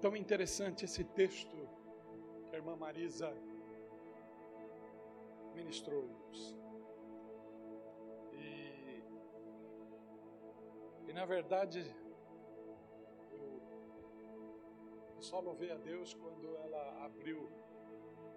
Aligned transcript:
Tão 0.00 0.14
interessante 0.14 0.84
esse 0.84 1.02
texto 1.02 1.56
que 2.48 2.54
a 2.54 2.58
irmã 2.58 2.76
Marisa 2.76 3.34
ministrou-nos. 5.56 6.56
E, 8.32 9.02
e 11.08 11.12
na 11.12 11.26
verdade, 11.26 11.80
eu, 13.32 13.60
só 15.20 15.40
louvei 15.40 15.72
a 15.72 15.76
Deus 15.76 16.14
quando 16.14 16.56
ela 16.58 17.04
abriu 17.04 17.50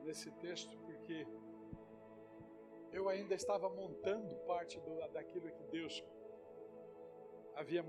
nesse 0.04 0.32
texto, 0.32 0.76
porque 0.80 1.28
eu 2.92 3.08
ainda 3.08 3.36
estava 3.36 3.70
montando 3.70 4.36
parte 4.48 4.80
do, 4.80 4.98
daquilo 5.10 5.52
que 5.52 5.64
Deus 5.66 6.04
havia 7.56 7.86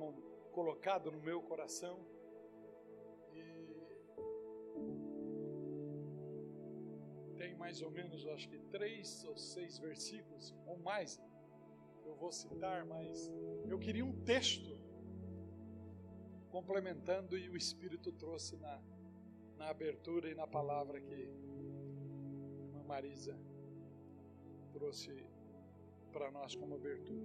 colocado 0.53 1.11
no 1.11 1.23
meu 1.23 1.41
coração. 1.41 1.99
Mais 7.63 7.81
ou 7.81 7.93
menos, 7.93 8.27
acho 8.27 8.49
que 8.49 8.59
três 8.77 9.25
ou 9.25 9.37
seis 9.37 9.79
versículos, 9.79 10.53
ou 10.67 10.77
mais, 10.79 11.23
eu 12.05 12.15
vou 12.17 12.33
citar, 12.33 12.85
mas 12.85 13.31
eu 13.69 13.79
queria 13.79 14.05
um 14.05 14.17
texto 14.25 14.73
complementando 16.51 17.39
e 17.39 17.49
o 17.49 17.57
Espírito 17.57 18.11
trouxe 18.11 18.57
na, 18.57 18.83
na 19.57 19.69
abertura 19.69 20.29
e 20.29 20.35
na 20.35 20.45
palavra 20.45 21.01
que 21.01 21.15
a 21.15 21.19
irmã 21.19 22.83
Marisa 22.85 23.39
trouxe 24.73 25.25
para 26.13 26.33
nós 26.33 26.57
como 26.57 26.75
abertura. 26.75 27.25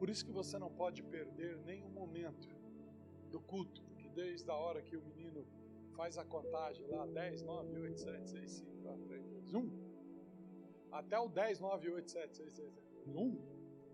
Por 0.00 0.10
isso 0.10 0.24
que 0.24 0.32
você 0.32 0.58
não 0.58 0.70
pode 0.82 1.00
perder 1.04 1.58
nenhum 1.58 1.90
momento 1.90 2.48
do 3.30 3.40
culto, 3.40 3.80
porque 3.82 4.08
desde 4.08 4.50
a 4.50 4.54
hora 4.54 4.82
que 4.82 4.96
o 4.96 5.02
menino 5.02 5.46
faz 5.96 6.18
a 6.18 6.24
contagem 6.24 6.84
lá, 6.88 7.06
10, 7.06 7.42
9, 7.42 7.78
8, 7.78 8.00
7, 8.00 8.30
6, 8.30 8.50
5, 8.50 8.77
4, 8.88 9.06
3, 9.06 9.26
2, 9.26 9.54
1, 9.54 9.70
até 10.90 11.18
o 11.18 11.28
10, 11.28 11.60
9, 11.60 11.90
8, 11.90 12.10
7, 12.10 12.36
6, 12.36 12.52
6, 12.52 12.72
1, 13.06 13.38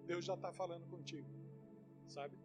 Deus 0.07 0.25
já 0.25 0.35
está 0.35 0.53
falando 0.53 0.87
contigo, 0.89 1.29
sabe? 2.07 2.37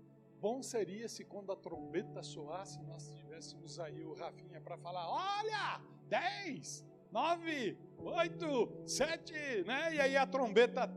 Bom 0.41 0.63
seria 0.63 1.07
se 1.09 1.25
quando 1.25 1.51
a 1.51 1.55
trombeta 1.55 2.23
soasse, 2.23 2.81
nós 2.83 3.13
tivéssemos 3.15 3.79
aí 3.79 4.05
o 4.05 4.13
Rafinha 4.13 4.61
para 4.61 4.77
falar: 4.77 5.05
olha, 5.09 5.81
10, 6.07 6.85
9, 7.11 7.77
8, 7.97 8.87
7, 8.87 9.33
né? 9.65 9.95
E 9.95 9.99
aí 9.99 10.15
a 10.15 10.25
trombeta. 10.25 10.89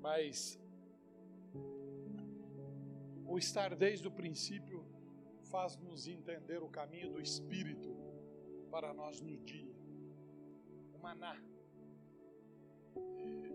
Mas 0.00 0.58
o 3.26 3.36
estar 3.36 3.76
desde 3.76 4.08
o 4.08 4.10
princípio 4.10 4.86
faz-nos 5.50 6.08
entender 6.08 6.62
o 6.62 6.70
caminho 6.70 7.10
do 7.10 7.20
Espírito 7.20 7.89
para 8.70 8.94
nós 8.94 9.20
no 9.20 9.36
dia. 9.38 9.74
O 10.94 10.98
maná. 10.98 11.36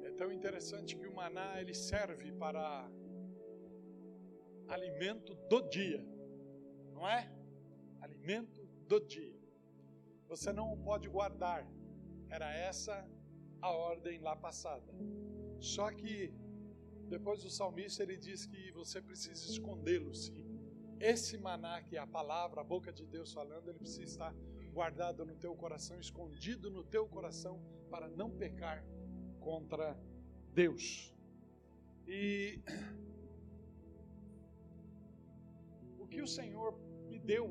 É 0.04 0.12
tão 0.12 0.32
interessante 0.32 0.96
que 0.96 1.08
o 1.08 1.16
maná 1.16 1.60
ele 1.62 1.74
serve 1.74 2.32
para 2.34 2.90
alimento 4.68 5.36
do 5.50 5.62
dia, 5.70 6.04
não 6.94 7.08
é? 7.08 7.32
Alimento 8.02 8.66
do 8.88 9.00
dia 9.00 9.46
você 10.28 10.52
não 10.52 10.74
o 10.74 10.78
pode 10.78 11.08
guardar. 11.08 11.68
Era 12.30 12.52
essa 12.54 13.08
a 13.62 13.72
ordem 13.72 14.20
lá 14.20 14.36
passada. 14.36 14.94
Só 15.60 15.92
que 15.92 16.34
depois 17.08 17.44
o 17.46 17.50
salmista 17.50 18.04
ele 18.04 18.18
diz 18.18 18.46
que 18.46 18.72
você 18.72 19.02
precisa 19.02 19.50
escondê-lo, 19.50 20.14
sim. 20.14 20.46
Esse 21.00 21.38
maná 21.38 21.82
que 21.82 21.96
é 21.96 22.00
a 22.00 22.08
palavra, 22.08 22.62
a 22.62 22.64
boca 22.64 22.92
de 22.92 23.06
Deus 23.06 23.32
falando, 23.34 23.70
ele 23.70 23.78
precisa 23.78 24.04
estar 24.04 24.36
guardado 24.76 25.26
no 25.26 25.36
teu 25.44 25.56
coração, 25.56 25.98
escondido 26.06 26.70
no 26.70 26.84
teu 26.84 27.08
coração 27.08 27.56
para 27.90 28.10
não 28.10 28.30
pecar 28.30 28.84
contra 29.40 29.98
Deus. 30.54 31.14
E 32.06 32.60
o 35.98 36.06
que 36.06 36.22
o 36.22 36.28
Senhor 36.28 36.78
me 37.10 37.18
deu 37.18 37.46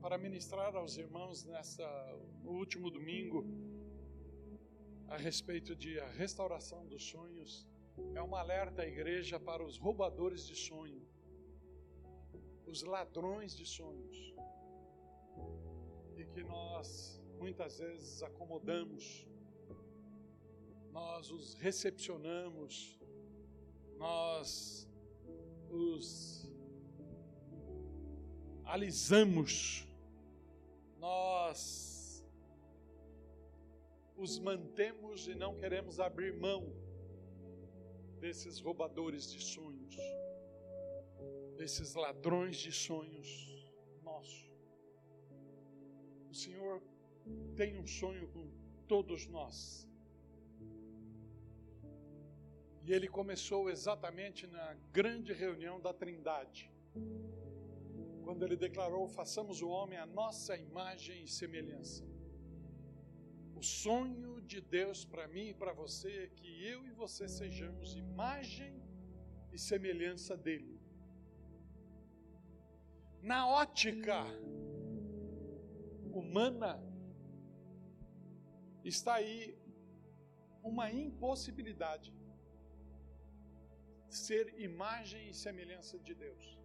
para 0.00 0.18
ministrar 0.18 0.74
aos 0.74 0.96
irmãos 1.04 1.44
nessa 1.44 1.86
no 2.42 2.52
último 2.62 2.90
domingo 2.90 3.46
a 5.06 5.16
respeito 5.16 5.76
de 5.76 6.00
a 6.00 6.08
restauração 6.22 6.84
dos 6.86 7.04
sonhos. 7.04 7.64
É 8.16 8.22
uma 8.28 8.40
alerta 8.40 8.82
à 8.82 8.86
igreja 8.86 9.38
para 9.38 9.62
os 9.62 9.78
roubadores 9.78 10.44
de 10.44 10.56
sonho, 10.56 11.00
os 12.66 12.82
ladrões 12.82 13.54
de 13.56 13.64
sonhos. 13.64 14.34
E 16.16 16.24
que 16.24 16.42
nós 16.42 17.20
muitas 17.38 17.78
vezes 17.78 18.22
acomodamos, 18.22 19.26
nós 20.90 21.30
os 21.30 21.54
recepcionamos, 21.54 23.00
nós 23.98 24.88
os 25.70 26.48
alisamos 28.64 29.86
nós 31.02 32.24
os 34.16 34.38
mantemos 34.38 35.26
e 35.26 35.34
não 35.34 35.56
queremos 35.56 35.98
abrir 35.98 36.32
mão 36.32 36.72
desses 38.20 38.60
roubadores 38.60 39.32
de 39.32 39.42
sonhos, 39.42 39.96
desses 41.56 41.94
ladrões 41.94 42.56
de 42.56 42.70
sonhos. 42.70 43.51
O 46.32 46.34
Senhor 46.34 46.82
tem 47.54 47.78
um 47.78 47.86
sonho 47.86 48.26
com 48.28 48.44
todos 48.88 49.26
nós. 49.26 49.56
E 52.84 52.90
ele 52.90 53.06
começou 53.06 53.68
exatamente 53.68 54.46
na 54.46 54.72
grande 54.98 55.34
reunião 55.34 55.78
da 55.78 55.92
Trindade 55.92 56.72
quando 58.24 58.44
ele 58.46 58.56
declarou: 58.56 59.06
façamos 59.06 59.60
o 59.60 59.68
homem 59.68 59.98
a 59.98 60.06
nossa 60.06 60.56
imagem 60.56 61.22
e 61.22 61.28
semelhança. 61.28 62.02
O 63.54 63.62
sonho 63.62 64.40
de 64.40 64.58
Deus 64.78 65.04
para 65.04 65.28
mim 65.28 65.48
e 65.48 65.54
para 65.54 65.74
você 65.74 66.10
é 66.24 66.28
que 66.28 66.50
eu 66.64 66.86
e 66.86 66.92
você 66.92 67.28
sejamos 67.28 67.94
imagem 67.94 68.72
e 69.52 69.58
semelhança 69.58 70.34
dele. 70.34 70.80
Na 73.20 73.46
ótica 73.46 74.24
humana, 76.18 76.80
está 78.84 79.14
aí 79.14 79.56
uma 80.62 80.90
impossibilidade 80.90 82.12
ser 84.08 84.54
imagem 84.60 85.30
e 85.30 85.34
semelhança 85.34 85.98
de 85.98 86.14
Deus 86.14 86.62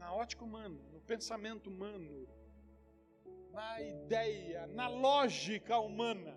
na 0.00 0.14
ótica 0.14 0.44
humana, 0.44 0.80
no 0.92 1.00
pensamento 1.00 1.68
humano, 1.68 2.26
na 3.52 3.82
ideia, 3.82 4.66
na 4.68 4.88
lógica 4.88 5.78
humana. 5.78 6.34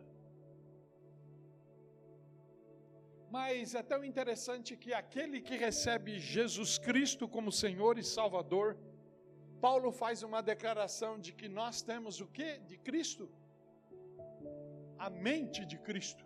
Mas 3.32 3.74
é 3.74 3.82
tão 3.82 4.04
interessante 4.04 4.76
que 4.76 4.94
aquele 4.94 5.40
que 5.42 5.56
recebe 5.56 6.20
Jesus 6.20 6.78
Cristo 6.78 7.28
como 7.28 7.54
Senhor 7.54 7.98
e 7.98 8.04
Salvador, 8.04 8.78
Paulo 9.66 9.90
faz 9.94 10.24
uma 10.24 10.42
declaração 10.52 11.12
de 11.26 11.32
que 11.32 11.48
nós 11.48 11.82
temos 11.82 12.20
o 12.20 12.28
que 12.28 12.50
de 12.70 12.78
Cristo? 12.88 13.26
A 15.06 15.10
mente 15.10 15.62
de 15.72 15.78
Cristo. 15.88 16.26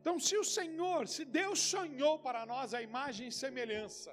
Então, 0.00 0.18
se 0.18 0.36
o 0.36 0.42
Senhor, 0.42 1.06
se 1.06 1.24
Deus 1.24 1.60
sonhou 1.60 2.18
para 2.18 2.44
nós 2.44 2.74
a 2.74 2.82
imagem 2.82 3.28
e 3.28 3.36
semelhança, 3.44 4.12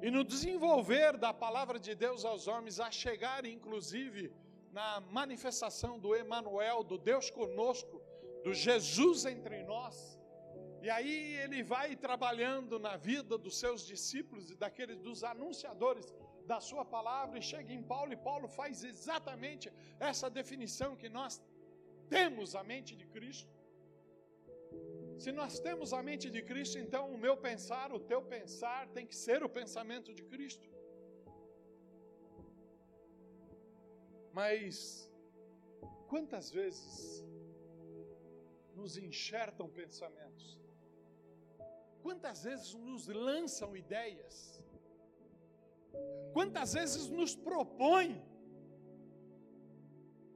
e 0.00 0.10
no 0.10 0.24
desenvolver 0.24 1.18
da 1.18 1.34
palavra 1.34 1.78
de 1.78 1.94
Deus 1.94 2.24
aos 2.24 2.46
homens, 2.48 2.80
a 2.80 2.90
chegar 2.90 3.44
inclusive 3.44 4.32
na 4.78 4.88
manifestação 5.18 5.98
do 5.98 6.16
Emanuel, 6.16 6.82
do 6.82 6.96
Deus 6.96 7.28
conosco, 7.30 8.00
do 8.42 8.54
Jesus 8.54 9.26
entre 9.26 9.62
nós. 9.64 10.18
E 10.80 10.88
aí 10.88 11.36
ele 11.44 11.62
vai 11.62 11.94
trabalhando 11.94 12.78
na 12.78 12.96
vida 12.96 13.36
dos 13.36 13.58
seus 13.58 13.86
discípulos 13.86 14.50
e 14.50 14.56
daqueles 14.56 14.98
dos 14.98 15.22
anunciadores 15.22 16.06
da 16.46 16.60
sua 16.60 16.84
palavra 16.84 17.38
e 17.38 17.42
chega 17.42 17.72
em 17.72 17.82
Paulo 17.82 18.12
e 18.12 18.16
Paulo 18.16 18.48
faz 18.48 18.84
exatamente 18.84 19.72
essa 19.98 20.28
definição 20.28 20.96
que 20.96 21.08
nós 21.08 21.40
temos 22.08 22.54
a 22.54 22.62
mente 22.62 22.94
de 23.00 23.06
Cristo. 23.06 23.50
Se 25.18 25.30
nós 25.30 25.58
temos 25.66 25.92
a 25.92 26.02
mente 26.02 26.28
de 26.30 26.42
Cristo, 26.42 26.78
então 26.78 27.12
o 27.14 27.18
meu 27.18 27.36
pensar, 27.36 27.92
o 27.92 28.00
teu 28.00 28.20
pensar 28.22 28.88
tem 28.88 29.06
que 29.06 29.14
ser 29.14 29.42
o 29.42 29.48
pensamento 29.48 30.12
de 30.12 30.24
Cristo. 30.24 30.68
Mas 34.32 35.08
quantas 36.08 36.50
vezes 36.50 37.24
nos 38.74 38.96
enxertam 38.96 39.68
pensamentos? 39.68 40.60
Quantas 42.02 42.42
vezes 42.42 42.74
nos 42.74 43.06
lançam 43.06 43.76
ideias? 43.76 44.51
Quantas 46.32 46.72
vezes 46.72 47.08
nos 47.08 47.34
propõe 47.36 48.22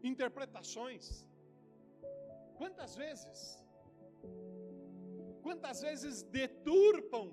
interpretações? 0.03 1.27
Quantas 2.57 2.95
vezes? 2.97 3.41
Quantas 5.43 5.81
vezes 5.81 6.23
deturpam 6.23 7.33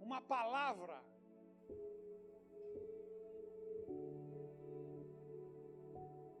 uma 0.00 0.20
palavra? 0.20 1.02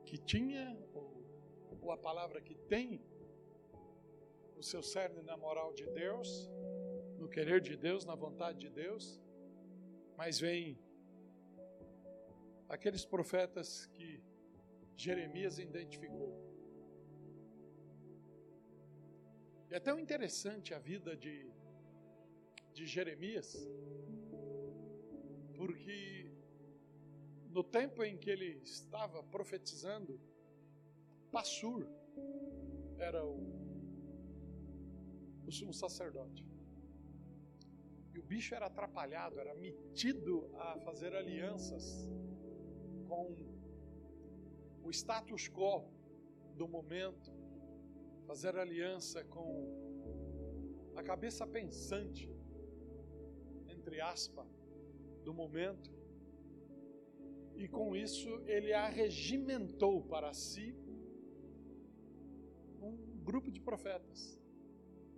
Que 0.04 0.18
tinha, 0.18 0.76
ou 1.80 1.90
a 1.90 1.96
palavra 1.96 2.40
que 2.40 2.54
tem, 2.54 3.00
o 4.56 4.62
seu 4.62 4.82
cerne 4.82 5.22
na 5.22 5.36
moral 5.36 5.72
de 5.72 5.86
Deus, 5.86 6.48
no 7.18 7.28
querer 7.28 7.60
de 7.60 7.76
Deus, 7.76 8.04
na 8.04 8.14
vontade 8.14 8.58
de 8.58 8.70
Deus, 8.70 9.20
mas 10.16 10.38
vem 10.38 10.78
aqueles 12.68 13.04
profetas 13.04 13.86
que 13.86 14.22
Jeremias 14.96 15.58
identificou. 15.58 16.32
É 19.70 19.80
tão 19.80 19.98
interessante 19.98 20.72
a 20.72 20.78
vida 20.78 21.16
de, 21.16 21.50
de 22.72 22.86
Jeremias, 22.86 23.56
porque 25.56 26.30
no 27.50 27.64
tempo 27.64 28.04
em 28.04 28.16
que 28.16 28.30
ele 28.30 28.60
estava 28.62 29.22
profetizando, 29.22 30.20
Passur 31.30 31.88
era 32.98 33.24
o, 33.24 33.40
o 35.46 35.50
sumo 35.50 35.74
sacerdote. 35.74 36.44
E 38.14 38.18
o 38.18 38.22
bicho 38.22 38.54
era 38.54 38.66
atrapalhado, 38.66 39.40
era 39.40 39.54
metido 39.56 40.48
a 40.54 40.78
fazer 40.78 41.12
alianças 41.14 42.08
com 43.08 43.34
o 44.84 44.90
status 44.90 45.48
quo 45.48 45.90
do 46.54 46.68
momento, 46.68 47.32
fazer 48.24 48.56
aliança 48.56 49.24
com 49.24 49.48
a 50.94 51.02
cabeça 51.02 51.44
pensante, 51.44 52.30
entre 53.68 54.00
aspas, 54.00 54.46
do 55.24 55.34
momento. 55.34 55.90
E 57.56 57.66
com 57.66 57.96
isso 57.96 58.28
ele 58.46 58.72
arregimentou 58.72 60.02
para 60.04 60.32
si 60.32 60.76
um 62.80 62.96
grupo 63.24 63.50
de 63.50 63.60
profetas. 63.60 64.40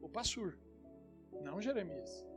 O 0.01 0.09
Passur, 0.09 0.59
não 1.43 1.61
Jeremias. 1.61 2.36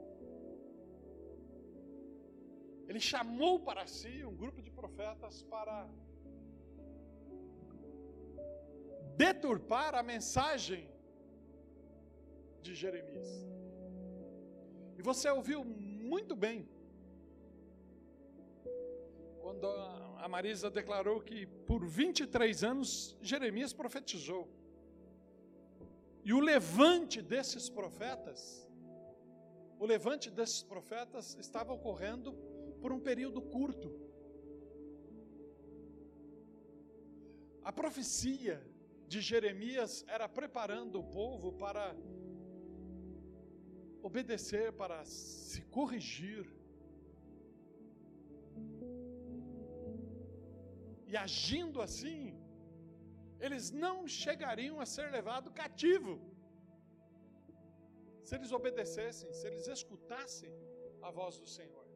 Ele 2.90 3.00
chamou 3.00 3.60
para 3.60 3.86
si 3.86 4.26
um 4.26 4.36
grupo 4.36 4.64
de 4.64 4.72
profetas 4.72 5.44
para 5.44 5.88
deturpar 9.16 9.94
a 9.94 10.02
mensagem 10.02 10.90
de 12.64 12.74
Jeremias. 12.74 13.30
E 14.98 15.04
você 15.04 15.30
ouviu 15.30 15.64
muito 15.64 16.36
bem 16.36 16.68
quando 19.40 19.68
a 20.18 20.28
Marisa 20.28 20.72
declarou 20.72 21.22
que 21.22 21.46
por 21.46 21.86
23 21.86 22.64
anos 22.64 23.16
Jeremias 23.22 23.72
profetizou. 23.72 24.50
E 26.24 26.34
o 26.34 26.40
levante 26.40 27.22
desses 27.22 27.70
profetas, 27.70 28.68
o 29.78 29.86
levante 29.86 30.32
desses 30.32 30.64
profetas 30.64 31.36
estava 31.40 31.72
ocorrendo 31.72 32.49
por 32.82 32.92
um 32.92 33.02
período 33.10 33.42
curto. 33.56 33.90
A 37.70 37.72
profecia 37.82 38.56
de 39.12 39.20
Jeremias 39.30 40.06
era 40.16 40.28
preparando 40.40 40.96
o 41.00 41.08
povo 41.20 41.52
para 41.64 41.86
obedecer, 44.10 44.68
para 44.82 44.98
se 45.06 45.62
corrigir. 45.78 46.46
E 51.12 51.16
agindo 51.18 51.82
assim, 51.82 52.24
eles 53.40 53.72
não 53.72 54.08
chegariam 54.08 54.80
a 54.80 54.86
ser 54.96 55.08
levados 55.12 55.54
cativo. 55.62 56.14
Se 58.24 58.36
eles 58.38 58.52
obedecessem, 58.52 59.32
se 59.34 59.46
eles 59.50 59.68
escutassem 59.68 60.54
a 61.02 61.10
voz 61.20 61.40
do 61.40 61.48
Senhor 61.58 61.89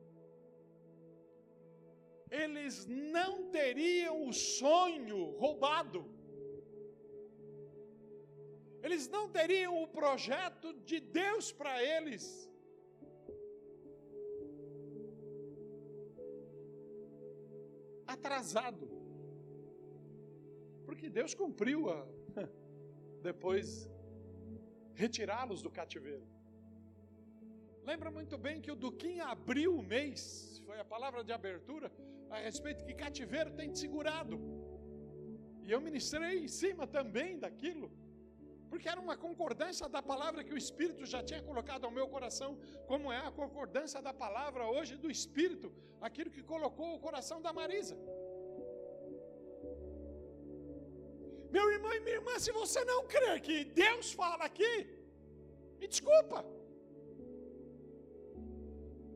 eles 2.42 2.88
não 2.88 3.32
teriam 3.58 4.28
o 4.28 4.34
sonho 4.34 5.20
roubado. 5.42 6.02
Eles 8.82 9.08
não 9.08 9.30
teriam 9.30 9.74
o 9.82 9.88
projeto 9.88 10.74
de 10.90 11.00
Deus 11.00 11.52
para 11.52 11.76
eles. 11.96 12.26
Atrasado. 18.16 18.88
Porque 20.86 21.10
Deus 21.10 21.34
cumpriu 21.34 21.90
a 21.90 22.06
depois 23.30 23.90
retirá-los 24.96 25.62
do 25.62 25.70
cativeiro. 25.70 26.28
Lembra 27.84 28.10
muito 28.10 28.38
bem 28.38 28.62
que 28.62 28.72
o 28.72 28.76
Duquim 28.76 29.20
abriu 29.20 29.78
o 29.78 29.84
mês, 29.84 30.62
foi 30.66 30.80
a 30.80 30.86
palavra 30.86 31.24
de 31.24 31.34
abertura, 31.34 31.92
a 32.30 32.38
respeito 32.38 32.86
que 32.86 32.94
cativeiro 32.94 33.52
tem 33.52 33.72
te 33.72 33.80
segurado. 33.80 34.38
E 35.66 35.72
eu 35.72 35.80
ministrei 35.80 36.40
em 36.46 36.48
cima 36.48 36.86
também 36.86 37.40
daquilo, 37.44 37.92
porque 38.70 38.90
era 38.90 39.00
uma 39.00 39.16
concordância 39.16 39.88
da 39.88 40.02
palavra 40.02 40.44
que 40.44 40.54
o 40.54 40.58
Espírito 40.58 41.06
já 41.06 41.22
tinha 41.24 41.42
colocado 41.50 41.86
ao 41.86 41.92
meu 41.92 42.08
coração, 42.08 42.58
como 42.92 43.12
é 43.12 43.20
a 43.28 43.32
concordância 43.32 44.02
da 44.02 44.14
palavra 44.14 44.66
hoje 44.76 44.96
do 45.04 45.10
Espírito, 45.18 45.72
aquilo 46.02 46.32
que 46.36 46.44
colocou 46.54 46.90
o 46.96 47.00
coração 47.00 47.42
da 47.42 47.54
Marisa. 47.54 47.98
Meu 51.56 51.66
irmão 51.72 51.94
e 51.94 52.00
minha 52.00 52.16
irmã, 52.16 52.36
se 52.40 52.52
você 52.52 52.84
não 52.84 53.06
crê 53.06 53.40
que 53.40 53.64
Deus 53.64 54.12
fala 54.12 54.44
aqui, 54.44 54.74
me 55.80 55.88
desculpa. 55.88 56.44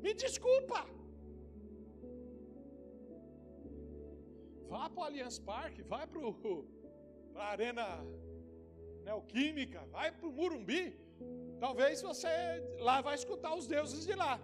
Me 0.03 0.13
desculpa. 0.13 0.96
Vá 4.71 4.89
para 4.89 5.01
o 5.01 5.03
Allianz 5.05 5.37
Parque, 5.39 5.81
vai 5.81 6.05
para 6.07 6.21
a 7.43 7.49
Arena 7.55 7.85
Neoquímica, 9.05 9.81
vai 9.97 10.11
para 10.11 10.27
o 10.27 10.31
Murumbi. 10.31 10.85
Talvez 11.59 12.01
você 12.01 12.27
lá 12.79 12.97
vai 13.01 13.15
escutar 13.15 13.53
os 13.55 13.67
deuses 13.67 14.05
de 14.05 14.15
lá. 14.23 14.39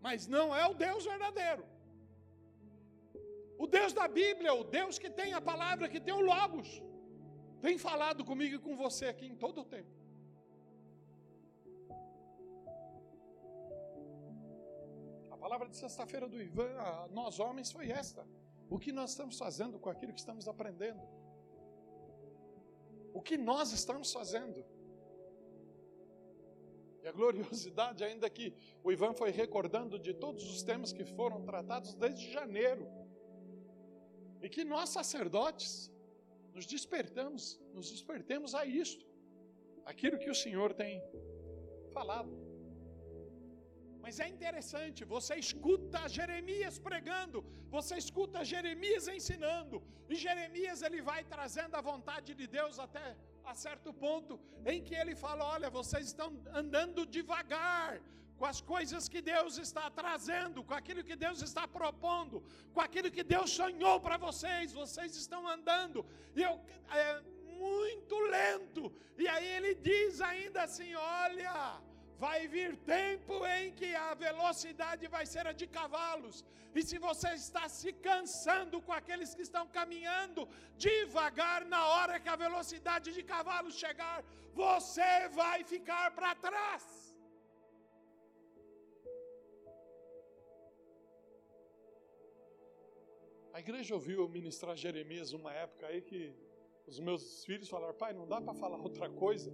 Mas 0.00 0.26
não 0.26 0.54
é 0.54 0.64
o 0.66 0.74
Deus 0.74 1.04
verdadeiro. 1.12 1.64
O 3.64 3.66
Deus 3.66 3.92
da 3.92 4.06
Bíblia, 4.06 4.52
o 4.52 4.64
Deus 4.64 4.98
que 4.98 5.10
tem 5.20 5.32
a 5.32 5.40
palavra, 5.40 5.88
que 5.88 6.00
tem 6.06 6.14
o 6.14 6.20
Logos, 6.20 6.82
tem 7.62 7.78
falado 7.78 8.24
comigo 8.30 8.56
e 8.56 8.64
com 8.66 8.76
você 8.76 9.06
aqui 9.06 9.26
em 9.26 9.36
todo 9.44 9.62
o 9.62 9.64
tempo. 9.64 10.03
Palavra 15.44 15.68
de 15.68 15.76
sexta-feira 15.76 16.26
do 16.26 16.40
Ivan, 16.40 16.74
a 16.78 17.06
nós 17.08 17.38
homens, 17.38 17.70
foi 17.70 17.90
esta. 17.90 18.26
O 18.70 18.78
que 18.78 18.90
nós 18.90 19.10
estamos 19.10 19.36
fazendo 19.36 19.78
com 19.78 19.90
aquilo 19.90 20.10
que 20.10 20.18
estamos 20.18 20.48
aprendendo? 20.48 21.02
O 23.12 23.20
que 23.20 23.36
nós 23.36 23.70
estamos 23.70 24.10
fazendo? 24.10 24.64
E 27.02 27.06
a 27.06 27.12
gloriosidade, 27.12 28.02
ainda 28.02 28.30
que 28.30 28.54
o 28.82 28.90
Ivan 28.90 29.12
foi 29.12 29.30
recordando 29.30 29.98
de 29.98 30.14
todos 30.14 30.44
os 30.50 30.62
temas 30.62 30.94
que 30.94 31.04
foram 31.04 31.44
tratados 31.44 31.92
desde 31.92 32.32
janeiro, 32.32 32.88
e 34.40 34.48
que 34.48 34.64
nós 34.64 34.88
sacerdotes 34.88 35.92
nos 36.54 36.64
despertamos, 36.64 37.60
nos 37.74 37.90
despertemos 37.90 38.54
a 38.54 38.64
isto, 38.64 39.04
aquilo 39.84 40.18
que 40.18 40.30
o 40.30 40.34
Senhor 40.34 40.72
tem 40.72 41.02
falado. 41.92 42.43
Mas 44.04 44.20
é 44.24 44.26
interessante, 44.28 45.02
você 45.12 45.34
escuta 45.44 46.08
Jeremias 46.16 46.78
pregando, 46.86 47.38
você 47.76 47.94
escuta 48.02 48.44
Jeremias 48.50 49.04
ensinando, 49.08 49.76
e 50.10 50.14
Jeremias 50.24 50.82
ele 50.86 51.00
vai 51.10 51.20
trazendo 51.34 51.74
a 51.78 51.80
vontade 51.90 52.34
de 52.40 52.46
Deus 52.56 52.78
até 52.86 53.06
a 53.50 53.54
certo 53.54 53.92
ponto 54.04 54.34
em 54.72 54.82
que 54.86 54.94
ele 55.02 55.14
fala: 55.22 55.42
"Olha, 55.54 55.70
vocês 55.78 56.04
estão 56.12 56.28
andando 56.60 57.06
devagar 57.16 57.92
com 58.38 58.46
as 58.52 58.60
coisas 58.72 59.08
que 59.12 59.22
Deus 59.32 59.56
está 59.66 59.86
trazendo, 60.00 60.62
com 60.68 60.74
aquilo 60.80 61.02
que 61.08 61.16
Deus 61.24 61.40
está 61.48 61.64
propondo, 61.78 62.36
com 62.74 62.82
aquilo 62.86 63.10
que 63.16 63.24
Deus 63.34 63.48
sonhou 63.60 63.96
para 64.06 64.18
vocês, 64.26 64.78
vocês 64.82 65.12
estão 65.24 65.42
andando, 65.56 66.04
e 66.36 66.42
eu 66.48 66.54
é, 67.02 67.22
muito 67.66 68.18
lento. 68.36 68.92
E 69.16 69.26
aí 69.34 69.48
ele 69.56 69.74
diz 69.90 70.20
ainda 70.20 70.62
assim: 70.68 70.92
Olha, 70.94 71.80
vai 72.18 72.46
vir 72.54 72.76
tempo 72.96 73.34
em 73.56 73.72
que 73.78 73.90
a 73.94 74.14
velocidade 74.14 75.06
vai 75.14 75.24
ser 75.32 75.46
a 75.46 75.52
de 75.52 75.66
cavalos. 75.66 76.44
E 76.74 76.82
se 76.82 76.98
você 76.98 77.30
está 77.34 77.64
se 77.68 77.92
cansando 78.08 78.80
com 78.86 78.92
aqueles 78.92 79.32
que 79.34 79.42
estão 79.48 79.64
caminhando 79.78 80.48
devagar 80.76 81.64
na 81.74 81.82
hora 81.94 82.18
que 82.18 82.28
a 82.28 82.42
velocidade 82.46 83.12
de 83.16 83.22
cavalos 83.22 83.76
chegar, 83.84 84.24
você 84.62 85.28
vai 85.40 85.58
ficar 85.64 86.06
para 86.18 86.34
trás. 86.34 86.84
A 93.52 93.60
igreja 93.60 93.94
ouviu 93.94 94.28
ministrar 94.28 94.76
Jeremias 94.76 95.32
uma 95.32 95.52
época 95.52 95.86
aí 95.86 96.02
que 96.02 96.34
os 96.88 96.98
meus 96.98 97.44
filhos 97.44 97.68
falaram: 97.68 97.94
pai, 97.94 98.12
não 98.12 98.26
dá 98.26 98.40
para 98.40 98.52
falar 98.52 98.78
outra 98.78 99.08
coisa. 99.08 99.52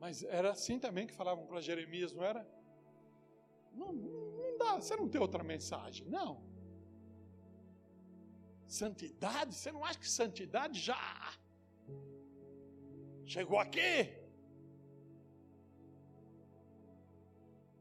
Mas 0.00 0.22
era 0.22 0.50
assim 0.50 0.78
também 0.78 1.06
que 1.06 1.14
falavam 1.14 1.46
para 1.46 1.60
Jeremias, 1.60 2.12
não 2.12 2.24
era? 2.24 2.46
Não, 3.72 3.92
não 3.92 4.58
dá, 4.58 4.76
você 4.76 4.96
não 4.96 5.08
tem 5.08 5.20
outra 5.20 5.42
mensagem, 5.42 6.06
não. 6.08 6.42
Santidade, 8.66 9.54
você 9.54 9.70
não 9.70 9.84
acha 9.84 9.98
que 9.98 10.08
santidade 10.08 10.78
já 10.80 10.98
chegou 13.24 13.58
aqui? 13.58 14.14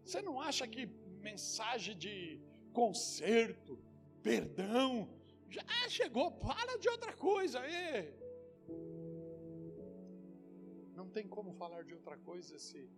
Você 0.03 0.22
não 0.22 0.39
acha 0.39 0.67
que 0.67 0.86
mensagem 1.29 1.98
de 1.98 2.39
conserto, 2.72 3.79
perdão, 4.22 5.10
já 5.50 5.63
chegou, 5.89 6.31
para 6.31 6.77
de 6.77 6.88
outra 6.89 7.13
coisa 7.13 7.60
aí. 7.60 8.25
Não 10.96 11.10
tem 11.10 11.28
como 11.28 11.52
falar 11.54 11.84
de 11.84 11.94
outra 11.94 12.18
coisa 12.18 12.58
se 12.58 12.90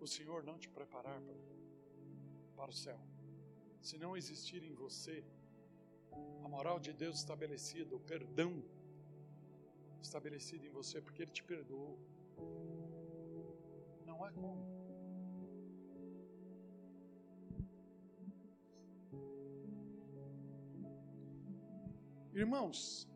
o 0.00 0.06
Senhor 0.06 0.44
não 0.44 0.56
te 0.58 0.68
preparar 0.68 1.20
para, 1.20 1.34
para 2.56 2.70
o 2.70 2.72
céu. 2.72 3.00
Se 3.80 3.98
não 3.98 4.16
existir 4.16 4.62
em 4.62 4.74
você 4.74 5.24
a 6.44 6.48
moral 6.48 6.78
de 6.78 6.92
Deus 6.92 7.18
estabelecida, 7.18 7.94
o 7.94 8.00
perdão 8.00 8.62
estabelecido 10.00 10.64
em 10.66 10.70
você, 10.70 11.00
porque 11.00 11.22
Ele 11.22 11.30
te 11.30 11.42
perdoou. 11.42 11.98
Não 14.06 14.24
há 14.24 14.30
como. 14.30 14.78
Irmãos, 22.32 23.08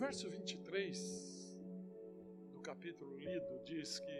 verso 0.00 0.30
23 0.30 0.98
do 2.54 2.60
capítulo 2.60 3.18
lido 3.18 3.62
diz 3.66 3.98
que 4.00 4.18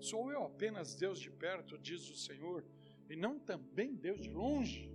sou 0.00 0.32
eu 0.32 0.44
apenas 0.44 0.94
Deus 0.94 1.20
de 1.20 1.30
perto, 1.30 1.76
diz 1.76 2.08
o 2.08 2.16
Senhor, 2.16 2.64
e 3.06 3.14
não 3.14 3.38
também 3.38 3.94
Deus 3.94 4.22
de 4.22 4.30
longe. 4.30 4.90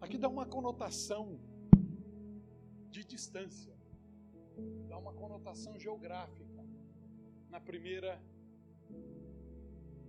Aqui 0.00 0.16
dá 0.16 0.28
uma 0.28 0.46
conotação 0.46 1.40
de 2.88 3.04
distância, 3.04 3.76
dá 4.86 4.96
uma 4.96 5.12
conotação 5.12 5.76
geográfica. 5.76 6.64
Na 7.50 7.60
primeira 7.60 8.22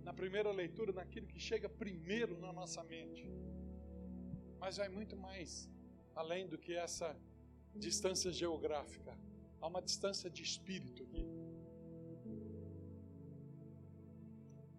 na 0.04 0.12
primeira 0.14 0.52
leitura, 0.52 0.92
naquilo 0.92 1.26
que 1.26 1.40
chega 1.40 1.68
primeiro 1.68 2.38
na 2.38 2.52
nossa 2.52 2.84
mente. 2.84 3.28
Mas 4.60 4.76
vai 4.76 4.88
muito 4.88 5.16
mais 5.16 5.68
além 6.16 6.48
do 6.48 6.56
que 6.56 6.74
essa 6.74 7.14
distância 7.74 8.32
geográfica. 8.32 9.16
Há 9.60 9.66
uma 9.66 9.82
distância 9.82 10.30
de 10.30 10.42
espírito 10.42 11.02
aqui. 11.02 11.24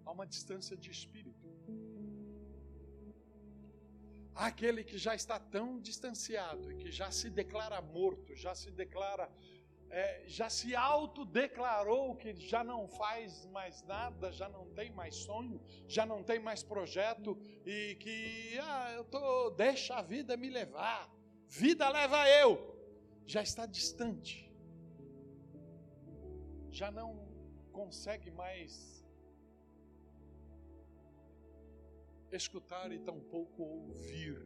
Há 0.04 0.12
uma 0.12 0.26
distância 0.26 0.76
de 0.76 0.90
espírito. 0.90 1.48
Há 4.34 4.48
aquele 4.48 4.84
que 4.84 4.98
já 4.98 5.14
está 5.14 5.40
tão 5.40 5.80
distanciado 5.80 6.72
e 6.72 6.76
que 6.76 6.92
já 6.92 7.12
se 7.12 7.30
declara 7.30 7.82
morto, 7.82 8.36
já 8.36 8.54
se 8.54 8.70
declara, 8.72 9.30
é, 9.90 10.24
já 10.28 10.50
se 10.50 10.76
autodeclarou 10.76 12.16
que 12.16 12.36
já 12.36 12.64
não 12.64 12.88
faz 12.88 13.46
mais 13.48 13.82
nada, 13.84 14.32
já 14.32 14.50
não 14.50 14.68
tem 14.74 14.92
mais 14.92 15.16
sonho, 15.16 15.62
já 15.88 16.06
não 16.06 16.24
tem 16.24 16.40
mais 16.40 16.64
projeto 16.64 17.38
e 17.66 17.96
que 17.96 18.58
ah, 18.60 18.94
eu 18.96 19.04
tô, 19.06 19.50
deixa 19.52 19.96
a 19.96 20.02
vida 20.02 20.38
me 20.38 20.50
levar 20.50 21.17
vida 21.48 21.90
leva 21.90 22.30
eu, 22.30 22.76
já 23.26 23.42
está 23.42 23.66
distante, 23.66 24.54
já 26.72 26.92
não 26.92 27.28
consegue 27.72 28.30
mais 28.32 29.04
escutar 32.32 32.92
e 32.92 33.00
tampouco 33.00 33.64
ouvir. 33.64 34.46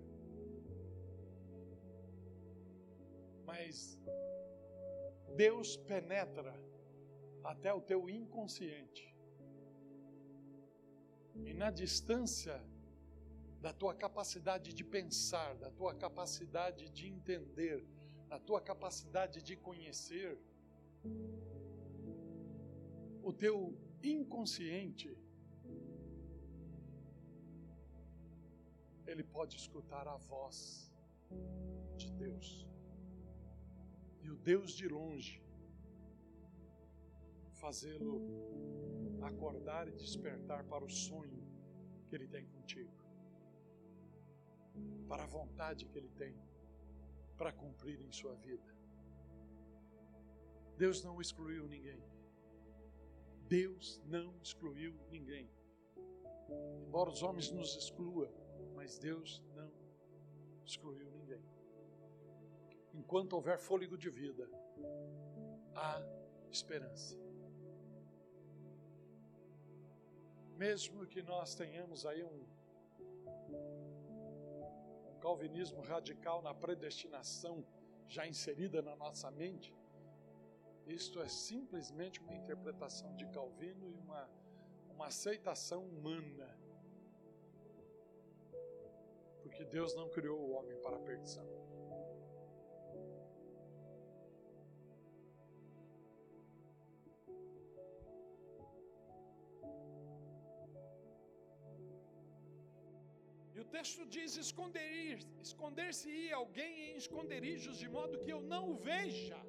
Mas 3.46 4.00
Deus 5.36 5.76
penetra 5.78 6.54
até 7.44 7.74
o 7.74 7.82
teu 7.82 8.10
inconsciente. 8.10 9.16
E 11.46 11.54
na 11.54 11.72
distância 11.72 12.62
da 13.62 13.72
tua 13.72 13.94
capacidade 13.94 14.74
de 14.74 14.84
pensar, 14.84 15.54
da 15.56 15.70
tua 15.70 15.94
capacidade 15.94 16.90
de 16.90 17.08
entender, 17.08 17.86
da 18.28 18.40
tua 18.40 18.60
capacidade 18.60 19.42
de 19.44 19.56
conhecer, 19.56 20.40
o 23.22 23.32
teu 23.32 23.78
inconsciente, 24.02 25.16
ele 29.06 29.24
pode 29.24 29.58
escutar 29.58 30.08
a 30.08 30.18
voz 30.18 30.92
de 31.96 32.10
Deus. 32.14 32.68
E 34.24 34.32
o 34.32 34.36
Deus 34.38 34.72
de 34.72 34.88
longe 34.88 35.44
fazê-lo 37.54 38.16
acordar 39.22 39.88
e 39.88 39.92
despertar 39.92 40.64
para 40.64 40.84
o 40.84 40.90
sonho 40.90 41.44
que 42.08 42.16
ele 42.16 42.28
tem 42.28 42.46
contigo 42.48 43.01
para 45.08 45.24
a 45.24 45.28
vontade 45.28 45.86
que 45.86 45.98
Ele 45.98 46.10
tem 46.10 46.36
para 47.38 47.52
cumprir 47.52 48.00
em 48.02 48.12
sua 48.12 48.36
vida. 48.36 48.76
Deus 50.78 51.04
não 51.04 51.20
excluiu 51.20 51.68
ninguém. 51.68 52.04
Deus 53.48 54.02
não 54.06 54.40
excluiu 54.42 54.96
ninguém. 55.10 55.50
Embora 56.86 57.10
os 57.10 57.22
homens 57.24 57.52
nos 57.52 57.76
excluam, 57.76 58.32
mas 58.76 58.98
Deus 58.98 59.44
não 59.56 59.72
excluiu 60.64 61.10
ninguém. 61.12 61.44
Enquanto 62.94 63.34
houver 63.34 63.58
fôlego 63.58 63.98
de 63.98 64.10
vida, 64.10 64.50
há 65.76 66.02
esperança. 66.50 67.18
Mesmo 70.58 71.08
que 71.08 71.22
nós 71.22 71.56
tenhamos 71.56 72.06
aí 72.06 72.24
um 72.24 72.46
calvinismo 75.22 75.82
radical 75.82 76.42
na 76.42 76.54
predestinação 76.54 77.64
já 78.08 78.28
inserida 78.28 78.82
na 78.82 78.96
nossa 78.96 79.32
mente, 79.32 79.74
isto 80.86 81.22
é 81.22 81.28
simplesmente 81.30 82.20
uma 82.20 82.34
interpretação 82.34 83.16
de 83.16 83.26
Calvino 83.28 83.90
e 83.90 83.94
uma, 83.94 84.30
uma 84.90 85.08
aceitação 85.08 85.86
humana. 85.86 86.50
Porque 89.42 89.64
Deus 89.64 89.96
não 89.96 90.10
criou 90.10 90.40
o 90.40 90.52
homem 90.52 90.78
para 90.82 90.98
a 90.98 91.00
perdição. 91.00 91.46
Texto 103.76 104.02
diz: 104.16 104.32
esconder, 104.46 105.20
esconder-se 105.48 106.12
alguém 106.42 106.74
em 106.90 106.98
esconderijos 107.04 107.78
de 107.84 107.90
modo 107.98 108.22
que 108.24 108.34
eu 108.36 108.42
não 108.54 108.64
o 108.74 108.78
veja. 108.90 109.40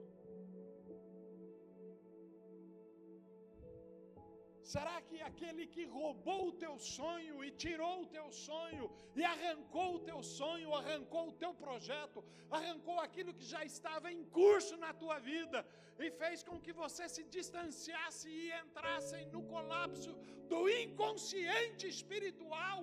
Será 4.73 4.97
que 5.09 5.17
aquele 5.31 5.65
que 5.75 5.85
roubou 5.97 6.43
o 6.49 6.55
teu 6.63 6.75
sonho 6.97 7.35
e 7.47 7.49
tirou 7.65 7.95
o 8.03 8.07
teu 8.15 8.27
sonho 8.47 8.85
e 9.21 9.23
arrancou 9.33 9.89
o 9.97 10.03
teu 10.09 10.21
sonho, 10.39 10.75
arrancou 10.81 11.25
o 11.29 11.37
teu 11.43 11.53
projeto, 11.65 12.25
arrancou 12.59 12.99
aquilo 13.07 13.35
que 13.39 13.45
já 13.55 13.63
estava 13.73 14.11
em 14.15 14.23
curso 14.39 14.77
na 14.85 14.93
tua 15.03 15.19
vida 15.19 15.61
e 16.05 16.11
fez 16.23 16.43
com 16.49 16.59
que 16.65 16.73
você 16.83 17.07
se 17.15 17.25
distanciasse 17.37 18.29
e 18.31 18.51
entrasse 18.63 19.19
no 19.35 19.43
colapso 19.53 20.13
do 20.53 20.63
inconsciente 20.83 21.87
espiritual? 21.97 22.79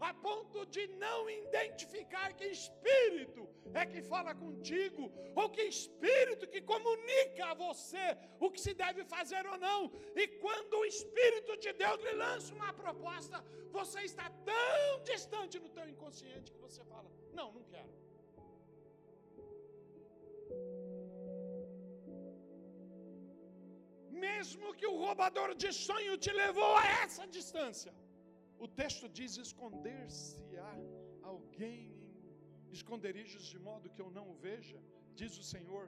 A 0.00 0.14
ponto 0.14 0.64
de 0.66 0.86
não 1.04 1.28
identificar 1.28 2.32
que 2.32 2.46
espírito 2.46 3.48
é 3.74 3.84
que 3.84 4.00
fala 4.02 4.34
contigo, 4.34 5.10
ou 5.34 5.48
que 5.50 5.62
espírito 5.62 6.46
que 6.46 6.60
comunica 6.60 7.46
a 7.46 7.54
você 7.54 8.06
o 8.40 8.50
que 8.50 8.60
se 8.60 8.74
deve 8.74 9.04
fazer 9.04 9.44
ou 9.46 9.58
não. 9.58 9.90
E 10.14 10.26
quando 10.44 10.74
o 10.78 10.84
Espírito 10.84 11.56
de 11.56 11.72
Deus 11.72 12.00
lhe 12.02 12.12
lança 12.12 12.54
uma 12.54 12.72
proposta, 12.72 13.44
você 13.70 14.02
está 14.02 14.30
tão 14.52 15.02
distante 15.02 15.58
no 15.58 15.68
teu 15.68 15.88
inconsciente 15.88 16.52
que 16.52 16.60
você 16.66 16.82
fala: 16.84 17.10
Não, 17.32 17.52
não 17.52 17.64
quero. 17.64 17.92
Mesmo 24.10 24.74
que 24.74 24.86
o 24.86 24.96
roubador 24.96 25.54
de 25.54 25.72
sonho 25.72 26.16
te 26.16 26.32
levou 26.32 26.74
a 26.76 26.86
essa 27.02 27.24
distância 27.26 27.92
o 28.64 28.68
texto 28.80 29.06
diz: 29.18 29.32
esconder-se-á 29.46 30.74
alguém 31.32 31.80
em 32.66 32.72
esconderijos 32.78 33.44
de 33.52 33.58
modo 33.68 33.92
que 33.94 34.02
eu 34.04 34.10
não 34.18 34.26
o 34.32 34.36
veja, 34.48 34.78
diz 35.20 35.32
o 35.42 35.46
Senhor. 35.54 35.84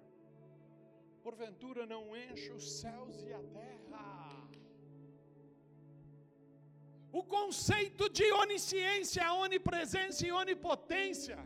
Porventura 1.27 1.83
não 1.95 2.03
enche 2.25 2.51
os 2.59 2.67
céus 2.81 3.17
e 3.29 3.33
a 3.41 3.43
terra. 3.61 4.07
O 7.21 7.23
conceito 7.37 8.05
de 8.19 8.27
onisciência, 8.45 9.33
onipresença 9.47 10.21
e 10.27 10.33
onipotência, 10.43 11.39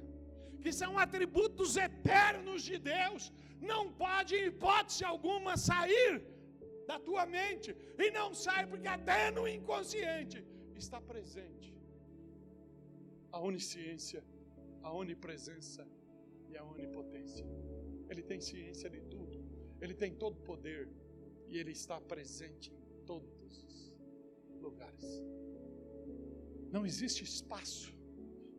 que 0.62 0.72
são 0.80 0.92
atributos 1.04 1.70
eternos 1.88 2.62
de 2.68 2.76
Deus, 2.94 3.32
não 3.72 3.82
pode, 4.04 4.32
em 4.36 4.46
hipótese 4.50 5.04
alguma, 5.12 5.56
sair 5.56 6.12
da 6.86 6.98
tua 7.06 7.24
mente, 7.38 7.70
e 8.04 8.10
não 8.18 8.28
sai 8.44 8.62
porque 8.70 8.90
até 8.96 9.20
no 9.36 9.44
inconsciente 9.48 10.38
está 10.78 11.00
presente 11.00 11.74
a 13.32 13.38
onisciência, 13.38 14.22
a 14.82 14.92
onipresença 14.92 15.86
e 16.48 16.56
a 16.56 16.64
onipotência. 16.64 17.46
Ele 18.08 18.22
tem 18.22 18.40
ciência 18.40 18.88
de 18.88 19.00
tudo, 19.02 19.44
ele 19.80 19.94
tem 19.94 20.14
todo 20.14 20.36
o 20.38 20.42
poder 20.42 20.88
e 21.48 21.58
ele 21.58 21.72
está 21.72 22.00
presente 22.00 22.72
em 22.72 23.04
todos 23.04 23.62
os 23.64 23.92
lugares. 24.60 25.22
Não 26.70 26.84
existe 26.86 27.24
espaço. 27.24 27.92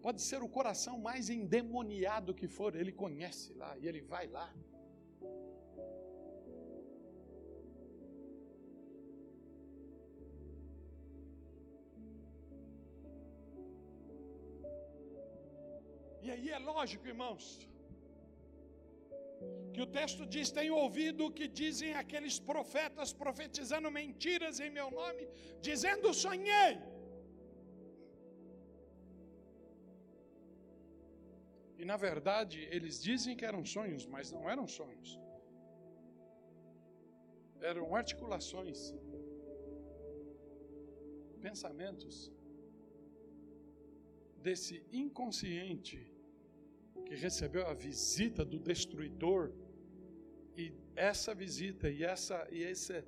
Pode 0.02 0.22
ser 0.22 0.42
o 0.44 0.50
coração 0.50 1.00
mais 1.00 1.30
endemoniado 1.30 2.34
que 2.34 2.48
for, 2.48 2.76
ele 2.76 2.92
conhece 2.92 3.54
lá 3.54 3.78
e 3.78 3.88
ele 3.88 4.02
vai 4.02 4.28
lá. 4.28 4.54
É 16.56 16.60
lógico, 16.74 17.06
irmãos, 17.14 17.46
que 19.74 19.82
o 19.86 19.90
texto 20.00 20.24
diz: 20.34 20.50
Tenho 20.60 20.76
ouvido 20.84 21.22
o 21.26 21.34
que 21.38 21.48
dizem 21.62 21.94
aqueles 22.04 22.38
profetas 22.52 23.12
profetizando 23.24 23.96
mentiras 24.02 24.60
em 24.66 24.72
meu 24.80 24.90
nome, 25.02 25.24
dizendo: 25.70 26.14
Sonhei. 26.26 26.76
E 31.80 31.86
na 31.92 31.98
verdade, 32.08 32.60
eles 32.76 32.96
dizem 33.10 33.36
que 33.40 33.46
eram 33.52 33.64
sonhos, 33.76 34.06
mas 34.14 34.32
não 34.36 34.44
eram 34.54 34.66
sonhos. 34.80 35.10
Eram 37.72 37.86
articulações, 38.02 38.80
pensamentos 41.48 42.16
desse 44.46 44.76
inconsciente 45.04 46.15
que 47.06 47.16
recebeu 47.16 47.68
a 47.68 47.74
visita 47.74 48.46
do 48.46 48.60
destruidor 48.60 49.52
e 50.56 50.74
essa 50.96 51.36
visita 51.36 51.90
e 51.90 52.04
essa 52.04 52.48
e 52.52 52.64
essa 52.64 53.06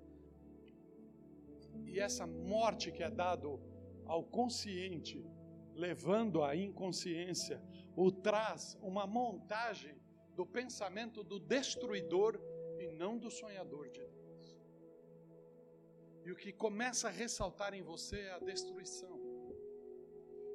e 1.86 2.00
essa 2.00 2.28
morte 2.28 2.92
que 2.92 3.04
é 3.04 3.10
dado 3.10 3.60
ao 4.06 4.24
consciente, 4.24 5.24
levando 5.74 6.44
à 6.44 6.56
inconsciência, 6.56 7.62
o 7.96 8.12
traz 8.12 8.78
uma 8.82 9.06
montagem 9.08 9.96
do 10.36 10.46
pensamento 10.46 11.24
do 11.24 11.40
destruidor 11.40 12.40
e 12.80 12.88
não 12.88 13.18
do 13.18 13.30
sonhador 13.30 13.90
de 13.90 14.02
Deus. 14.02 14.58
E 16.24 16.32
o 16.32 16.36
que 16.36 16.52
começa 16.52 17.08
a 17.08 17.12
ressaltar 17.12 17.74
em 17.74 17.82
você 17.82 18.20
é 18.20 18.34
a 18.34 18.40
destruição. 18.40 19.20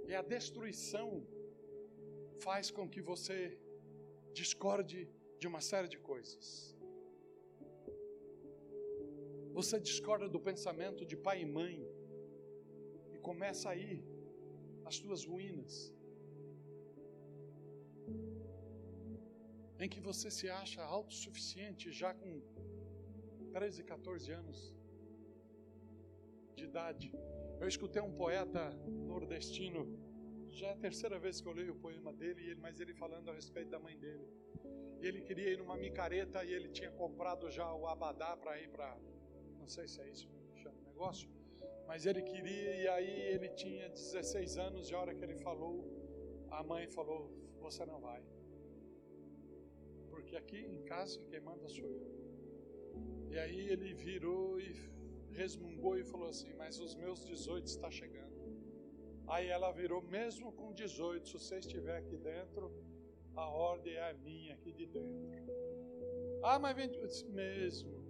E 0.06 0.14
a 0.14 0.22
destruição 0.22 1.26
faz 2.44 2.70
com 2.76 2.88
que 2.92 3.00
você 3.00 3.36
discorde 4.40 5.00
de 5.40 5.46
uma 5.50 5.60
série 5.70 5.88
de 5.94 5.98
coisas. 6.10 6.46
Você 9.58 9.78
discorda 9.78 10.28
do 10.34 10.40
pensamento 10.40 11.04
de 11.10 11.16
pai 11.26 11.42
e 11.42 11.48
mãe 11.58 11.76
e 13.14 13.18
começa 13.28 13.66
aí 13.70 14.04
as 14.84 14.98
tuas 14.98 15.24
ruínas. 15.24 15.74
Em 19.78 19.88
que 19.92 20.00
você 20.00 20.30
se 20.30 20.48
acha 20.62 20.82
autossuficiente 20.82 21.92
já 21.92 22.12
com 22.14 22.40
13, 23.52 23.84
14 23.84 24.32
anos 24.32 24.58
de 26.56 26.64
idade. 26.64 27.12
Eu 27.60 27.68
escutei 27.68 28.00
um 28.00 28.14
poeta 28.24 28.70
nordestino 29.12 29.80
já 30.52 30.68
é 30.68 30.72
a 30.72 30.76
terceira 30.76 31.18
vez 31.18 31.40
que 31.40 31.48
eu 31.48 31.52
leio 31.52 31.72
o 31.72 31.76
poema 31.76 32.12
dele, 32.12 32.54
mas 32.56 32.78
ele 32.80 32.94
falando 32.94 33.30
a 33.30 33.34
respeito 33.34 33.70
da 33.70 33.78
mãe 33.78 33.96
dele. 33.98 34.26
Ele 35.00 35.20
queria 35.20 35.50
ir 35.50 35.58
numa 35.58 35.76
micareta 35.76 36.44
e 36.44 36.52
ele 36.52 36.68
tinha 36.68 36.90
comprado 36.92 37.50
já 37.50 37.72
o 37.74 37.86
abadá 37.88 38.36
para 38.36 38.60
ir 38.60 38.68
para. 38.68 38.96
Não 39.58 39.66
sei 39.66 39.88
se 39.88 40.00
é 40.00 40.08
isso 40.08 40.28
que 40.28 40.60
chama 40.62 40.78
o 40.80 40.84
negócio. 40.84 41.28
Mas 41.86 42.06
ele 42.06 42.22
queria 42.22 42.74
e 42.82 42.88
aí 42.88 43.20
ele 43.34 43.48
tinha 43.50 43.88
16 43.88 44.58
anos 44.58 44.90
e 44.90 44.94
a 44.94 45.00
hora 45.00 45.14
que 45.14 45.24
ele 45.24 45.36
falou, 45.36 45.74
a 46.50 46.62
mãe 46.62 46.86
falou: 46.86 47.30
Você 47.60 47.84
não 47.84 48.00
vai. 48.00 48.22
Porque 50.10 50.36
aqui 50.36 50.58
em 50.58 50.82
casa 50.84 51.18
quem 51.30 51.40
manda 51.40 51.68
sou 51.68 51.88
eu. 51.88 52.12
E 53.30 53.38
aí 53.38 53.68
ele 53.70 53.94
virou 53.94 54.60
e 54.60 54.70
resmungou 55.32 55.98
e 55.98 56.04
falou 56.04 56.28
assim: 56.28 56.52
Mas 56.54 56.78
os 56.78 56.94
meus 56.94 57.24
18 57.24 57.66
está 57.66 57.90
chegando. 57.90 58.21
Aí 59.32 59.48
ela 59.48 59.70
virou, 59.72 60.02
mesmo 60.02 60.52
com 60.52 60.74
18, 60.74 61.26
se 61.26 61.32
você 61.32 61.58
estiver 61.58 61.96
aqui 61.96 62.18
dentro, 62.18 62.70
a 63.34 63.48
ordem 63.48 63.94
é 63.94 64.10
a 64.10 64.12
minha 64.12 64.52
aqui 64.52 64.70
de 64.70 64.84
dentro. 64.84 65.52
Ah, 66.44 66.58
mas 66.58 66.76
vem 66.76 66.90
mesmo. 67.30 68.02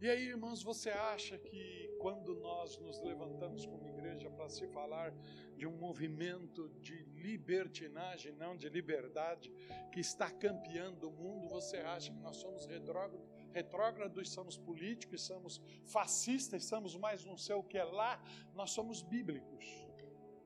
E 0.00 0.10
aí, 0.10 0.26
irmãos, 0.26 0.60
você 0.64 0.90
acha 0.90 1.38
que 1.38 1.94
quando 2.00 2.34
nós 2.34 2.76
nos 2.78 3.00
levantamos 3.00 3.64
como 3.64 3.88
igreja 3.88 4.28
para 4.28 4.48
se 4.48 4.66
falar 4.66 5.14
de 5.56 5.68
um 5.68 5.76
movimento 5.76 6.68
de 6.80 7.04
libertinagem, 7.28 8.32
não 8.32 8.56
de 8.56 8.68
liberdade, 8.68 9.52
que 9.92 10.00
está 10.00 10.28
campeando 10.32 11.08
o 11.08 11.12
mundo, 11.12 11.48
você 11.48 11.76
acha 11.76 12.12
que 12.12 12.18
nós 12.18 12.38
somos 12.38 12.66
retrógrados? 12.66 13.33
Retrógrados, 13.54 14.30
somos 14.30 14.56
políticos, 14.58 15.22
somos 15.22 15.62
fascistas, 15.86 16.64
somos 16.64 16.96
mais 16.96 17.24
não 17.24 17.38
sei 17.38 17.54
o 17.54 17.62
que 17.62 17.78
é 17.78 17.84
lá, 17.84 18.20
nós 18.52 18.72
somos 18.72 19.00
bíblicos. 19.00 19.64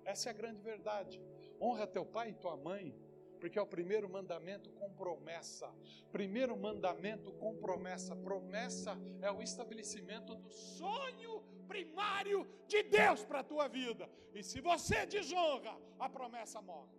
Essa 0.05 0.29
é 0.29 0.31
a 0.31 0.35
grande 0.35 0.61
verdade. 0.61 1.21
Honra 1.61 1.87
teu 1.87 2.05
pai 2.05 2.31
e 2.31 2.35
tua 2.35 2.57
mãe, 2.57 2.94
porque 3.40 3.59
é 3.59 3.62
o 3.62 3.66
primeiro 3.66 4.09
mandamento 4.09 4.71
com 4.73 4.92
promessa. 4.92 5.73
Primeiro 6.12 6.57
mandamento 6.57 7.33
com 7.33 7.57
promessa. 7.57 8.14
Promessa 8.16 8.99
é 9.21 9.31
o 9.31 9.42
estabelecimento 9.42 10.35
do 10.35 10.51
sonho 10.51 11.42
primário 11.66 12.47
de 12.66 12.83
Deus 12.83 13.25
para 13.25 13.40
a 13.40 13.44
tua 13.44 13.68
vida. 13.68 14.09
E 14.35 14.42
se 14.42 14.61
você 14.61 15.07
desonra, 15.07 15.77
a 15.99 16.09
promessa 16.09 16.61
morre. 16.61 16.98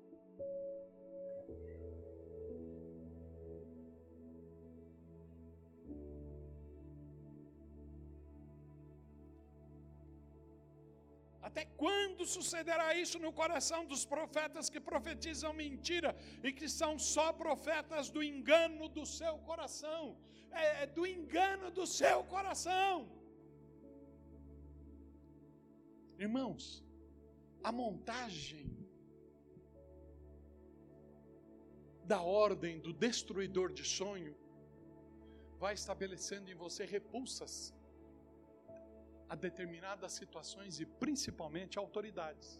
Até 11.59 11.65
quando 11.83 12.25
sucederá 12.25 12.87
isso 13.03 13.17
no 13.19 13.31
coração 13.39 13.79
dos 13.91 14.03
profetas 14.05 14.69
que 14.69 14.79
profetizam 14.79 15.51
mentira 15.51 16.15
e 16.41 16.53
que 16.57 16.69
são 16.69 16.91
só 16.97 17.33
profetas 17.33 18.09
do 18.09 18.21
engano 18.23 18.87
do 18.87 19.05
seu 19.05 19.33
coração? 19.39 20.17
É, 20.51 20.83
é 20.83 20.85
do 20.85 21.05
engano 21.05 21.69
do 21.69 21.85
seu 21.85 22.23
coração. 22.23 22.93
Irmãos, 26.17 26.81
a 27.61 27.73
montagem 27.73 28.65
da 32.05 32.21
ordem 32.21 32.79
do 32.79 32.93
destruidor 32.93 33.73
de 33.73 33.83
sonho 33.83 34.33
vai 35.57 35.73
estabelecendo 35.73 36.49
em 36.49 36.55
você 36.55 36.85
repulsas 36.85 37.73
a 39.29 39.35
determinadas 39.35 40.13
situações 40.13 40.79
e 40.79 40.85
principalmente 40.85 41.77
autoridades. 41.77 42.59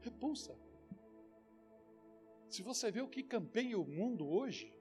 Repulsa. 0.00 0.56
Se 2.48 2.62
você 2.62 2.90
vê 2.90 3.00
o 3.02 3.08
que 3.08 3.22
campeia 3.22 3.78
o 3.78 3.84
mundo 3.84 4.26
hoje, 4.26 4.72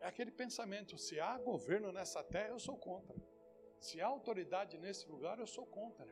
é 0.00 0.06
aquele 0.06 0.30
pensamento: 0.30 0.96
se 0.96 1.18
há 1.20 1.36
governo 1.36 1.92
nessa 1.92 2.22
terra, 2.22 2.50
eu 2.50 2.58
sou 2.58 2.76
contra. 2.76 3.16
Se 3.80 4.00
há 4.00 4.06
autoridade 4.06 4.78
nesse 4.78 5.06
lugar, 5.08 5.38
eu 5.38 5.46
sou 5.46 5.66
contra. 5.66 6.08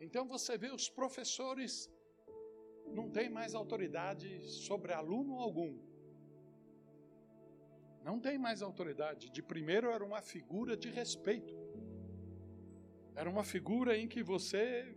Então 0.00 0.26
você 0.26 0.58
vê 0.58 0.70
os 0.70 0.88
professores 0.88 1.88
não 2.86 3.10
têm 3.10 3.28
mais 3.30 3.54
autoridade 3.54 4.28
sobre 4.68 4.92
aluno 4.92 5.38
algum. 5.38 5.78
Não 8.04 8.18
tem 8.18 8.36
mais 8.38 8.62
autoridade. 8.62 9.30
De 9.30 9.42
primeiro 9.42 9.90
era 9.90 10.04
uma 10.04 10.20
figura 10.20 10.76
de 10.76 10.88
respeito. 10.90 11.54
Era 13.14 13.28
uma 13.28 13.44
figura 13.44 13.96
em 13.96 14.08
que 14.08 14.22
você 14.22 14.96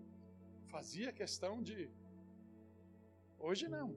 fazia 0.68 1.12
questão 1.12 1.62
de. 1.62 1.90
Hoje 3.38 3.68
não. 3.68 3.96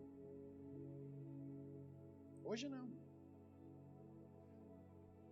Hoje 2.44 2.68
não. 2.68 2.88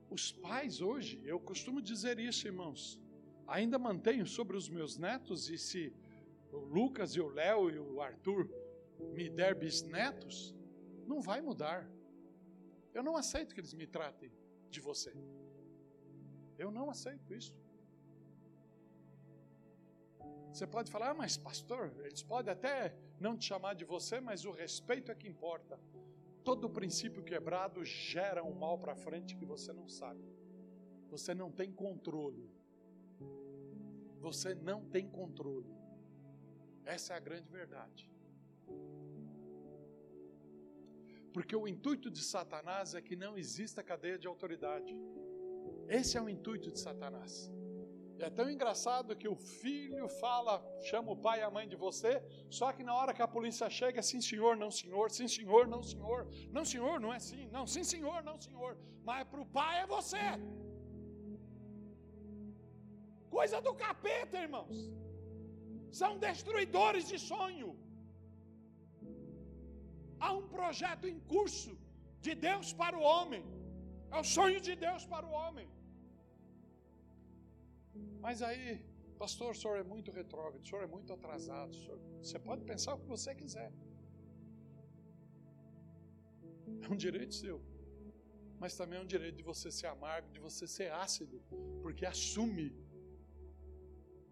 Os 0.08 0.30
pais 0.32 0.80
hoje, 0.80 1.20
eu 1.24 1.38
costumo 1.38 1.82
dizer 1.82 2.18
isso, 2.18 2.46
irmãos, 2.46 3.00
ainda 3.46 3.78
mantenho 3.78 4.26
sobre 4.26 4.56
os 4.56 4.68
meus 4.68 4.96
netos, 4.96 5.50
e 5.50 5.58
se 5.58 5.92
o 6.52 6.58
Lucas 6.58 7.10
e 7.16 7.20
o 7.20 7.28
Léo 7.28 7.70
e 7.70 7.78
o 7.78 8.00
Arthur 8.00 8.48
me 9.12 9.28
der 9.28 9.54
bisnetos, 9.54 10.54
não 11.06 11.20
vai 11.20 11.40
mudar. 11.40 11.88
Eu 12.96 13.02
não 13.02 13.14
aceito 13.22 13.52
que 13.54 13.60
eles 13.60 13.74
me 13.80 13.86
tratem 13.86 14.30
de 14.74 14.80
você. 14.80 15.12
Eu 16.62 16.70
não 16.76 16.88
aceito 16.94 17.34
isso. 17.40 17.54
Você 20.50 20.66
pode 20.66 20.90
falar, 20.90 21.10
ah, 21.10 21.18
mas 21.22 21.36
pastor, 21.36 21.82
eles 22.06 22.22
podem 22.22 22.50
até 22.50 22.96
não 23.20 23.36
te 23.36 23.44
chamar 23.50 23.74
de 23.74 23.84
você, 23.84 24.18
mas 24.28 24.46
o 24.46 24.50
respeito 24.50 25.12
é 25.12 25.14
que 25.14 25.28
importa. 25.28 25.78
Todo 26.42 26.70
princípio 26.70 27.22
quebrado 27.22 27.84
gera 27.84 28.42
um 28.42 28.54
mal 28.54 28.78
para 28.78 28.96
frente 28.96 29.36
que 29.36 29.44
você 29.44 29.74
não 29.74 29.86
sabe. 29.86 30.24
Você 31.10 31.34
não 31.34 31.50
tem 31.52 31.70
controle. 31.70 32.50
Você 34.20 34.54
não 34.54 34.80
tem 34.94 35.06
controle. 35.06 35.76
Essa 36.86 37.12
é 37.12 37.16
a 37.18 37.20
grande 37.20 37.50
verdade. 37.50 38.10
Porque 41.36 41.54
o 41.54 41.68
intuito 41.68 42.10
de 42.10 42.22
Satanás 42.24 42.94
é 42.94 43.00
que 43.06 43.14
não 43.14 43.32
exista 43.36 43.82
cadeia 43.82 44.18
de 44.18 44.26
autoridade. 44.26 44.92
Esse 45.86 46.16
é 46.16 46.22
o 46.26 46.30
intuito 46.30 46.70
de 46.74 46.80
Satanás. 46.80 47.52
É 48.18 48.30
tão 48.30 48.50
engraçado 48.50 49.14
que 49.14 49.28
o 49.28 49.36
filho 49.36 50.08
fala, 50.08 50.54
chama 50.88 51.12
o 51.12 51.16
pai 51.26 51.40
e 51.40 51.42
a 51.42 51.50
mãe 51.50 51.68
de 51.68 51.76
você, 51.76 52.22
só 52.48 52.72
que 52.72 52.82
na 52.82 52.94
hora 52.94 53.12
que 53.12 53.20
a 53.20 53.28
polícia 53.28 53.68
chega, 53.68 54.00
sim 54.00 54.22
senhor, 54.22 54.56
não 54.56 54.70
senhor, 54.70 55.10
sim 55.10 55.28
senhor, 55.28 55.68
não 55.68 55.82
senhor, 55.82 56.26
não 56.50 56.64
senhor, 56.64 56.98
não 56.98 57.12
é 57.12 57.18
sim, 57.18 57.46
não, 57.48 57.66
sim 57.66 57.84
senhor, 57.84 58.22
não 58.22 58.40
senhor, 58.40 58.78
mas 59.04 59.28
para 59.28 59.42
o 59.42 59.50
pai 59.58 59.82
é 59.82 59.86
você. 59.86 60.24
Coisa 63.28 63.60
do 63.60 63.74
capeta, 63.74 64.38
irmãos. 64.38 64.90
São 65.92 66.16
destruidores 66.16 67.06
de 67.06 67.18
sonho. 67.18 67.76
Há 70.24 70.32
um 70.40 70.46
projeto 70.56 71.06
em 71.12 71.18
curso 71.34 71.72
de 72.26 72.34
Deus 72.34 72.72
para 72.72 72.96
o 72.98 73.02
homem. 73.02 73.44
É 74.10 74.18
o 74.24 74.24
sonho 74.36 74.60
de 74.68 74.74
Deus 74.86 75.04
para 75.12 75.26
o 75.26 75.32
homem. 75.40 75.68
Mas 78.24 78.42
aí, 78.46 78.80
pastor, 79.22 79.50
o 79.52 79.58
senhor 79.60 79.76
é 79.84 79.86
muito 79.94 80.10
retrógrado, 80.10 80.62
o 80.62 80.66
senhor 80.68 80.82
é 80.88 80.90
muito 80.96 81.12
atrasado. 81.12 81.74
Senhor, 81.74 82.00
você 82.22 82.38
pode 82.38 82.64
pensar 82.64 82.94
o 82.94 83.00
que 83.02 83.08
você 83.16 83.34
quiser. 83.34 83.70
É 86.84 86.88
um 86.94 86.96
direito 87.06 87.34
seu. 87.34 87.58
Mas 88.58 88.74
também 88.76 88.98
é 88.98 89.02
um 89.02 89.10
direito 89.14 89.36
de 89.36 89.42
você 89.52 89.70
ser 89.70 89.88
amargo, 89.94 90.30
de 90.36 90.40
você 90.40 90.66
ser 90.66 90.90
ácido, 90.92 91.42
porque 91.82 92.06
assume 92.06 92.66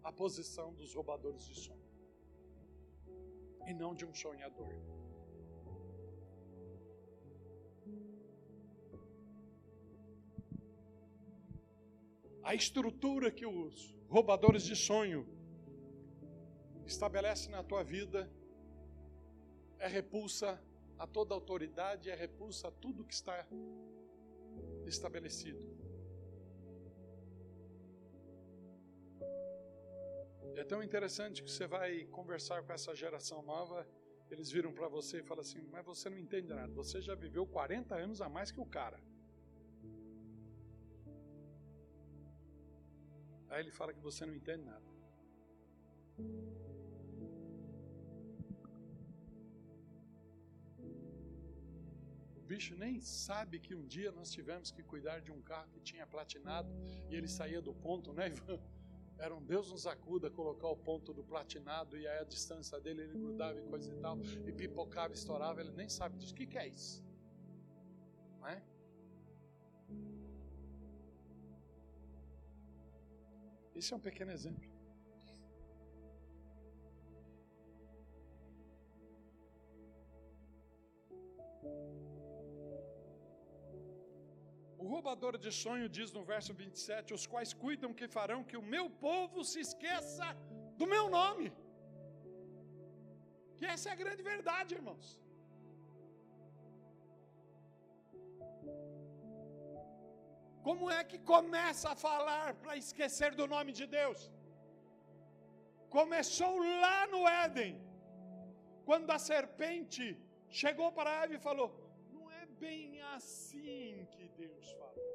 a 0.03 0.11
posição 0.11 0.73
dos 0.73 0.93
roubadores 0.93 1.43
de 1.45 1.55
sonho 1.65 1.85
e 3.67 3.73
não 3.73 3.93
de 3.93 4.05
um 4.05 4.13
sonhador. 4.13 4.73
A 12.45 12.53
estrutura 12.53 13.31
que 13.31 13.45
os 13.45 13.75
roubadores 14.07 14.63
de 14.63 14.75
sonho 14.75 15.21
estabelecem 16.85 17.49
na 17.51 17.63
tua 17.63 17.83
vida 17.83 18.31
é 19.79 19.87
repulsa 19.87 20.61
a 20.97 21.07
toda 21.07 21.33
autoridade, 21.33 22.11
é 22.11 22.15
repulsa 22.15 22.67
a 22.67 22.71
tudo 22.71 23.03
que 23.03 23.15
está 23.15 23.45
estabelecido. 24.85 25.75
é 30.55 30.63
tão 30.63 30.81
interessante 30.81 31.43
que 31.43 31.51
você 31.51 31.67
vai 31.67 32.05
conversar 32.05 32.63
com 32.63 32.71
essa 32.71 32.95
geração 32.95 33.41
nova, 33.41 33.85
eles 34.31 34.49
viram 34.49 34.71
para 34.73 34.87
você 34.87 35.19
e 35.19 35.23
falam 35.23 35.41
assim: 35.41 35.61
Mas 35.71 35.85
você 35.85 36.09
não 36.09 36.17
entende 36.17 36.53
nada, 36.53 36.73
você 36.73 37.01
já 37.01 37.15
viveu 37.15 37.45
40 37.45 37.95
anos 37.95 38.21
a 38.21 38.29
mais 38.29 38.51
que 38.51 38.59
o 38.59 38.65
cara. 38.65 38.99
Aí 43.55 43.61
ele 43.61 43.71
fala 43.71 43.93
que 43.93 44.01
você 44.01 44.25
não 44.25 44.35
entende 44.35 44.65
nada. 44.65 44.85
O 52.35 52.41
bicho 52.41 52.75
nem 52.75 52.99
sabe 52.99 53.61
que 53.61 53.73
um 53.73 53.87
dia 53.87 54.11
nós 54.11 54.29
tivemos 54.29 54.71
que 54.71 54.83
cuidar 54.83 55.21
de 55.21 55.31
um 55.31 55.41
carro 55.41 55.69
que 55.69 55.79
tinha 55.79 56.05
platinado 56.05 56.69
e 57.09 57.15
ele 57.15 57.29
saía 57.29 57.61
do 57.61 57.73
ponto, 57.73 58.11
né, 58.11 58.27
Ivan? 58.27 58.59
Era 59.17 59.33
um 59.33 59.41
Deus 59.41 59.71
nos 59.71 59.87
acuda 59.87 60.29
colocar 60.29 60.67
o 60.67 60.75
ponto 60.75 61.13
do 61.13 61.23
platinado 61.23 61.97
e 61.97 62.05
aí 62.05 62.19
a 62.19 62.25
distância 62.25 62.77
dele 62.81 63.03
ele 63.03 63.17
grudava 63.17 63.57
e 63.57 63.63
coisa 63.63 63.89
e 63.89 63.95
tal, 64.01 64.17
e 64.45 64.51
pipocava, 64.51 65.13
estourava, 65.13 65.61
ele 65.61 65.71
nem 65.71 65.87
sabe 65.87 66.17
disso. 66.17 66.33
O 66.33 66.35
que, 66.35 66.45
que 66.45 66.57
é 66.57 66.67
isso? 66.67 67.01
Não 68.37 68.49
é? 68.49 68.61
Esse 73.79 73.91
é 73.93 73.97
um 73.97 74.05
pequeno 74.07 74.31
exemplo. 74.37 74.69
O 84.77 84.87
roubador 84.93 85.35
de 85.45 85.51
sonho 85.51 85.89
diz 85.97 86.11
no 86.17 86.23
verso 86.23 86.53
27: 86.53 87.13
Os 87.17 87.25
quais 87.31 87.53
cuidam 87.53 87.93
que 87.99 88.07
farão 88.07 88.43
que 88.49 88.57
o 88.61 88.67
meu 88.75 88.87
povo 89.07 89.43
se 89.43 89.59
esqueça 89.67 90.27
do 90.79 90.87
meu 90.93 91.05
nome. 91.09 91.47
Que 93.57 93.65
essa 93.65 93.89
é 93.89 93.93
a 93.93 94.01
grande 94.03 94.23
verdade, 94.33 94.75
irmãos. 94.79 95.05
Como 100.65 100.85
é 100.89 101.01
que 101.09 101.19
começa 101.33 101.87
a 101.91 101.95
falar 102.07 102.47
para 102.61 102.75
esquecer 102.83 103.31
do 103.39 103.45
nome 103.53 103.71
de 103.79 103.85
Deus? 103.97 104.19
Começou 105.97 106.53
lá 106.83 106.99
no 107.11 107.19
Éden, 107.43 107.73
quando 108.87 109.11
a 109.11 109.19
serpente 109.19 110.05
chegou 110.61 110.89
para 110.97 111.11
Eva 111.23 111.35
e 111.35 111.45
falou: 111.47 111.69
Não 112.15 112.25
é 112.39 112.43
bem 112.63 112.99
assim 113.15 114.07
que 114.13 114.25
Deus 114.41 114.71
falou. 114.79 115.07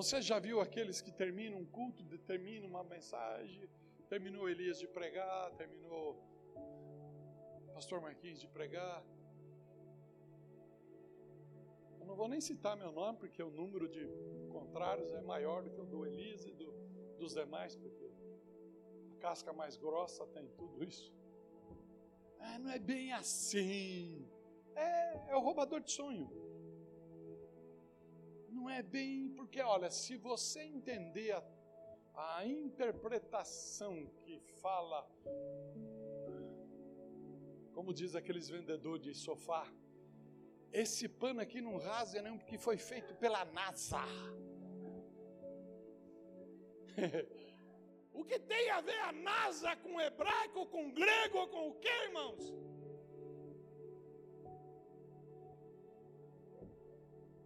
Você 0.00 0.20
já 0.20 0.38
viu 0.38 0.60
aqueles 0.66 1.00
que 1.00 1.12
terminam 1.22 1.58
um 1.62 1.68
culto, 1.78 2.04
terminam 2.32 2.68
uma 2.68 2.84
mensagem, 2.84 3.70
terminou 4.12 4.50
Elias 4.54 4.78
de 4.78 4.88
pregar, 4.98 5.50
terminou 5.62 6.04
Pastor 7.72 8.02
Marquinhos 8.06 8.40
de 8.44 8.48
pregar, 8.58 9.02
eu 12.04 12.08
não 12.08 12.16
vou 12.16 12.28
nem 12.28 12.38
citar 12.38 12.76
meu 12.76 12.92
nome, 12.92 13.16
porque 13.18 13.42
o 13.42 13.50
número 13.50 13.88
de 13.88 14.06
contrários 14.50 15.10
é 15.14 15.22
maior 15.22 15.62
do 15.62 15.70
que 15.70 15.80
o 15.80 15.86
do 15.86 16.04
Elise 16.04 16.50
e 16.50 16.52
do, 16.52 16.70
dos 17.16 17.32
demais, 17.32 17.74
porque 17.74 18.12
a 19.14 19.20
casca 19.20 19.54
mais 19.54 19.74
grossa 19.74 20.26
tem 20.26 20.46
tudo 20.48 20.84
isso. 20.84 21.10
Ah, 22.38 22.58
não 22.58 22.70
é 22.70 22.78
bem 22.78 23.10
assim. 23.14 24.28
É, 24.76 25.30
é 25.30 25.36
o 25.36 25.40
roubador 25.40 25.80
de 25.80 25.92
sonho. 25.92 26.30
Não 28.50 28.68
é 28.68 28.82
bem, 28.82 29.30
porque 29.30 29.62
olha, 29.62 29.90
se 29.90 30.18
você 30.18 30.62
entender 30.62 31.32
a, 31.32 32.36
a 32.36 32.46
interpretação 32.46 34.06
que 34.20 34.42
fala, 34.60 35.08
como 37.72 37.94
diz 37.94 38.14
aqueles 38.14 38.50
vendedores 38.50 39.02
de 39.02 39.14
sofá, 39.14 39.66
Esse 40.82 41.08
pano 41.08 41.40
aqui 41.40 41.60
não 41.60 41.76
rasga 41.76 42.20
não, 42.20 42.36
porque 42.36 42.58
foi 42.58 42.76
feito 42.76 43.14
pela 43.14 43.44
NASA. 43.44 44.00
o 48.12 48.24
que 48.24 48.40
tem 48.40 48.70
a 48.70 48.80
ver 48.80 48.98
a 48.98 49.12
NASA 49.12 49.76
com 49.76 50.00
hebraico, 50.00 50.66
com 50.66 50.90
grego, 50.90 51.46
com 51.46 51.68
o 51.68 51.74
que, 51.74 51.88
irmãos? 51.88 52.52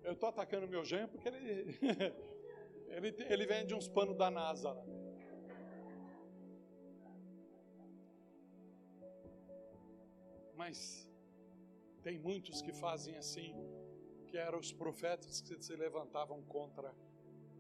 Eu 0.03 0.15
estou 0.15 0.31
atacando 0.31 0.67
meu 0.67 0.83
genro 0.83 1.09
porque 1.09 1.29
ele, 1.29 1.79
ele, 2.89 3.15
ele 3.29 3.47
vende 3.47 3.75
uns 3.75 3.87
panos 3.87 4.17
da 4.17 4.31
NASA. 4.31 4.75
Mas 10.57 11.08
tem 12.09 12.19
muitos 12.19 12.63
que 12.63 12.73
fazem 12.73 13.15
assim, 13.19 13.55
que 14.29 14.39
eram 14.39 14.59
os 14.59 14.73
profetas 14.73 15.43
que 15.43 15.63
se 15.63 15.77
levantavam 15.77 16.43
contra 16.45 16.91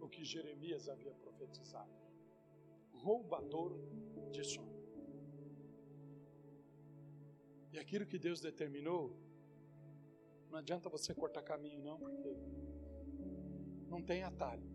o 0.00 0.08
que 0.08 0.24
Jeremias 0.24 0.88
havia 0.88 1.12
profetizado. 1.16 1.92
Roubador 2.94 3.78
de 4.32 4.42
sonho. 4.42 4.82
E 7.74 7.78
aquilo 7.78 8.06
que 8.06 8.18
Deus 8.18 8.40
determinou, 8.40 9.14
não 10.48 10.58
adianta 10.60 10.88
você 10.88 11.14
cortar 11.14 11.42
caminho, 11.42 11.82
não, 11.82 11.98
porque 11.98 12.34
não 13.86 14.02
tem 14.02 14.22
atalho. 14.22 14.66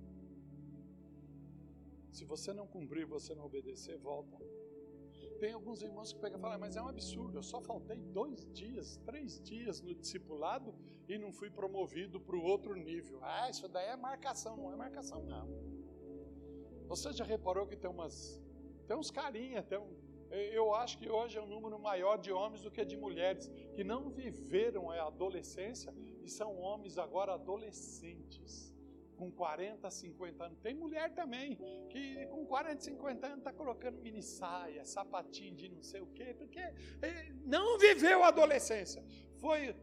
Se 2.12 2.24
você 2.26 2.54
não 2.54 2.68
cumprir, 2.68 3.08
você 3.08 3.34
não 3.34 3.46
obedecer, 3.46 3.98
volta 3.98 4.38
tem 5.34 5.54
alguns 5.54 5.82
irmãos 5.82 6.14
que 6.14 6.20
pegam 6.20 6.38
e 6.38 6.42
falam, 6.42 6.60
mas 6.60 6.76
é 6.76 6.82
um 6.82 6.88
absurdo, 6.88 7.38
eu 7.38 7.44
só 7.44 7.62
faltei 7.62 7.98
dois 7.98 8.46
dias, 8.52 8.98
três 9.06 9.40
dias 9.42 9.82
no 9.82 9.94
discipulado 9.94 10.74
e 11.08 11.18
não 11.18 11.32
fui 11.32 11.50
promovido 11.50 12.20
para 12.20 12.36
o 12.36 12.44
outro 12.44 12.76
nível. 12.76 13.20
Ah, 13.22 13.50
isso 13.50 13.68
daí 13.68 13.90
é 13.90 13.96
marcação, 13.96 14.56
não 14.58 14.72
é 14.72 14.76
marcação 14.76 15.24
não. 15.24 15.48
Você 16.88 17.12
já 17.14 17.24
reparou 17.24 17.66
que 17.66 17.76
tem 17.76 17.90
umas, 17.90 18.42
tem 18.88 18.98
uns 18.98 19.12
carinha, 19.12 19.64
tem 19.64 19.78
um, 19.78 19.96
eu 20.32 20.74
acho 20.74 20.98
que 20.98 21.10
hoje 21.10 21.38
é 21.38 21.42
um 21.42 21.48
número 21.48 21.78
maior 21.80 22.18
de 22.18 22.32
homens 22.32 22.62
do 22.64 22.72
que 22.72 22.84
de 22.84 22.98
mulheres 22.98 23.48
que 23.76 23.84
não 23.84 24.10
viveram 24.10 24.90
a 24.90 25.08
adolescência 25.08 25.94
e 26.24 26.30
são 26.30 26.58
homens 26.58 26.98
agora 26.98 27.34
adolescentes 27.34 28.73
com 29.24 29.32
40, 29.32 29.90
50 29.90 30.44
anos. 30.44 30.60
Tem 30.60 30.74
mulher 30.74 31.14
também 31.14 31.58
que 31.90 32.26
com 32.28 32.46
40, 32.46 32.82
50 32.82 33.26
anos 33.26 33.38
está 33.40 33.54
colocando 33.54 34.02
mini 34.02 34.22
saia, 34.22 34.84
sapatinho 34.84 35.56
de 35.56 35.70
não 35.70 35.82
sei 35.82 36.02
o 36.02 36.08
quê, 36.08 36.34
porque 36.38 36.62
não 37.46 37.78
viveu 37.78 38.24
a 38.24 38.28
adolescência. 38.28 39.04
Foi, 39.40 39.74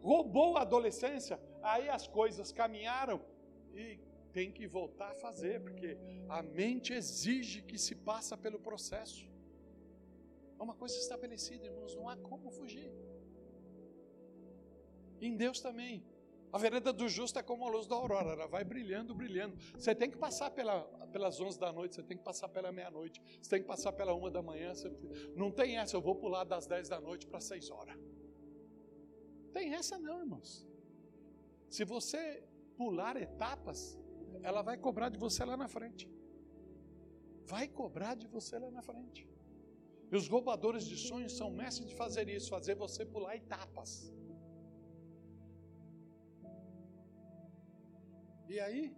roubou 0.00 0.56
a 0.56 0.62
adolescência, 0.62 1.40
aí 1.62 1.88
as 1.88 2.08
coisas 2.08 2.50
caminharam 2.50 3.24
e 3.72 4.00
tem 4.32 4.50
que 4.50 4.66
voltar 4.66 5.12
a 5.12 5.14
fazer, 5.14 5.60
porque 5.60 5.96
a 6.28 6.42
mente 6.42 6.92
exige 6.92 7.62
que 7.62 7.78
se 7.78 7.94
passa 7.94 8.36
pelo 8.36 8.58
processo. 8.58 9.30
É 10.58 10.62
uma 10.62 10.74
coisa 10.74 10.96
estabelecida, 10.96 11.66
irmãos, 11.66 11.94
não 11.94 12.08
há 12.08 12.16
como 12.16 12.50
fugir. 12.50 12.90
Em 15.20 15.36
Deus 15.36 15.60
também. 15.60 16.04
A 16.52 16.58
vereda 16.58 16.92
do 16.92 17.08
justo 17.08 17.38
é 17.38 17.42
como 17.42 17.66
a 17.66 17.70
luz 17.70 17.86
da 17.86 17.96
aurora, 17.96 18.32
ela 18.32 18.46
vai 18.46 18.62
brilhando, 18.62 19.14
brilhando. 19.14 19.56
Você 19.74 19.94
tem 19.94 20.10
que 20.10 20.18
passar 20.18 20.50
pela, 20.50 20.82
pelas 21.10 21.40
11 21.40 21.58
da 21.58 21.72
noite, 21.72 21.94
você 21.94 22.02
tem 22.02 22.16
que 22.16 22.22
passar 22.22 22.46
pela 22.48 22.70
meia-noite, 22.70 23.22
você 23.40 23.48
tem 23.48 23.62
que 23.62 23.66
passar 23.66 23.90
pela 23.92 24.12
uma 24.12 24.30
da 24.30 24.42
manhã. 24.42 24.74
Você, 24.74 24.92
não 25.34 25.50
tem 25.50 25.78
essa, 25.78 25.96
eu 25.96 26.02
vou 26.02 26.14
pular 26.14 26.44
das 26.44 26.66
10 26.66 26.90
da 26.90 27.00
noite 27.00 27.26
para 27.26 27.40
6 27.40 27.70
horas. 27.70 27.96
Tem 29.54 29.72
essa 29.72 29.98
não, 29.98 30.20
irmãos. 30.20 30.66
Se 31.70 31.84
você 31.84 32.44
pular 32.76 33.16
etapas, 33.16 33.98
ela 34.42 34.60
vai 34.60 34.76
cobrar 34.76 35.08
de 35.08 35.16
você 35.16 35.42
lá 35.46 35.56
na 35.56 35.68
frente. 35.68 36.06
Vai 37.46 37.66
cobrar 37.66 38.14
de 38.14 38.26
você 38.26 38.58
lá 38.58 38.70
na 38.70 38.82
frente. 38.82 39.26
E 40.10 40.16
os 40.16 40.28
roubadores 40.28 40.84
de 40.84 40.98
sonhos 40.98 41.34
são 41.34 41.50
mestres 41.50 41.88
de 41.88 41.94
fazer 41.94 42.28
isso, 42.28 42.50
fazer 42.50 42.74
você 42.74 43.06
pular 43.06 43.36
etapas. 43.36 44.12
E 48.54 48.60
aí? 48.60 48.94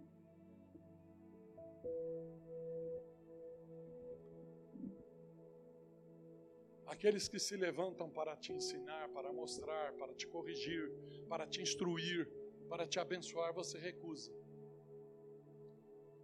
Aqueles 6.93 7.29
que 7.29 7.39
se 7.39 7.55
levantam 7.55 8.09
para 8.09 8.35
te 8.35 8.51
ensinar, 8.51 9.07
para 9.13 9.31
mostrar, 9.31 9.93
para 9.93 10.13
te 10.13 10.27
corrigir, 10.27 10.83
para 11.29 11.47
te 11.47 11.61
instruir, 11.61 12.27
para 12.67 12.85
te 12.85 12.99
abençoar, 12.99 13.53
você 13.53 13.77
recusa. 13.77 14.33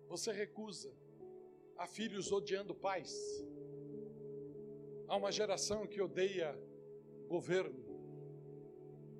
Você 0.10 0.34
recusa. 0.34 0.91
Há 1.78 1.88
filhos 1.88 2.34
odiando 2.34 2.76
pais. 2.76 3.13
Há 5.08 5.15
uma 5.15 5.32
geração 5.32 5.88
que 5.88 6.02
odeia 6.02 6.52
governo. 7.30 7.82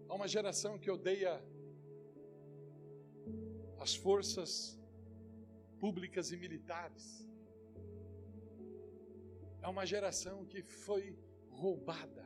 Há 0.10 0.14
uma 0.16 0.28
geração 0.28 0.78
que 0.78 0.92
odeia 0.92 1.34
as 3.84 3.96
forças 3.96 4.52
públicas 5.80 6.32
e 6.32 6.38
militares. 6.38 7.06
É 9.60 9.68
uma 9.68 9.86
geração 9.94 10.46
que 10.52 10.62
foi 10.62 11.18
roubada. 11.50 12.26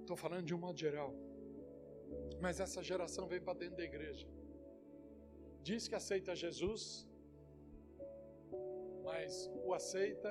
Estou 0.00 0.16
falando 0.24 0.44
de 0.50 0.54
um 0.54 0.62
modo 0.66 0.78
geral. 0.86 1.10
Mas 2.44 2.60
essa 2.60 2.82
geração 2.82 3.26
vem 3.26 3.40
para 3.40 3.58
dentro 3.62 3.76
da 3.76 3.84
igreja. 3.84 4.28
Diz 5.62 5.88
que 5.88 5.94
aceita 5.94 6.34
Jesus, 6.34 6.82
mas 9.04 9.50
o 9.64 9.72
aceita 9.72 10.30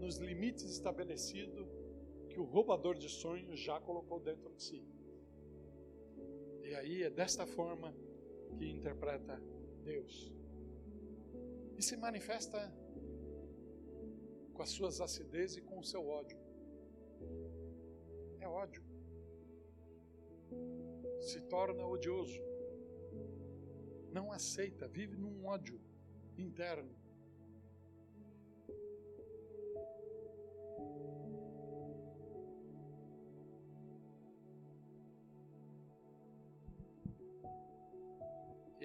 nos 0.00 0.16
limites 0.16 0.64
estabelecidos 0.76 1.77
que 2.38 2.42
o 2.42 2.44
roubador 2.44 2.96
de 2.96 3.08
sonhos 3.08 3.58
já 3.58 3.80
colocou 3.80 4.20
dentro 4.20 4.48
de 4.54 4.62
si. 4.62 4.80
E 6.62 6.72
aí 6.72 7.02
é 7.02 7.10
desta 7.10 7.44
forma 7.44 7.92
que 8.56 8.64
interpreta 8.70 9.42
Deus. 9.82 10.32
E 11.76 11.82
se 11.82 11.96
manifesta 11.96 12.72
com 14.54 14.62
as 14.62 14.70
suas 14.70 15.00
acidez 15.00 15.56
e 15.56 15.62
com 15.62 15.80
o 15.80 15.84
seu 15.84 16.06
ódio. 16.06 16.38
É 18.38 18.46
ódio. 18.46 18.84
Se 21.20 21.40
torna 21.40 21.84
odioso. 21.88 22.40
Não 24.12 24.30
aceita, 24.30 24.86
vive 24.86 25.16
num 25.16 25.44
ódio 25.44 25.80
interno. 26.36 26.94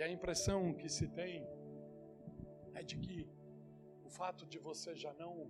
A 0.03 0.09
impressão 0.09 0.73
que 0.73 0.89
se 0.89 1.07
tem 1.07 1.47
é 2.73 2.83
de 2.83 2.97
que 2.97 3.29
o 4.03 4.09
fato 4.09 4.45
de 4.45 4.59
você 4.59 4.93
já 4.95 5.13
não 5.13 5.49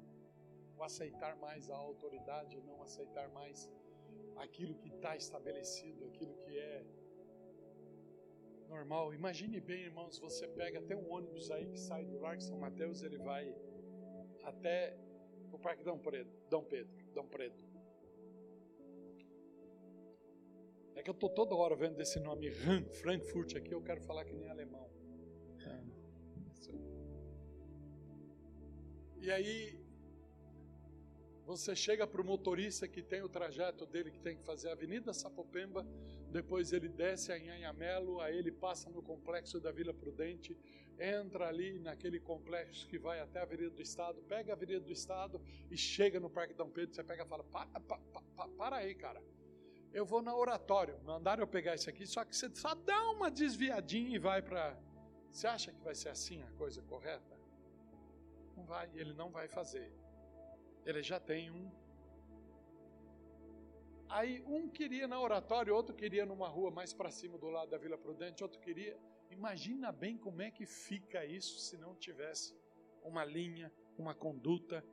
aceitar 0.80 1.36
mais 1.38 1.70
a 1.70 1.76
autoridade, 1.76 2.62
não 2.62 2.82
aceitar 2.82 3.30
mais 3.30 3.70
aquilo 4.36 4.76
que 4.76 4.90
está 4.90 5.16
estabelecido, 5.16 6.06
aquilo 6.06 6.36
que 6.44 6.58
é 6.58 6.86
normal. 8.68 9.14
Imagine 9.14 9.60
bem, 9.60 9.84
irmãos, 9.84 10.20
você 10.20 10.48
pega 10.48 10.80
até 10.80 10.96
um 10.96 11.10
ônibus 11.12 11.50
aí 11.50 11.66
que 11.68 11.80
sai 11.80 12.06
do 12.06 12.20
Largo 12.20 12.42
São 12.42 12.58
Mateus, 12.58 13.02
ele 13.02 13.18
vai 13.18 13.56
até 14.44 14.98
o 15.52 15.58
Parque 15.58 15.84
Dom 15.84 15.98
Pedro, 15.98 16.34
Dom 16.50 16.64
Pedro, 16.64 17.06
Dom 17.14 17.28
Pedro. 17.28 17.73
É 21.04 21.08
que 21.08 21.10
eu 21.10 21.16
estou 21.16 21.30
toda 21.30 21.54
hora 21.54 21.76
vendo 21.76 22.00
esse 22.00 22.18
nome 22.18 22.50
Frankfurt 23.02 23.58
aqui, 23.58 23.74
eu 23.74 23.82
quero 23.82 24.00
falar 24.04 24.24
que 24.24 24.34
nem 24.34 24.48
alemão. 24.48 24.90
E 29.20 29.30
aí, 29.30 29.78
você 31.46 31.76
chega 31.76 32.08
para 32.08 32.22
o 32.22 32.24
motorista 32.24 32.88
que 32.88 33.02
tem 33.02 33.22
o 33.22 33.28
trajeto 33.28 33.86
dele, 33.86 34.12
que 34.12 34.20
tem 34.22 34.38
que 34.38 34.44
fazer 34.44 34.70
a 34.70 34.72
Avenida 34.72 35.14
Sapopemba, 35.14 35.86
depois 36.32 36.72
ele 36.72 36.88
desce 36.88 37.34
a 37.34 37.38
Inhanhamelo, 37.38 38.22
aí 38.22 38.38
ele 38.38 38.52
passa 38.52 38.90
no 38.90 39.04
complexo 39.04 39.60
da 39.60 39.74
Vila 39.74 39.94
Prudente, 39.94 40.58
entra 40.98 41.50
ali 41.50 41.80
naquele 41.80 42.18
complexo 42.18 42.88
que 42.88 42.98
vai 42.98 43.20
até 43.20 43.40
a 43.40 43.44
Avenida 43.44 43.72
do 43.72 43.82
Estado, 43.82 44.22
pega 44.22 44.54
a 44.54 44.56
Avenida 44.56 44.80
do 44.80 44.94
Estado 44.94 45.42
e 45.70 45.76
chega 45.76 46.18
no 46.18 46.30
Parque 46.30 46.54
Dom 46.54 46.70
Pedro, 46.70 46.96
você 46.96 47.04
pega 47.04 47.26
e 47.26 47.28
fala, 47.28 47.44
para, 47.44 47.68
para, 47.82 48.00
para, 48.38 48.48
para 48.48 48.76
aí, 48.78 48.96
cara 48.96 49.22
eu 49.94 50.06
vou 50.06 50.22
na 50.22 50.36
oratório. 50.36 51.00
Mandaram 51.04 51.44
eu 51.44 51.48
pegar 51.48 51.76
isso 51.76 51.90
aqui, 51.90 52.06
só 52.06 52.26
que 52.26 52.36
você 52.36 52.50
só 52.56 52.74
dá 52.74 53.12
uma 53.12 53.30
desviadinha 53.30 54.16
e 54.16 54.20
vai 54.20 54.42
para. 54.42 54.78
Você 55.32 55.48
acha 55.48 55.72
que 55.72 55.82
vai 55.82 55.96
ser 55.96 56.10
assim 56.10 56.42
a 56.44 56.52
coisa 56.54 56.82
correta? 56.84 57.40
Não 58.56 58.66
vai, 58.66 58.90
ele 58.94 59.14
não 59.14 59.30
vai 59.32 59.48
fazer. 59.48 59.92
Ele 60.86 61.02
já 61.02 61.20
tem 61.20 61.50
um 61.50 61.72
Aí 64.10 64.44
um 64.46 64.70
queria 64.70 65.08
na 65.08 65.20
oratória, 65.20 65.74
outro 65.74 65.96
queria 65.96 66.24
numa 66.24 66.48
rua 66.48 66.70
mais 66.70 66.94
para 66.94 67.10
cima 67.10 67.36
do 67.36 67.50
lado 67.50 67.72
da 67.72 67.80
Vila 67.80 67.98
Prudente, 67.98 68.44
outro 68.44 68.60
queria. 68.60 68.96
Imagina 69.32 69.92
bem 69.92 70.20
como 70.20 70.40
é 70.40 70.52
que 70.52 70.68
fica 70.68 71.26
isso 71.26 71.60
se 71.60 71.78
não 71.78 71.96
tivesse 71.96 72.56
uma 73.04 73.26
linha, 73.26 73.74
uma 73.98 74.14
conduta, 74.14 74.86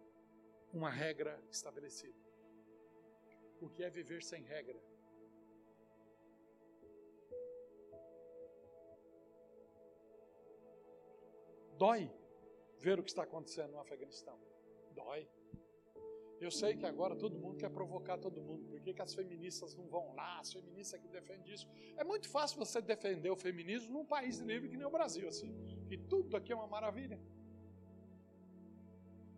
uma 0.73 0.89
regra 0.89 1.39
estabelecida. 1.51 2.19
O 3.61 3.69
que 3.69 3.83
é 3.83 3.91
viver 3.91 4.23
sem 4.23 4.43
regra? 4.43 4.81
Dói 11.83 12.13
ver 12.79 12.99
o 13.01 13.03
que 13.03 13.09
está 13.09 13.23
acontecendo 13.23 13.73
no 13.73 13.81
Afeganistão. 13.81 14.39
Dói. 14.95 15.27
Eu 16.39 16.51
sei 16.51 16.77
que 16.77 16.85
agora 16.85 17.17
todo 17.17 17.39
mundo 17.39 17.57
quer 17.57 17.71
provocar 17.71 18.19
todo 18.19 18.43
mundo. 18.43 18.67
Por 18.67 18.79
que, 18.83 18.93
que 18.93 19.01
as 19.01 19.15
feministas 19.15 19.75
não 19.75 19.87
vão 19.89 20.15
lá? 20.15 20.41
As 20.41 20.53
feministas 20.53 21.01
que 21.01 21.09
defendem 21.09 21.51
isso. 21.55 21.67
É 21.97 22.05
muito 22.05 22.29
fácil 22.29 22.59
você 22.59 22.83
defender 22.83 23.31
o 23.31 23.37
feminismo 23.37 23.91
num 23.95 24.05
país 24.05 24.39
livre 24.41 24.69
que 24.69 24.77
nem 24.77 24.87
o 24.87 24.91
Brasil, 24.91 25.27
assim. 25.27 25.55
Que 25.89 25.97
tudo 25.97 26.37
aqui 26.37 26.53
é 26.53 26.57
uma 26.57 26.67
maravilha. 26.67 27.19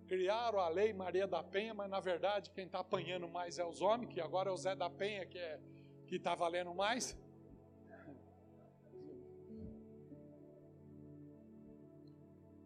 Criaram 0.08 0.58
a 0.58 0.68
lei 0.68 0.92
Maria 0.92 1.28
da 1.28 1.44
Penha, 1.44 1.72
mas 1.74 1.88
na 1.88 2.00
verdade 2.00 2.50
quem 2.50 2.66
está 2.66 2.80
apanhando 2.80 3.28
mais 3.28 3.58
é 3.60 3.64
os 3.64 3.80
homens, 3.80 4.12
que 4.12 4.20
agora 4.20 4.50
é 4.50 4.52
o 4.52 4.56
Zé 4.56 4.74
da 4.74 4.90
Penha 4.90 5.24
que 5.26 5.38
é 5.38 5.60
que 6.08 6.16
está 6.16 6.34
valendo 6.34 6.74
mais. 6.74 7.16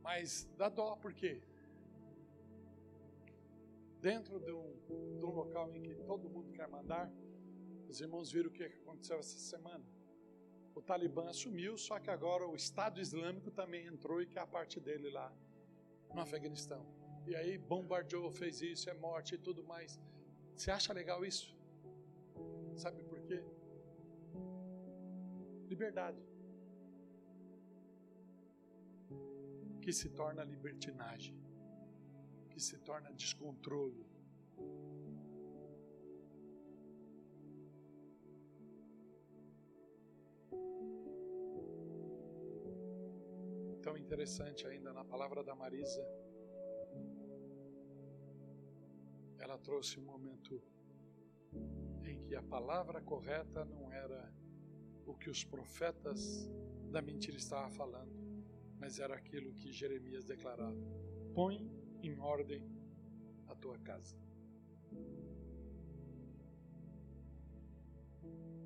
Mas 0.07 0.49
dá 0.57 0.69
dó, 0.69 0.97
por 0.97 1.13
quê? 1.13 1.43
dentro 4.01 4.39
de 4.39 4.53
um, 4.53 4.69
de 5.19 5.25
um 5.25 5.33
local 5.43 5.75
em 5.75 5.83
que 5.83 5.95
todo 6.11 6.29
mundo 6.29 6.53
quer 6.53 6.69
mandar, 6.69 7.11
os 7.89 8.01
irmãos 8.01 8.31
viram 8.31 8.51
o 8.51 8.53
que 8.53 8.63
aconteceu 8.63 9.19
essa 9.19 9.39
semana. 9.39 9.85
O 10.77 10.81
Talibã 10.81 11.25
assumiu, 11.29 11.77
só 11.77 11.99
que 11.99 12.09
agora 12.09 12.47
o 12.47 12.55
Estado 12.55 13.01
Islâmico 13.01 13.51
também 13.51 13.85
entrou 13.87 14.23
e 14.23 14.27
quer 14.27 14.43
a 14.43 14.47
parte 14.47 14.79
dele 14.79 15.11
lá 15.11 15.29
no 16.15 16.21
Afeganistão. 16.21 16.87
E 17.27 17.35
aí 17.35 17.59
bombardeou, 17.59 18.31
fez 18.31 18.63
isso, 18.63 18.89
é 18.89 18.95
morte 18.95 19.35
e 19.35 19.39
tudo 19.39 19.65
mais. 19.65 20.01
Você 20.55 20.71
acha 20.71 20.93
legal 20.93 21.25
isso? 21.25 21.57
Sabe 22.77 23.03
por 23.03 23.21
quê? 23.23 23.43
Liberdade. 25.69 26.23
Que 29.87 29.93
se 29.93 30.09
torna 30.09 30.43
libertinagem 30.43 31.47
que 32.57 32.63
se 32.63 32.79
torna 32.79 33.13
descontrole. 33.13 34.07
Tão 43.83 43.95
interessante 43.99 44.67
ainda 44.67 44.91
na 44.95 45.05
palavra 45.05 45.45
da 45.45 45.55
Marisa, 45.55 46.03
ela 49.39 49.59
trouxe 49.59 50.01
um 50.01 50.05
momento 50.05 50.63
em 52.07 52.23
que 52.23 52.35
a 52.35 52.43
palavra 52.43 53.03
correta 53.03 53.67
não 53.67 53.93
era 53.93 54.35
o 55.05 55.15
que 55.15 55.29
os 55.29 55.45
profetas 55.45 56.49
da 56.91 57.03
mentira 57.03 57.37
estavam 57.37 57.71
falando, 57.73 58.16
mas 58.79 58.99
era 58.99 59.15
aquilo 59.15 59.53
que 59.55 59.73
Jeremias 59.73 60.25
declarava: 60.25 60.77
põe 61.35 61.71
em 62.03 62.19
ordem 62.19 62.63
a 63.49 63.55
tua 63.55 63.79
casa. 63.79 64.17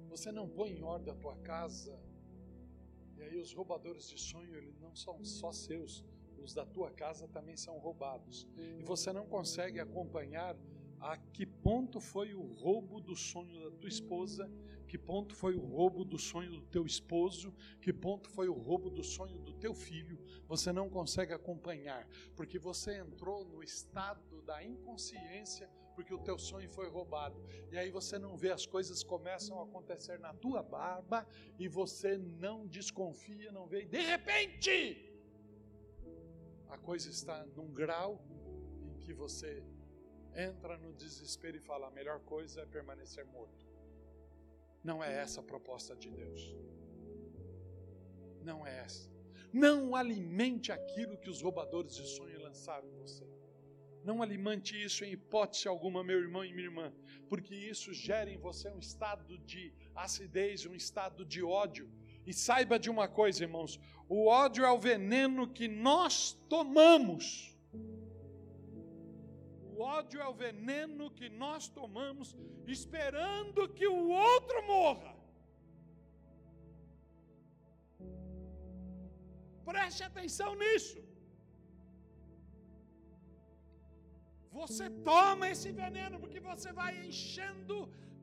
Você 0.09 0.33
não 0.33 0.49
põe 0.49 0.73
em 0.73 0.83
ordem 0.83 1.13
a 1.13 1.17
tua 1.17 1.37
casa, 1.37 1.99
e 3.17 3.23
aí 3.23 3.39
os 3.39 3.53
roubadores 3.53 4.09
de 4.09 4.19
sonho, 4.19 4.55
eles 4.57 4.79
não 4.79 4.95
são 4.95 5.25
só 5.25 5.53
seus, 5.53 6.05
os 6.39 6.53
da 6.53 6.67
tua 6.67 6.91
casa 6.91 7.29
também 7.29 7.57
são 7.57 7.79
roubados. 7.79 8.47
E 8.79 8.83
você 8.83 9.13
não 9.13 9.27
consegue 9.27 9.79
acompanhar 9.79 10.57
a 11.01 11.17
que 11.17 11.47
ponto 11.47 11.99
foi 11.99 12.35
o 12.35 12.43
roubo 12.43 13.01
do 13.01 13.17
sonho 13.17 13.59
da 13.65 13.71
tua 13.71 13.89
esposa, 13.89 14.51
que 14.87 14.99
ponto 14.99 15.35
foi 15.35 15.55
o 15.55 15.61
roubo 15.61 16.05
do 16.05 16.19
sonho 16.19 16.51
do 16.51 16.63
teu 16.63 16.85
esposo, 16.85 17.55
que 17.81 17.93
ponto 17.93 18.29
foi 18.29 18.49
o 18.49 18.53
roubo 18.53 18.91
do 18.91 19.03
sonho 19.03 19.39
do 19.39 19.53
teu 19.55 19.73
filho, 19.73 20.19
você 20.47 20.73
não 20.73 20.91
consegue 20.91 21.33
acompanhar, 21.33 22.07
porque 22.37 22.59
você 22.59 22.99
entrou 22.99 23.45
no 23.45 23.63
estado 23.63 24.43
da 24.43 24.63
inconsciência, 24.63 25.71
porque 25.95 26.13
o 26.13 26.19
teu 26.19 26.39
sonho 26.39 26.69
foi 26.69 26.89
roubado. 26.89 27.41
E 27.71 27.79
aí 27.79 27.91
você 27.91 28.19
não 28.19 28.37
vê 28.37 28.51
as 28.51 28.67
coisas 28.67 29.03
começam 29.03 29.59
a 29.61 29.65
acontecer 29.65 30.19
na 30.19 30.35
tua 30.35 30.63
barba 30.63 31.27
e 31.59 31.69
você 31.69 32.19
não 32.19 32.67
desconfia, 32.67 33.51
não 33.53 33.67
vê, 33.67 33.83
e 33.83 33.87
de 33.87 34.01
repente 34.01 35.07
a 36.69 36.77
coisa 36.77 37.09
está 37.09 37.47
num 37.57 37.73
grau 37.73 38.23
em 38.83 38.99
que 38.99 39.13
você 39.13 39.63
entra 40.35 40.77
no 40.79 40.93
desespero 40.93 41.57
e 41.57 41.61
fala: 41.61 41.89
a 41.89 41.91
melhor 41.91 42.21
coisa 42.21 42.63
é 42.63 42.67
permanecer 42.67 43.25
morto. 43.27 43.67
Não 44.83 45.03
é 45.03 45.13
essa 45.15 45.41
a 45.41 45.45
proposta 45.45 45.95
de 45.95 46.11
Deus. 46.11 46.55
Não 48.43 48.67
é 48.67 48.79
essa. 48.79 49.11
Não 49.53 49.95
alimente 49.95 50.73
aquilo 50.73 51.19
que 51.19 51.29
os 51.29 51.43
roubadores 51.43 51.95
de 51.97 52.07
sonho 52.07 52.41
lançaram 52.41 52.89
em 52.89 52.97
você. 52.97 53.29
Não 54.03 54.23
alimente 54.23 54.81
isso 54.83 55.05
em 55.05 55.13
hipótese 55.13 55.69
alguma, 55.69 56.03
meu 56.03 56.19
irmão 56.19 56.45
e 56.45 56.53
minha 56.53 56.69
irmã, 56.69 56.93
porque 57.29 57.55
isso 57.55 57.93
gera 57.93 58.31
em 58.31 58.39
você 58.39 58.71
um 58.71 58.79
estado 58.79 59.37
de 59.39 59.75
acidez, 59.95 60.65
um 60.65 60.75
estado 60.75 61.25
de 61.25 61.43
ódio. 61.43 61.91
E 62.27 62.33
saiba 62.33 62.79
de 62.79 62.89
uma 62.89 63.09
coisa, 63.09 63.43
irmãos: 63.43 63.79
o 64.09 64.27
ódio 64.27 64.65
é 64.65 64.71
o 64.71 64.79
veneno 64.79 65.53
que 65.53 65.69
nós 65.69 66.33
tomamos. 66.49 67.57
O 69.81 69.85
ódio 69.99 70.19
é 70.25 70.29
o 70.31 70.39
veneno 70.47 71.05
que 71.19 71.29
nós 71.43 71.63
tomamos, 71.77 72.29
esperando 72.77 73.69
que 73.77 73.87
o 73.99 74.01
outro 74.31 74.59
morra. 74.73 75.13
Preste 79.71 80.03
atenção 80.09 80.51
nisso. 80.63 80.99
Você 84.59 84.87
toma 85.11 85.49
esse 85.55 85.71
veneno 85.83 86.19
porque 86.23 86.43
você 86.51 86.71
vai 86.81 86.93
enchendo 87.09 87.79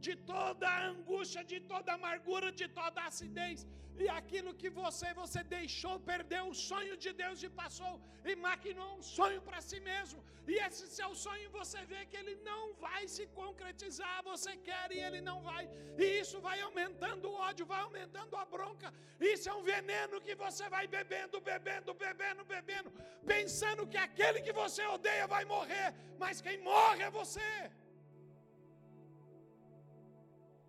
de 0.05 0.15
toda 0.33 0.67
a 0.75 0.85
angústia, 0.93 1.43
de 1.53 1.59
toda 1.73 1.91
a 1.91 1.99
amargura, 2.01 2.51
de 2.61 2.67
toda 2.79 3.01
a 3.01 3.09
acidez. 3.13 3.65
E 4.03 4.07
aquilo 4.19 4.51
que 4.61 4.69
você, 4.81 5.07
você 5.21 5.41
deixou, 5.57 5.93
perdeu 6.11 6.43
o 6.49 6.57
sonho 6.69 6.95
de 7.03 7.11
Deus 7.21 7.41
e 7.47 7.49
passou 7.61 7.93
e 8.29 8.35
maquinou 8.47 8.89
um 8.97 9.03
sonho 9.17 9.39
para 9.47 9.59
si 9.69 9.79
mesmo. 9.79 10.19
E 10.51 10.53
esse 10.65 10.85
seu 10.97 11.09
sonho 11.23 11.47
você 11.57 11.79
vê 11.91 12.01
que 12.09 12.17
ele 12.21 12.35
não 12.49 12.63
vai 12.85 13.01
se 13.15 13.25
concretizar, 13.39 14.17
você 14.31 14.51
quer 14.67 14.87
e 14.97 14.99
ele 15.07 15.21
não 15.29 15.37
vai. 15.49 15.63
E 16.03 16.05
isso 16.21 16.39
vai 16.47 16.57
aumentando 16.67 17.25
o 17.29 17.37
ódio, 17.49 17.65
vai 17.73 17.81
aumentando 17.81 18.35
a 18.43 18.45
bronca. 18.45 18.93
Isso 19.19 19.49
é 19.49 19.53
um 19.59 19.63
veneno 19.63 20.21
que 20.27 20.35
você 20.35 20.67
vai 20.75 20.85
bebendo, 20.97 21.41
bebendo, 21.51 21.93
bebendo, 22.05 22.45
bebendo, 22.45 22.91
pensando 23.33 23.87
que 23.87 23.97
aquele 23.97 24.41
que 24.41 24.53
você 24.61 24.85
odeia 24.97 25.27
vai 25.35 25.43
morrer, 25.55 25.87
mas 26.23 26.41
quem 26.47 26.59
morre 26.71 27.03
é 27.03 27.09
você. 27.09 27.49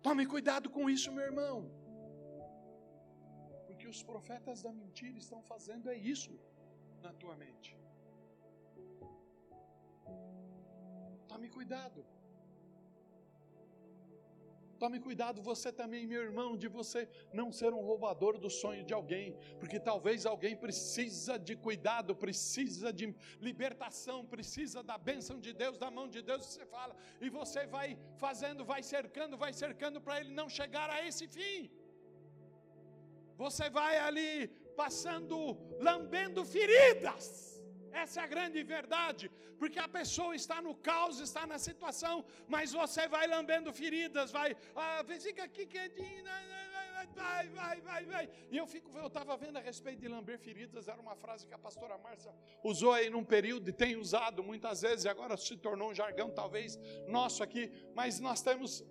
Tome 0.01 0.25
cuidado 0.25 0.69
com 0.69 0.89
isso, 0.89 1.11
meu 1.11 1.25
irmão. 1.31 1.78
Os 3.91 4.01
profetas 4.03 4.61
da 4.65 4.71
mentira 4.71 5.17
estão 5.17 5.41
fazendo 5.51 5.89
é 5.89 5.97
isso 6.13 6.31
na 7.05 7.11
tua 7.21 7.35
mente. 7.43 7.71
Tome 11.31 11.49
cuidado. 11.57 12.01
Tome 14.83 14.97
cuidado 15.05 15.41
você 15.41 15.69
também, 15.79 16.07
meu 16.07 16.21
irmão, 16.21 16.49
de 16.55 16.67
você 16.69 17.01
não 17.39 17.47
ser 17.51 17.73
um 17.73 17.81
roubador 17.89 18.37
do 18.37 18.49
sonho 18.49 18.83
de 18.89 18.93
alguém, 18.93 19.35
porque 19.59 19.77
talvez 19.77 20.25
alguém 20.25 20.55
precisa 20.55 21.37
de 21.47 21.55
cuidado, 21.65 22.15
precisa 22.15 22.93
de 22.93 23.13
libertação, 23.41 24.25
precisa 24.35 24.81
da 24.81 24.97
bênção 24.97 25.37
de 25.45 25.51
Deus, 25.51 25.77
da 25.77 25.91
mão 25.91 26.07
de 26.07 26.21
Deus, 26.21 26.45
você 26.45 26.65
fala, 26.65 26.95
e 27.19 27.29
você 27.29 27.65
vai 27.67 27.97
fazendo, 28.17 28.63
vai 28.63 28.81
cercando, 28.81 29.37
vai 29.37 29.51
cercando 29.51 29.99
para 29.99 30.21
ele 30.21 30.33
não 30.41 30.47
chegar 30.47 30.89
a 30.89 31.05
esse 31.05 31.27
fim. 31.27 31.69
Você 33.43 33.69
vai 33.69 33.97
ali 34.07 34.47
passando, 34.81 35.37
lambendo 35.79 36.43
feridas 36.55 37.49
essa 37.91 38.21
é 38.21 38.23
a 38.23 38.27
grande 38.27 38.61
verdade, 38.63 39.29
porque 39.57 39.79
a 39.79 39.87
pessoa 39.87 40.35
está 40.35 40.61
no 40.61 40.75
caos, 40.75 41.19
está 41.19 41.45
na 41.45 41.57
situação, 41.57 42.23
mas 42.47 42.71
você 42.71 43.07
vai 43.07 43.27
lambendo 43.27 43.73
feridas, 43.73 44.31
vai, 44.31 44.55
ah, 44.75 45.03
fica 45.19 45.43
aqui 45.43 45.65
quietinho, 45.65 46.23
vai, 47.15 47.47
vai, 47.49 47.81
vai, 47.81 48.05
vai. 48.05 48.29
E 48.51 48.57
eu 48.57 48.67
fico, 48.67 48.95
eu 48.97 49.07
estava 49.07 49.35
vendo 49.37 49.57
a 49.57 49.61
respeito 49.61 49.99
de 49.99 50.07
lamber 50.07 50.37
feridas, 50.39 50.87
era 50.87 51.01
uma 51.01 51.15
frase 51.15 51.47
que 51.47 51.53
a 51.53 51.57
pastora 51.57 51.97
Márcia 51.97 52.33
usou 52.63 52.93
aí 52.93 53.09
num 53.09 53.23
período 53.23 53.69
e 53.69 53.73
tem 53.73 53.95
usado 53.95 54.43
muitas 54.43 54.81
vezes, 54.81 55.05
e 55.05 55.09
agora 55.09 55.35
se 55.35 55.57
tornou 55.57 55.89
um 55.89 55.93
jargão 55.93 56.29
talvez 56.29 56.77
nosso 57.07 57.43
aqui, 57.43 57.71
mas 57.95 58.19
nós 58.19 58.41
temos 58.41 58.83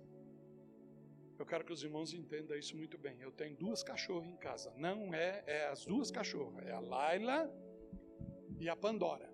Eu 1.39 1.45
quero 1.45 1.63
que 1.63 1.71
os 1.71 1.81
irmãos 1.81 2.13
entendam 2.13 2.57
isso 2.57 2.75
muito 2.75 2.97
bem. 2.97 3.17
Eu 3.21 3.31
tenho 3.31 3.55
duas 3.55 3.81
cachorras 3.81 4.27
em 4.27 4.35
casa. 4.35 4.73
Não 4.75 5.13
é, 5.13 5.41
é 5.47 5.67
as 5.67 5.85
duas 5.85 6.11
cachorras. 6.11 6.67
É 6.67 6.73
a 6.73 6.81
Laila 6.81 7.49
e 8.59 8.67
a 8.67 8.75
Pandora. 8.75 9.33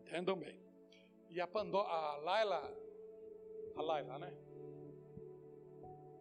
Entendam 0.00 0.36
bem. 0.36 0.60
E 1.30 1.40
a 1.40 1.46
Pandora, 1.46 1.88
a 1.88 2.16
Laila, 2.16 2.76
a 3.76 3.82
Laila, 3.82 4.18
né? 4.18 4.34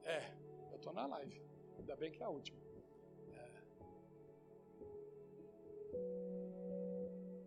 É, 0.03 0.31
eu 0.71 0.77
tô 0.77 0.93
na 0.93 1.07
live. 1.07 1.41
Ainda 1.79 1.95
bem 1.95 2.11
que 2.11 2.21
é 2.21 2.25
a 2.27 2.29
última. 2.29 2.61
É. 3.31 3.49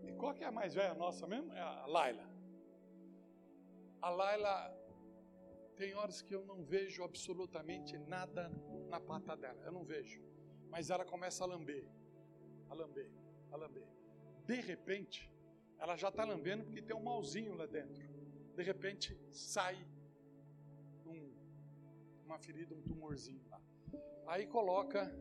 E 0.09 0.13
qual 0.15 0.35
que 0.35 0.43
é 0.43 0.49
a 0.49 0.53
mais 0.53 0.75
velha 0.75 0.95
nossa 0.95 1.29
mesmo? 1.29 1.53
É 1.53 1.61
a 1.61 1.87
Laila. 1.87 2.29
A 4.03 4.11
Laila 4.11 4.84
tem 5.77 5.95
horas 5.95 6.23
que 6.23 6.35
eu 6.35 6.45
não 6.45 6.65
vejo 6.65 7.03
absolutamente 7.03 7.97
nada 7.99 8.51
na 8.89 9.01
pata 9.01 9.37
dela. 9.37 9.61
Eu 9.65 9.73
não 9.73 9.85
vejo. 9.85 10.23
Mas 10.71 10.91
ela 10.91 11.05
começa 11.05 11.45
a 11.45 11.47
lamber. 11.47 11.89
A 12.69 12.75
lamber. 12.75 13.11
A 13.51 13.57
lamber. 13.57 13.87
De 14.47 14.61
repente, 14.61 15.31
ela 15.79 15.97
já 15.97 16.09
está 16.09 16.25
lambendo 16.25 16.65
porque 16.65 16.83
tem 16.83 16.97
um 16.97 17.03
malzinho 17.03 17.55
lá 17.55 17.67
dentro. 17.67 18.03
De 18.55 18.63
repente, 18.63 19.19
sai 19.31 19.77
um, 21.05 21.33
uma 22.25 22.39
ferida, 22.39 22.75
um 22.75 22.83
tumorzinho 22.83 23.43
lá. 23.49 23.61
Aí 24.27 24.47
coloca 24.47 25.13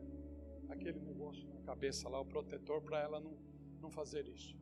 aquele 0.68 1.00
negócio 1.00 1.46
na 1.48 1.60
cabeça 1.62 2.08
lá, 2.08 2.20
o 2.20 2.24
protetor, 2.24 2.80
para 2.82 3.00
ela 3.00 3.20
não, 3.20 3.36
não 3.80 3.90
fazer 3.90 4.26
isso. 4.28 4.56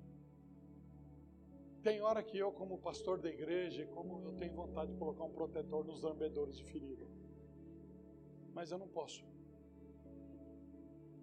Tem 1.83 2.01
hora 2.01 2.23
que 2.23 2.39
eu, 2.39 2.53
como 2.53 2.79
pastor 2.79 3.19
da 3.19 3.29
igreja, 3.29 3.85
como 3.87 4.23
eu 4.25 4.33
tenho 4.35 4.55
vontade 4.55 4.93
de 4.93 4.99
colocar 4.99 5.25
um 5.25 5.33
protetor 5.33 5.85
nos 5.85 6.03
lambedores 6.03 6.57
de 6.57 6.65
ferida. 6.65 7.05
Mas 8.55 8.71
eu 8.71 8.79
não 8.79 8.87
posso. 8.87 9.25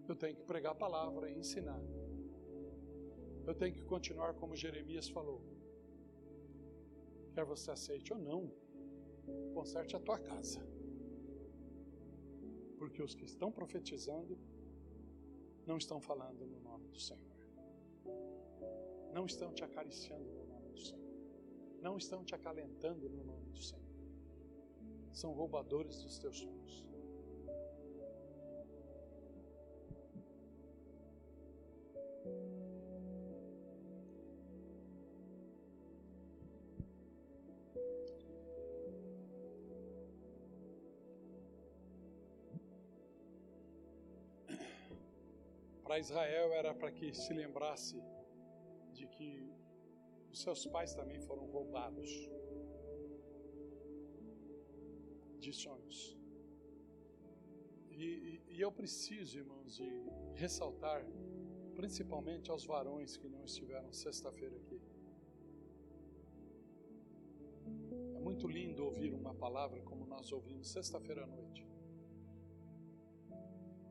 Eu 0.08 0.16
tenho 0.16 0.36
que 0.36 0.44
pregar 0.44 0.74
a 0.74 0.76
palavra 0.76 1.30
e 1.30 1.38
ensinar. 1.40 1.82
Eu 3.48 3.56
tenho 3.56 3.74
que 3.74 3.84
continuar 3.84 4.34
como 4.34 4.56
Jeremias 4.56 5.08
falou. 5.08 5.42
Quer 7.34 7.46
você 7.46 7.72
aceite 7.72 8.12
ou 8.12 8.20
não, 8.20 8.52
conserte 9.54 9.96
a 9.96 10.00
tua 10.00 10.20
casa. 10.20 10.62
Porque 12.78 13.02
os 13.02 13.16
que 13.16 13.24
estão 13.24 13.50
profetizando 13.52 14.38
não 15.66 15.78
estão 15.78 16.02
falando 16.02 16.46
no 16.46 16.60
nome 16.60 16.90
do 16.90 17.00
Senhor. 17.00 17.40
Não 19.14 19.26
estão 19.26 19.54
te 19.54 19.64
acariciando 19.64 20.30
no 20.32 20.49
não 21.82 21.98
estão 21.98 22.24
te 22.24 22.36
acalentando 22.36 23.10
no 23.10 23.24
nome 23.24 23.50
do 23.52 23.62
Senhor. 23.62 23.84
São 25.12 25.32
roubadores 25.34 26.02
dos 26.04 26.18
teus 26.18 26.38
sonhos. 26.38 26.86
Para 45.84 45.98
Israel 45.98 46.54
era 46.54 46.74
para 46.74 46.92
que 46.92 47.12
se 47.16 47.34
lembrasse 47.34 48.00
de 48.94 49.08
que 49.08 49.49
os 50.32 50.42
seus 50.42 50.66
pais 50.66 50.94
também 50.94 51.20
foram 51.20 51.46
roubados 51.46 52.10
de 55.40 55.54
sonhos. 55.54 56.18
E, 57.90 58.04
e, 58.04 58.56
e, 58.56 58.62
eu 58.62 58.72
preciso, 58.72 59.40
irmãos, 59.40 59.76
de 59.76 59.90
ressaltar, 60.36 61.06
principalmente 61.76 62.50
aos 62.50 62.66
varões 62.66 63.18
que 63.18 63.28
não 63.28 63.44
estiveram 63.44 63.92
sexta-feira 63.92 64.56
aqui. 64.56 64.80
É 68.16 68.20
muito 68.20 68.48
lindo 68.48 68.86
ouvir 68.86 69.14
uma 69.14 69.34
palavra 69.34 69.82
como 69.82 70.06
nós 70.06 70.32
ouvimos 70.32 70.70
sexta-feira 70.70 71.24
à 71.24 71.28
noite. 71.28 71.68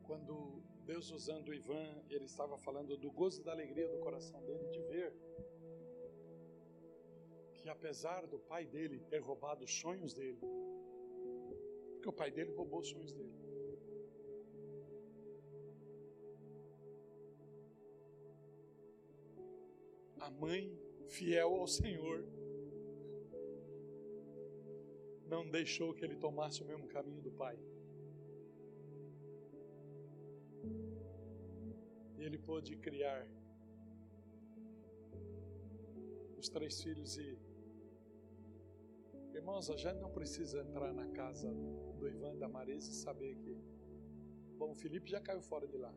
Quando 0.05 0.63
Deus 0.87 1.11
usando 1.11 1.49
o 1.51 1.55
Ivan, 1.55 2.03
ele 2.09 2.25
estava 2.25 2.57
falando 2.57 2.97
do 2.97 3.11
gozo 3.11 3.43
e 3.43 3.45
da 3.45 3.53
alegria 3.53 3.89
do 3.89 3.99
coração 3.99 4.43
dele 4.45 4.69
de 4.69 4.81
ver 4.85 5.08
que 7.69 7.73
apesar 7.73 8.27
do 8.27 8.39
pai 8.39 8.65
dele 8.65 8.99
ter 9.11 9.19
roubado 9.19 9.63
os 9.63 9.71
sonhos 9.71 10.15
dele, 10.15 10.41
porque 11.93 12.09
o 12.09 12.13
pai 12.13 12.31
dele 12.31 12.51
roubou 12.53 12.81
os 12.81 12.89
sonhos 12.89 13.13
dele. 13.13 13.35
A 20.19 20.31
mãe, 20.31 20.63
fiel 21.09 21.57
ao 21.57 21.67
Senhor, 21.67 22.25
não 25.27 25.47
deixou 25.51 25.93
que 25.93 26.03
ele 26.07 26.17
tomasse 26.17 26.63
o 26.63 26.67
mesmo 26.67 26.89
caminho 26.89 27.21
do 27.21 27.31
pai. 27.31 27.59
E 32.17 32.23
ele 32.23 32.39
pôde 32.39 32.77
criar 32.79 33.29
os 36.39 36.49
três 36.49 36.83
filhos 36.83 37.19
e 37.19 37.48
Irmãos, 39.39 39.71
a 39.71 39.77
gente 39.77 40.01
não 40.01 40.11
precisa 40.11 40.61
entrar 40.63 40.93
na 40.93 41.07
casa 41.11 41.49
do 41.97 42.09
Ivan 42.09 42.37
da 42.39 42.49
Marisa 42.49 42.91
e 42.91 42.95
saber 42.95 43.37
que. 43.37 43.57
Bom, 44.59 44.73
o 44.73 44.75
Felipe 44.75 45.09
já 45.09 45.21
caiu 45.21 45.41
fora 45.41 45.65
de 45.69 45.77
lá. 45.77 45.95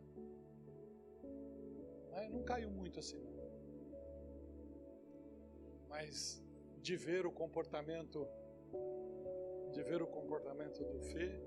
Não 2.29 2.43
caiu 2.43 2.69
muito 2.69 2.99
assim, 2.99 3.19
não. 3.19 3.33
Mas 5.89 6.39
de 6.83 6.95
ver 6.95 7.25
o 7.25 7.31
comportamento, 7.31 8.27
de 9.71 9.81
ver 9.81 10.03
o 10.03 10.07
comportamento 10.07 10.83
do 10.83 10.99
Fê, 11.01 11.41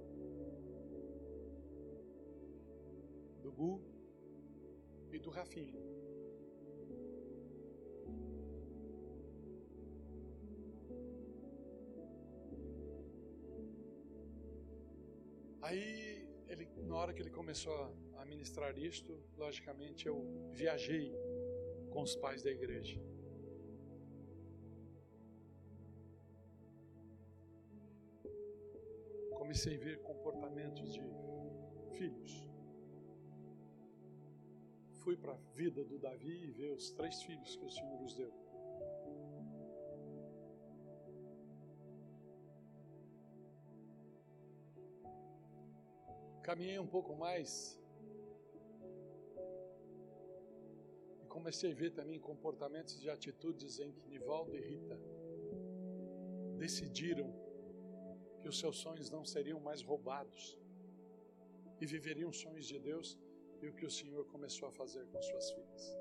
do 3.41 3.53
Gu 3.53 3.81
e 5.13 5.19
do 5.21 5.31
Rafinha. 5.31 5.81
Aí, 15.67 16.29
ele, 16.47 16.69
na 16.83 16.95
hora 16.95 17.15
que 17.15 17.23
ele 17.23 17.31
começou 17.31 17.75
a 18.19 18.25
ministrar 18.27 18.77
isto, 18.79 19.19
logicamente 19.35 20.07
eu 20.07 20.19
viajei 20.53 21.11
com 21.91 22.03
os 22.03 22.15
pais 22.17 22.43
da 22.43 22.51
igreja. 22.51 23.01
Comecei 29.31 29.77
a 29.77 29.81
ver 29.81 30.03
comportamentos 30.03 30.93
de 30.93 31.01
filhos. 31.97 32.47
Fui 35.03 35.17
para 35.17 35.33
a 35.33 35.41
vida 35.55 35.83
do 35.83 35.99
Davi 35.99 36.45
e 36.45 36.51
ver 36.51 36.73
os 36.73 36.91
três 36.91 37.23
filhos 37.23 37.57
que 37.57 37.65
o 37.65 37.71
Senhor 37.71 38.03
nos 38.03 38.15
deu. 38.15 38.44
Caminhei 46.45 46.79
um 46.79 46.87
pouco 46.87 47.17
mais 47.17 47.81
e 51.23 51.27
comecei 51.27 51.73
a 51.73 51.75
ver 51.75 51.91
também 51.99 52.21
comportamentos 52.21 53.03
e 53.03 53.09
atitudes 53.09 53.81
em 53.81 53.91
que 53.91 54.07
Nivaldo 54.07 54.55
e 54.55 54.61
Rita 54.61 55.01
decidiram 56.59 57.29
que 58.41 58.49
os 58.53 58.59
seus 58.59 58.77
sonhos 58.77 59.09
não 59.09 59.25
seriam 59.25 59.59
mais 59.59 59.81
roubados 59.81 60.59
e 61.81 61.87
viveriam 61.87 62.31
sonhos 62.31 62.67
de 62.67 62.79
Deus 62.79 63.19
e 63.63 63.69
o 63.69 63.73
que 63.73 63.87
o 63.87 63.91
Senhor 63.91 64.27
começou 64.27 64.69
a 64.69 64.73
fazer 64.73 65.07
com 65.07 65.23
suas 65.23 65.51
filhas. 65.51 65.97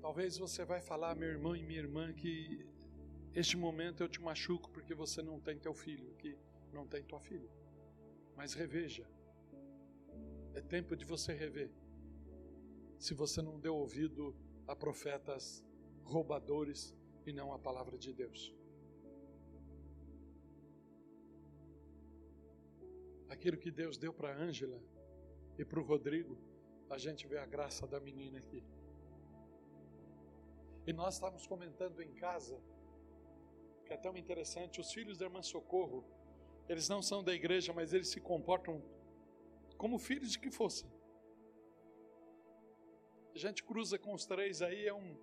Talvez 0.00 0.36
você 0.36 0.64
vai 0.64 0.80
falar, 0.80 1.14
meu 1.14 1.28
irmão 1.28 1.54
e 1.54 1.62
minha 1.62 1.78
irmã, 1.78 2.12
que 2.12 2.66
este 3.32 3.56
momento 3.56 4.02
eu 4.02 4.08
te 4.08 4.20
machuco 4.20 4.68
porque 4.72 4.92
você 4.92 5.22
não 5.22 5.38
tem 5.38 5.56
teu 5.56 5.72
filho 5.72 6.10
aqui 6.10 6.36
não 6.72 6.86
tem 6.86 7.02
tua 7.04 7.20
filha. 7.20 7.50
Mas 8.36 8.54
reveja. 8.54 9.06
É 10.54 10.60
tempo 10.60 10.96
de 10.96 11.04
você 11.04 11.32
rever. 11.32 11.70
Se 12.98 13.14
você 13.14 13.40
não 13.40 13.58
deu 13.58 13.76
ouvido 13.76 14.36
a 14.66 14.74
profetas 14.74 15.64
roubadores 16.04 16.94
e 17.26 17.32
não 17.32 17.52
a 17.52 17.58
palavra 17.58 17.96
de 17.96 18.12
Deus. 18.12 18.54
Aquilo 23.28 23.56
que 23.56 23.70
Deus 23.70 23.96
deu 23.96 24.12
para 24.12 24.36
Ângela 24.36 24.82
e 25.58 25.64
para 25.64 25.80
o 25.80 25.84
Rodrigo, 25.84 26.36
a 26.90 26.98
gente 26.98 27.26
vê 27.26 27.38
a 27.38 27.46
graça 27.46 27.86
da 27.86 28.00
menina 28.00 28.38
aqui. 28.38 28.64
E 30.86 30.92
nós 30.92 31.14
estávamos 31.14 31.46
comentando 31.46 32.02
em 32.02 32.12
casa 32.14 32.60
que 33.84 33.92
é 33.92 33.96
tão 33.96 34.16
interessante. 34.16 34.80
Os 34.80 34.92
filhos 34.92 35.18
da 35.18 35.26
irmã 35.26 35.42
Socorro, 35.42 36.04
eles 36.70 36.88
não 36.88 37.02
são 37.02 37.20
da 37.24 37.34
igreja, 37.34 37.72
mas 37.72 37.92
eles 37.92 38.06
se 38.06 38.20
comportam 38.20 38.80
como 39.76 39.98
filhos 39.98 40.30
de 40.30 40.38
que 40.38 40.52
fossem. 40.52 40.88
A 43.34 43.38
gente 43.38 43.64
cruza 43.64 43.98
com 43.98 44.14
os 44.14 44.24
três 44.24 44.62
aí, 44.62 44.86
é 44.86 44.94
um 44.94 45.18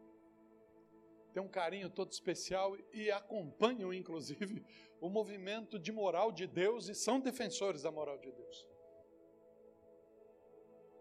tem 1.31 1.41
um 1.41 1.47
carinho 1.47 1.89
todo 1.89 2.11
especial 2.11 2.75
e 2.91 3.09
acompanham, 3.11 3.93
inclusive, 3.93 4.65
o 4.99 5.07
movimento 5.07 5.79
de 5.79 5.91
moral 5.91 6.33
de 6.33 6.47
Deus 6.47 6.89
e 6.89 6.95
são 6.95 7.17
defensores 7.19 7.83
da 7.83 7.91
moral 7.91 8.17
de 8.17 8.31
Deus. 8.31 8.67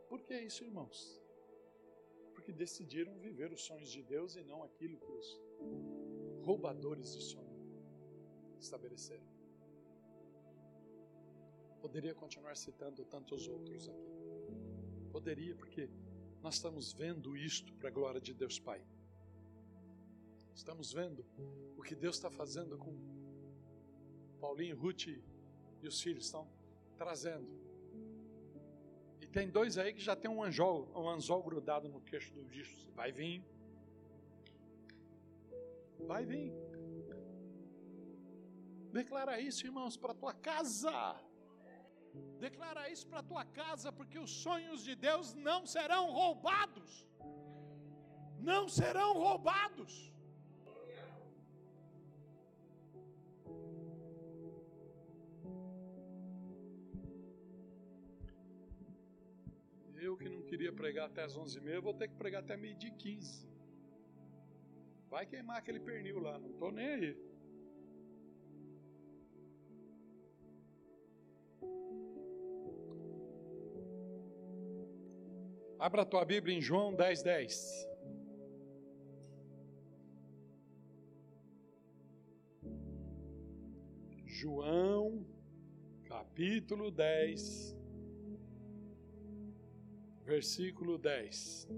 Por 0.09 0.21
que 0.23 0.39
isso, 0.39 0.63
irmãos? 0.63 1.21
Porque 2.35 2.53
decidiram 2.53 3.19
viver 3.19 3.51
os 3.51 3.65
sonhos 3.65 3.91
de 3.91 4.03
Deus 4.03 4.37
e 4.37 4.45
não 4.45 4.63
aquilo 4.63 4.97
que 5.01 5.11
os 5.11 5.41
roubadores 6.45 7.17
de 7.17 7.23
sonho 7.23 7.57
estabeleceram. 8.61 9.36
Poderia 11.87 12.17
continuar 12.17 12.57
citando 12.57 13.05
tantos 13.05 13.47
outros 13.47 13.89
aqui. 13.89 14.11
Poderia, 15.13 15.55
porque 15.55 15.89
nós 16.43 16.55
estamos 16.55 16.93
vendo 16.93 17.37
isto 17.37 17.73
para 17.75 17.89
a 17.89 17.93
glória 17.93 18.21
de 18.21 18.35
Deus 18.35 18.59
Pai. 18.59 18.85
Estamos 20.53 20.93
vendo 20.93 21.25
o 21.77 21.83
que 21.83 21.95
Deus 21.95 22.17
está 22.17 22.29
fazendo 22.29 22.77
com 22.77 22.93
Paulinho, 24.41 24.77
Ruth 24.77 25.07
e 25.07 25.87
os 25.87 26.01
filhos 26.03 26.25
estão 26.25 26.51
trazendo. 26.97 27.49
E 29.21 29.27
tem 29.29 29.49
dois 29.49 29.79
aí 29.79 29.95
que 29.95 30.01
já 30.01 30.17
tem 30.17 30.29
um 30.29 30.43
anzol, 30.43 30.91
um 30.93 31.09
anzol 31.09 31.41
grudado 31.41 31.89
no 31.89 32.01
queixo 32.01 32.35
do 32.35 32.43
bicho. 32.43 32.91
Vai 32.97 33.13
vir. 33.13 33.45
Vai 36.01 36.27
vir. 36.27 36.53
Declara 38.93 39.41
isso, 39.41 39.65
irmãos, 39.65 39.97
para 39.97 40.13
tua 40.13 40.35
casa. 40.35 41.25
Declara 42.39 42.91
isso 42.91 43.07
para 43.07 43.23
tua 43.23 43.45
casa, 43.45 43.91
porque 43.91 44.19
os 44.19 44.31
sonhos 44.31 44.85
de 44.85 44.95
Deus 44.95 45.35
não 45.35 45.67
serão 45.67 46.11
roubados. 46.11 47.07
Não 48.39 48.69
serão 48.69 49.15
roubados. 49.15 50.13
Eu 60.07 60.17
que 60.17 60.29
não 60.29 60.43
queria 60.43 60.73
pregar 60.73 61.07
até 61.07 61.23
as 61.25 61.37
11h30, 61.37 61.81
vou 61.81 61.95
ter 61.95 62.09
que 62.09 62.15
pregar 62.15 62.43
até 62.43 62.57
meio-dia 62.57 62.93
15. 62.93 63.49
Vai 65.09 65.25
queimar 65.27 65.57
aquele 65.57 65.81
pernil 65.81 66.21
lá, 66.21 66.39
não 66.39 66.51
estou 66.51 66.71
nem 66.71 66.87
aí. 66.87 67.36
Abra 75.79 76.03
a 76.03 76.07
tua 76.07 76.25
Bíblia 76.25 76.57
em 76.57 76.61
João 76.61 76.95
10, 76.95 77.23
10. 77.23 77.89
João, 84.25 85.27
capítulo 86.05 86.91
10, 86.91 87.77
versículo 90.25 90.97
10. 90.99 91.69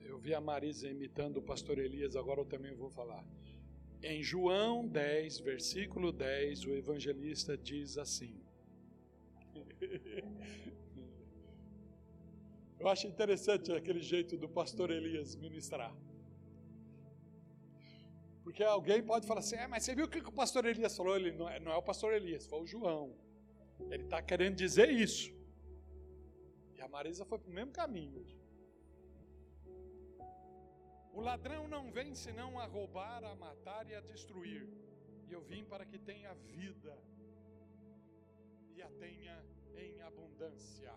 Eu 0.00 0.18
vi 0.18 0.34
a 0.34 0.40
Marisa 0.40 0.88
imitando 0.88 1.36
o 1.36 1.42
pastor 1.42 1.78
Elias, 1.78 2.16
agora 2.16 2.40
eu 2.40 2.46
também 2.46 2.74
vou 2.74 2.90
falar. 2.90 3.24
Em 4.02 4.22
João 4.22 4.86
10, 4.86 5.40
versículo 5.40 6.12
10, 6.12 6.64
o 6.66 6.74
evangelista 6.74 7.56
diz 7.56 7.98
assim: 7.98 8.43
Eu 12.84 12.90
acho 12.90 13.06
interessante 13.06 13.72
aquele 13.72 14.02
jeito 14.02 14.36
do 14.36 14.46
pastor 14.46 14.90
Elias 14.90 15.34
ministrar. 15.34 15.90
Porque 18.42 18.62
alguém 18.62 19.02
pode 19.02 19.26
falar 19.26 19.40
assim: 19.40 19.56
é, 19.56 19.66
mas 19.66 19.84
você 19.84 19.94
viu 19.94 20.04
o 20.04 20.08
que 20.08 20.18
o 20.18 20.30
pastor 20.30 20.66
Elias 20.66 20.94
falou? 20.94 21.16
Ele 21.16 21.32
não 21.32 21.48
é, 21.48 21.58
não 21.58 21.72
é 21.72 21.76
o 21.76 21.82
pastor 21.82 22.12
Elias, 22.12 22.46
foi 22.46 22.60
o 22.60 22.66
João. 22.66 23.16
Ele 23.90 24.04
está 24.04 24.20
querendo 24.20 24.56
dizer 24.56 24.90
isso. 24.90 25.32
E 26.74 26.82
a 26.82 26.86
Marisa 26.86 27.24
foi 27.24 27.38
para 27.38 27.50
o 27.50 27.54
mesmo 27.54 27.72
caminho. 27.72 28.22
O 31.14 31.22
ladrão 31.22 31.66
não 31.66 31.90
vem 31.90 32.14
senão 32.14 32.60
a 32.60 32.66
roubar, 32.66 33.24
a 33.24 33.34
matar 33.34 33.88
e 33.88 33.94
a 33.94 34.02
destruir. 34.02 34.68
E 35.26 35.32
eu 35.32 35.40
vim 35.40 35.64
para 35.64 35.86
que 35.86 35.98
tenha 35.98 36.34
vida 36.34 36.94
e 38.76 38.82
a 38.82 38.90
tenha 38.90 39.42
em 39.74 40.02
abundância. 40.02 40.92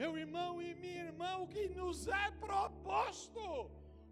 Meu 0.00 0.16
irmão 0.16 0.62
e 0.62 0.74
minha 0.82 1.04
irmã, 1.06 1.30
o 1.38 1.48
que 1.48 1.64
nos 1.70 2.06
é 2.06 2.30
proposto, 2.38 3.44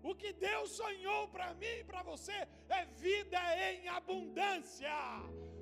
o 0.02 0.12
que 0.20 0.32
Deus 0.32 0.70
sonhou 0.80 1.28
para 1.28 1.54
mim 1.60 1.74
e 1.80 1.84
para 1.84 2.02
você 2.02 2.36
é 2.78 2.84
vida 3.04 3.40
em 3.68 3.86
abundância. 3.86 4.96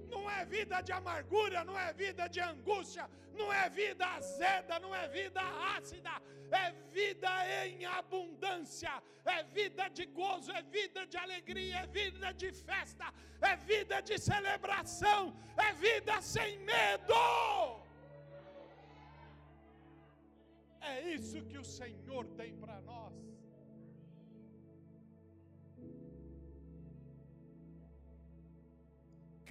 Não 0.08 0.22
é 0.30 0.40
vida 0.46 0.80
de 0.80 0.92
amargura, 0.92 1.62
não 1.62 1.78
é 1.78 1.92
vida 1.92 2.26
de 2.26 2.40
angústia, 2.40 3.04
não 3.34 3.52
é 3.52 3.68
vida 3.68 4.06
azeda, 4.06 4.80
não 4.80 4.94
é 4.94 5.06
vida 5.08 5.42
ácida, 5.76 6.14
é 6.50 6.72
vida 6.98 7.30
em 7.66 7.84
abundância, 7.84 8.94
é 9.26 9.42
vida 9.42 9.88
de 9.88 10.06
gozo, 10.06 10.50
é 10.52 10.62
vida 10.62 11.06
de 11.06 11.18
alegria, 11.18 11.80
é 11.80 11.86
vida 11.86 12.32
de 12.32 12.50
festa, 12.50 13.12
é 13.42 13.56
vida 13.56 14.00
de 14.00 14.16
celebração, 14.16 15.36
é 15.58 15.70
vida 15.74 16.22
sem 16.22 16.60
medo. 16.60 17.83
É 20.92 20.94
isso 21.14 21.38
que 21.50 21.58
o 21.62 21.66
Senhor 21.78 22.24
tem 22.40 22.50
para 22.62 22.76
nós. 22.90 23.14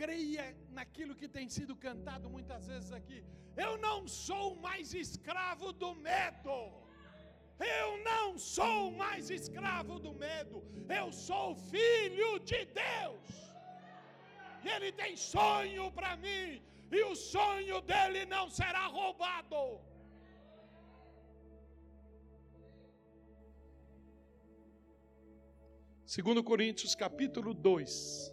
Creia 0.02 0.46
naquilo 0.78 1.16
que 1.20 1.28
tem 1.38 1.48
sido 1.56 1.76
cantado 1.88 2.30
muitas 2.36 2.64
vezes 2.72 2.92
aqui. 3.00 3.20
Eu 3.66 3.74
não 3.78 4.00
sou 4.08 4.48
mais 4.68 4.94
escravo 5.06 5.72
do 5.84 5.92
medo. 6.10 6.58
Eu 7.80 7.90
não 8.10 8.28
sou 8.38 8.80
mais 9.04 9.30
escravo 9.40 9.98
do 10.06 10.14
medo. 10.26 10.60
Eu 11.00 11.08
sou 11.28 11.56
filho 11.74 12.32
de 12.52 12.62
Deus. 12.84 13.28
E 14.64 14.70
Ele 14.76 14.92
tem 15.02 15.16
sonho 15.16 15.86
para 15.98 16.14
mim. 16.26 16.62
E 16.92 17.02
o 17.12 17.16
sonho 17.16 17.80
dele 17.82 18.26
não 18.26 18.46
será 18.60 18.86
roubado. 18.88 19.64
Segundo 26.16 26.44
Coríntios 26.44 26.94
capítulo 26.94 27.56
2. 27.56 28.32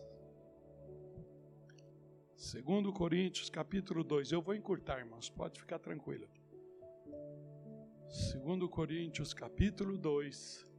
Segundo 2.37 2.93
Coríntios 2.93 3.49
capítulo 3.49 4.05
2. 4.05 4.33
Eu 4.33 4.43
vou 4.43 4.55
encurtar, 4.55 4.99
irmãos, 4.99 5.31
pode 5.31 5.59
ficar 5.59 5.79
tranquilo. 5.79 6.29
Segundo 8.07 8.69
Coríntios 8.69 9.33
capítulo 9.33 9.97
2. 9.97 10.70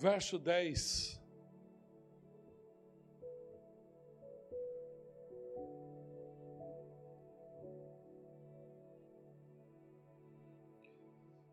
Verso 0.00 0.38
10 0.38 1.20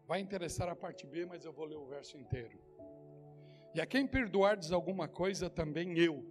Vai 0.06 0.22
interessar 0.22 0.70
a 0.70 0.76
parte 0.76 1.06
B, 1.06 1.26
mas 1.26 1.44
eu 1.44 1.52
vou 1.52 1.66
ler 1.66 1.76
o 1.76 1.86
verso 1.86 2.18
inteiro. 2.18 2.58
E 3.76 3.82
a 3.82 3.86
quem 3.86 4.08
perdoardes 4.08 4.72
alguma 4.72 5.06
coisa, 5.06 5.50
também 5.50 6.00
eu. 6.00 6.24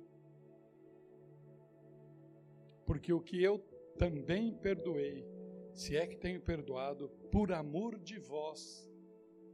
Porque 2.86 3.12
o 3.12 3.20
que 3.20 3.42
eu 3.42 3.58
também 3.98 4.54
perdoei, 4.54 5.26
se 5.74 5.94
é 5.94 6.06
que 6.06 6.16
tenho 6.16 6.40
perdoado, 6.40 7.10
por 7.30 7.52
amor 7.52 7.98
de 7.98 8.18
vós 8.18 8.90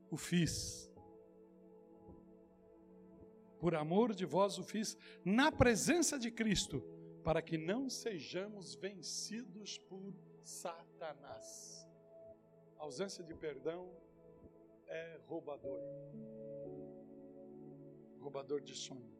o 0.08 0.16
fiz. 0.16 0.91
Por 3.62 3.76
amor 3.76 4.12
de 4.12 4.26
vós 4.26 4.58
o 4.58 4.64
fiz 4.64 4.98
na 5.24 5.52
presença 5.52 6.18
de 6.18 6.32
Cristo, 6.32 6.82
para 7.22 7.40
que 7.40 7.56
não 7.56 7.88
sejamos 7.88 8.74
vencidos 8.74 9.78
por 9.78 10.12
Satanás. 10.42 11.88
A 12.76 12.82
ausência 12.82 13.22
de 13.22 13.32
perdão 13.32 13.88
é 14.88 15.20
roubador. 15.28 15.80
roubador 18.18 18.60
de 18.60 18.74
sonho. 18.74 19.16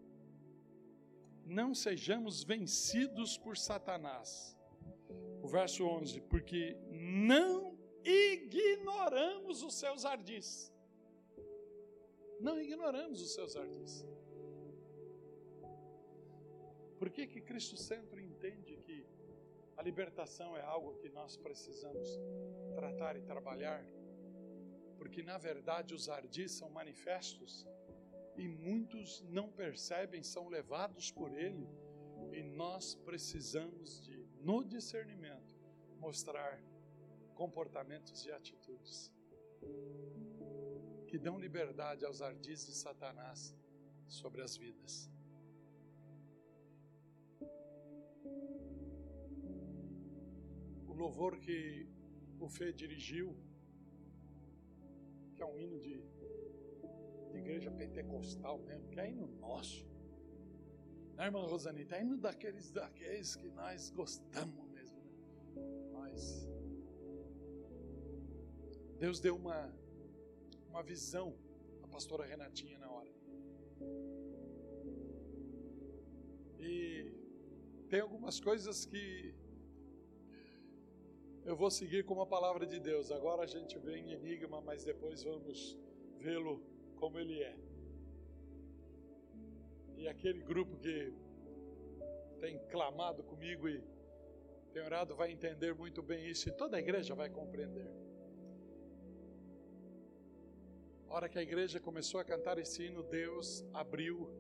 Não 1.47 1.73
sejamos 1.73 2.43
vencidos 2.43 3.39
por 3.39 3.57
Satanás. 3.57 4.59
O 5.41 5.47
verso 5.47 5.85
11, 5.85 6.21
porque 6.23 6.77
não 6.91 7.79
ignoramos 8.05 9.63
os 9.63 9.75
seus 9.77 10.05
ardis. 10.05 10.73
Não 12.41 12.61
ignoramos 12.61 13.23
os 13.23 13.35
seus 13.35 13.55
ardis. 13.55 14.05
Por 17.03 17.11
que 17.11 17.27
que 17.27 17.41
Cristo 17.41 17.77
sempre 17.77 18.23
entende 18.23 18.77
que 18.77 19.05
a 19.77 19.83
libertação 19.83 20.57
é 20.57 20.63
algo 20.63 20.95
que 20.99 21.09
nós 21.09 21.37
precisamos 21.37 22.09
tratar 22.77 23.17
e 23.17 23.23
trabalhar? 23.23 23.85
Porque 24.97 25.21
na 25.21 25.37
verdade 25.37 25.97
os 25.97 26.09
ardis 26.09 26.53
são 26.53 26.71
manifestos 26.71 27.67
e 28.37 28.47
muitos 28.47 29.21
não 29.23 29.51
percebem, 29.51 30.23
são 30.23 30.49
levados 30.49 31.11
por 31.11 31.33
ele, 31.33 31.69
e 32.33 32.41
nós 32.41 32.95
precisamos 32.95 34.01
de, 34.05 34.25
no 34.41 34.63
discernimento, 34.63 35.57
mostrar 35.99 36.63
comportamentos 37.35 38.25
e 38.25 38.31
atitudes 38.31 39.13
que 41.09 41.19
dão 41.19 41.37
liberdade 41.37 42.05
aos 42.05 42.23
ardis 42.23 42.65
de 42.65 42.75
Satanás 42.77 43.53
sobre 44.07 44.41
as 44.41 44.57
vidas. 44.57 45.12
O 50.87 50.93
louvor 50.93 51.39
que 51.39 51.89
o 52.39 52.49
Fê 52.49 52.73
dirigiu, 52.73 53.37
que 55.35 55.43
é 55.43 55.47
um 55.47 55.59
hino 55.59 55.79
de 55.79 56.03
de 57.33 57.39
igreja 57.39 57.71
pentecostal 57.71 58.59
mesmo, 58.59 58.89
que 58.91 59.01
é 59.01 59.11
hino 59.11 59.27
nosso. 59.41 59.87
Né, 61.17 61.25
irmã 61.25 61.41
Rosanita? 61.47 61.97
É 61.97 62.03
hino 62.03 62.19
daqueles, 62.19 62.71
daqueles 62.71 63.35
que 63.35 63.49
nós 63.49 63.91
gostamos 63.91 64.69
mesmo. 64.69 65.01
Né? 65.01 65.63
Mas 65.93 66.47
Deus 68.99 69.19
deu 69.19 69.35
uma, 69.35 69.75
uma 70.69 70.83
visão 70.83 71.35
à 71.83 71.89
pastora 71.89 72.25
Renatinha 72.27 72.79
na 72.79 72.91
hora. 72.91 73.11
E 76.61 77.11
tem 77.93 78.01
algumas 78.01 78.41
coisas 78.41 78.87
que 78.87 79.35
eu 81.45 81.55
vou 81.55 81.71
seguir 81.71 82.03
como 82.07 82.23
a 82.23 82.27
palavra 82.27 82.65
de 82.65 82.81
Deus. 82.81 83.11
Agora 83.13 83.43
a 83.43 83.47
gente 83.55 83.79
vê 83.79 83.97
em 83.99 84.13
enigma, 84.13 84.63
mas 84.63 84.83
depois 84.83 85.23
vamos 85.23 85.79
vê-lo 86.19 86.55
como 86.97 87.19
ele 87.19 87.39
é. 87.43 87.55
E 89.99 90.09
aquele 90.09 90.41
grupo 90.41 90.75
que 90.79 91.13
tem 92.41 92.59
clamado 92.71 93.23
comigo 93.25 93.69
e 93.69 93.85
tem 94.73 94.83
orado 94.83 95.15
vai 95.15 95.31
entender 95.31 95.75
muito 95.75 96.03
bem 96.03 96.27
isso 96.27 96.49
e 96.49 96.53
toda 96.53 96.79
a 96.79 96.81
igreja 96.81 97.15
vai 97.15 97.29
compreender. 97.29 97.91
A 101.09 101.15
hora 101.15 101.29
que 101.29 101.39
a 101.39 101.43
igreja 101.43 101.79
começou 101.79 102.19
a 102.19 102.25
cantar 102.25 102.57
esse 102.57 102.85
hino, 102.85 103.03
Deus 103.03 103.63
abriu 103.75 104.31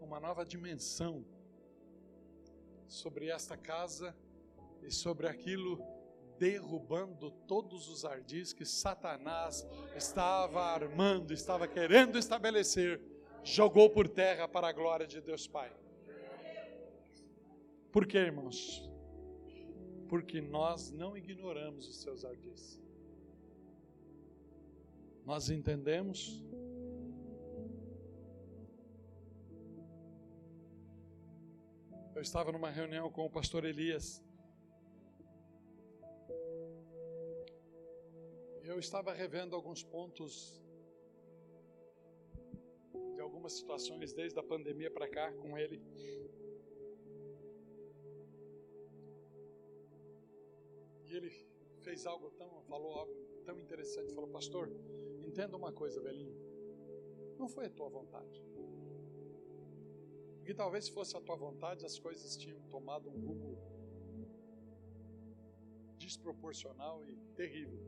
uma 0.00 0.18
nova 0.18 0.46
dimensão 0.46 1.26
sobre 2.90 3.28
esta 3.28 3.56
casa 3.56 4.14
e 4.82 4.90
sobre 4.90 5.28
aquilo 5.28 5.80
derrubando 6.38 7.30
todos 7.46 7.88
os 7.88 8.04
ardis 8.04 8.52
que 8.52 8.64
Satanás 8.64 9.66
estava 9.94 10.60
armando, 10.62 11.32
estava 11.32 11.68
querendo 11.68 12.18
estabelecer, 12.18 13.00
jogou 13.44 13.90
por 13.90 14.08
terra 14.08 14.48
para 14.48 14.68
a 14.68 14.72
glória 14.72 15.06
de 15.06 15.20
Deus 15.20 15.46
Pai. 15.46 15.72
Por 17.92 18.06
quê, 18.06 18.18
irmãos? 18.18 18.88
Porque 20.08 20.40
nós 20.40 20.90
não 20.90 21.16
ignoramos 21.16 21.86
os 21.88 22.00
seus 22.00 22.24
ardis. 22.24 22.80
Nós 25.24 25.48
entendemos 25.50 26.42
Eu 32.20 32.22
estava 32.22 32.52
numa 32.52 32.68
reunião 32.68 33.10
com 33.10 33.24
o 33.24 33.30
pastor 33.30 33.64
Elias 33.64 34.22
eu 38.62 38.78
estava 38.78 39.10
revendo 39.14 39.56
alguns 39.56 39.82
pontos 39.82 40.62
de 43.14 43.20
algumas 43.22 43.54
situações 43.54 44.12
desde 44.12 44.38
a 44.38 44.42
pandemia 44.42 44.90
para 44.90 45.08
cá 45.08 45.32
com 45.32 45.56
ele. 45.56 45.82
E 51.06 51.16
ele 51.16 51.30
fez 51.78 52.04
algo 52.04 52.30
tão, 52.32 52.60
falou 52.64 52.92
algo 52.98 53.14
tão 53.46 53.58
interessante, 53.58 54.12
falou: 54.12 54.28
"Pastor, 54.28 54.70
entenda 55.26 55.56
uma 55.56 55.72
coisa, 55.72 56.02
velhinho. 56.02 56.36
Não 57.38 57.48
foi 57.48 57.64
a 57.64 57.70
tua 57.70 57.88
vontade. 57.88 58.44
Porque 60.50 60.62
talvez 60.64 60.86
se 60.86 60.90
fosse 60.90 61.16
a 61.16 61.20
tua 61.20 61.36
vontade, 61.36 61.86
as 61.86 61.96
coisas 61.96 62.36
tinham 62.36 62.60
tomado 62.62 63.08
um 63.08 63.12
rumo 63.24 63.56
desproporcional 65.96 67.04
e 67.04 67.14
terrível. 67.36 67.80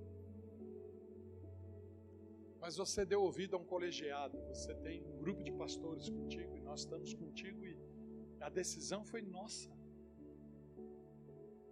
Mas 2.60 2.76
você 2.76 3.04
deu 3.04 3.20
ouvido 3.20 3.56
a 3.56 3.58
um 3.58 3.64
colegiado, 3.64 4.38
você 4.46 4.72
tem 4.76 5.02
um 5.04 5.18
grupo 5.18 5.42
de 5.42 5.50
pastores 5.50 6.08
contigo 6.08 6.56
e 6.56 6.60
nós 6.60 6.82
estamos 6.82 7.12
contigo 7.14 7.66
e 7.66 7.76
a 8.40 8.48
decisão 8.48 9.04
foi 9.04 9.22
nossa, 9.22 9.68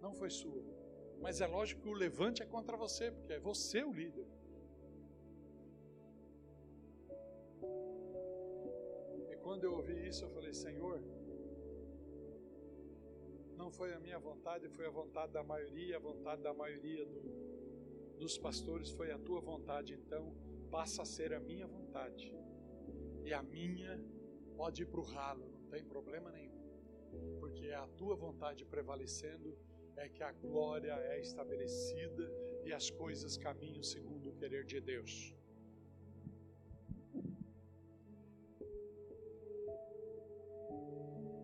não 0.01 0.13
foi 0.13 0.29
sua. 0.29 0.65
Mas 1.21 1.41
é 1.41 1.47
lógico 1.47 1.83
que 1.83 1.89
o 1.89 1.93
levante 1.93 2.43
é 2.43 2.47
contra 2.47 2.77
você, 2.77 3.13
porque 3.13 3.35
é 3.35 3.39
você 3.39 3.85
o 3.85 3.93
líder. 3.93 4.27
Quando 9.51 9.65
eu 9.65 9.75
ouvi 9.75 10.07
isso, 10.07 10.25
eu 10.25 10.31
falei: 10.31 10.55
Senhor, 10.55 11.03
não 13.57 13.69
foi 13.69 13.93
a 13.93 13.99
minha 13.99 14.17
vontade, 14.17 14.69
foi 14.69 14.87
a 14.87 14.91
vontade 14.91 15.33
da 15.33 15.43
maioria, 15.43 15.97
a 15.97 15.99
vontade 15.99 16.41
da 16.41 16.55
maioria 16.55 17.05
do, 17.05 17.21
dos 18.17 18.39
pastores 18.39 18.93
foi 18.93 19.11
a 19.11 19.19
tua 19.19 19.41
vontade, 19.41 19.93
então 19.93 20.33
passa 20.71 21.03
a 21.03 21.05
ser 21.05 21.33
a 21.35 21.41
minha 21.41 21.67
vontade. 21.67 22.33
E 23.25 23.35
a 23.35 23.43
minha 23.43 24.01
pode 24.57 24.85
ir 24.85 24.87
para 24.87 25.01
o 25.01 25.03
ralo, 25.03 25.45
não 25.51 25.69
tem 25.69 25.85
problema 25.85 26.31
nenhum. 26.31 26.63
Porque 27.41 27.67
é 27.67 27.75
a 27.75 27.89
tua 27.89 28.15
vontade 28.15 28.65
prevalecendo, 28.65 29.59
é 29.97 30.09
que 30.09 30.23
a 30.23 30.31
glória 30.31 30.93
é 30.93 31.21
estabelecida 31.21 32.33
e 32.65 32.73
as 32.73 32.89
coisas 32.89 33.37
caminham 33.37 33.83
segundo 33.83 34.31
o 34.31 34.37
querer 34.37 34.65
de 34.65 34.81
Deus. 34.81 35.35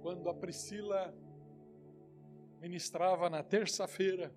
Quando 0.06 0.30
a 0.30 0.34
Priscila 0.34 1.12
ministrava 2.60 3.28
na 3.28 3.42
terça-feira, 3.42 4.32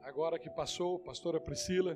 agora 0.00 0.38
que 0.38 0.48
passou, 0.48 0.98
pastora 0.98 1.38
Priscila, 1.38 1.94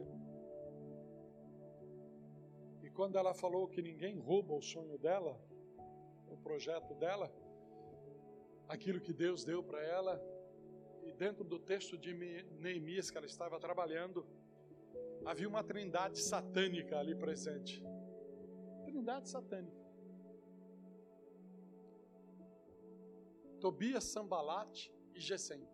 quando 2.93 3.17
ela 3.17 3.33
falou 3.33 3.67
que 3.67 3.81
ninguém 3.81 4.19
rouba 4.19 4.53
o 4.53 4.61
sonho 4.61 4.99
dela, 4.99 5.41
o 6.31 6.37
projeto 6.37 6.95
dela, 6.95 7.33
aquilo 8.69 9.01
que 9.01 9.15
Deus 9.15 9.43
deu 9.43 9.63
para 9.63 9.83
ela, 9.83 10.23
e 11.07 11.13
dentro 11.15 11.43
do 11.43 11.59
texto 11.59 11.97
de 11.97 12.13
Neemias 12.61 13.11
que 13.11 13.17
ela 13.17 13.27
estava 13.27 13.59
trabalhando, 13.59 14.27
havia 15.25 15.49
uma 15.49 15.65
trindade 15.65 16.19
satânica 16.19 16.99
ali 16.99 17.15
presente. 17.15 17.83
Trindade 18.85 19.31
satânica. 19.31 19.78
Tobias, 23.61 24.05
Sambalate 24.05 24.93
e 25.15 25.21
Gesem. 25.21 25.67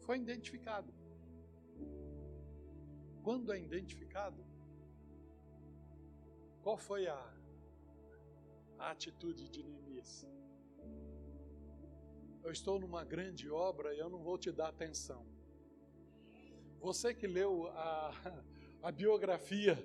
Foi 0.00 0.18
identificado 0.18 0.92
quando 3.22 3.52
é 3.52 3.60
identificado, 3.60 4.44
qual 6.62 6.76
foi 6.76 7.06
a, 7.06 7.34
a 8.78 8.90
atitude 8.90 9.48
de 9.48 9.62
Neemias? 9.62 10.26
Eu 12.42 12.50
estou 12.50 12.80
numa 12.80 13.04
grande 13.04 13.50
obra 13.50 13.94
e 13.94 13.98
eu 13.98 14.08
não 14.08 14.22
vou 14.22 14.38
te 14.38 14.50
dar 14.50 14.68
atenção. 14.68 15.26
Você 16.80 17.14
que 17.14 17.26
leu 17.26 17.68
a, 17.68 18.12
a 18.82 18.90
biografia 18.90 19.78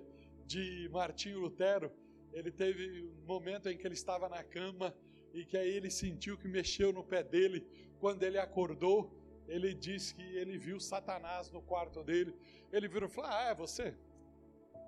de 0.45 0.87
Martinho 0.89 1.39
Lutero, 1.39 1.91
ele 2.35 2.51
teve 2.51 3.09
um 3.23 3.25
momento 3.25 3.69
em 3.69 3.77
que 3.77 3.87
ele 3.87 3.93
estava 3.93 4.27
na 4.27 4.43
cama 4.43 4.93
e 5.33 5.45
que 5.45 5.57
aí 5.57 5.69
ele 5.69 5.89
sentiu 5.89 6.37
que 6.37 6.49
mexeu 6.49 6.91
no 6.91 7.01
pé 7.01 7.23
dele. 7.23 7.65
Quando 7.97 8.23
ele 8.23 8.37
acordou, 8.37 9.09
ele 9.47 9.73
disse 9.73 10.13
que 10.13 10.21
ele 10.21 10.57
viu 10.57 10.77
Satanás 10.77 11.49
no 11.49 11.61
quarto 11.61 12.03
dele. 12.03 12.35
Ele 12.73 12.89
virou 12.89 13.07
e 13.07 13.11
falou: 13.11 13.31
Ah, 13.31 13.45
é 13.45 13.55
você? 13.55 13.97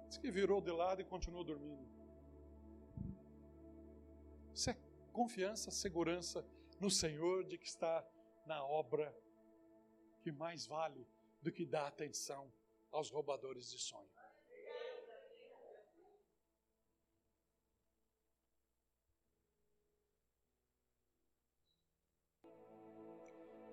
Diz 0.10 0.18
que 0.18 0.30
virou 0.30 0.60
de 0.60 0.72
lado 0.72 1.02
e 1.02 1.06
continuou 1.06 1.46
dormindo. 1.46 1.88
Isso 4.54 4.70
é 4.70 4.78
confiança, 5.14 5.72
segurança 5.72 6.46
no 6.82 6.92
Senhor 6.92 7.46
de 7.46 7.58
que 7.58 7.68
está 7.68 8.06
na 8.46 8.62
obra 8.62 9.16
que 10.22 10.34
mais 10.34 10.68
vale 10.68 11.08
do 11.42 11.50
que 11.50 11.66
dar 11.66 11.88
atenção 11.88 12.52
aos 12.92 13.10
roubadores 13.10 13.72
de 13.72 13.80
sonho. 13.80 14.17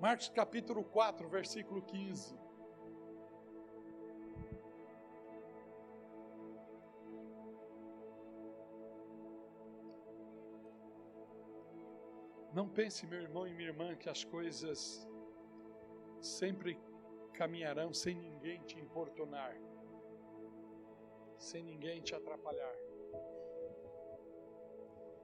Marcos 0.05 0.28
capítulo 0.28 0.84
4, 0.84 1.26
versículo 1.30 1.80
15. 1.80 2.38
Não 12.52 12.68
pense, 12.68 13.07
meu 13.07 13.22
irmão 13.22 13.46
e 13.48 13.55
minha 13.55 13.70
irmã, 13.70 13.96
que 13.96 14.11
as 14.11 14.22
coisas 14.24 15.09
sempre 16.20 16.78
caminharão 17.32 17.94
sem 17.94 18.14
ninguém 18.14 18.61
te 18.64 18.78
importunar, 18.78 19.57
sem 21.38 21.64
ninguém 21.64 22.02
te 22.02 22.14
atrapalhar. 22.14 22.76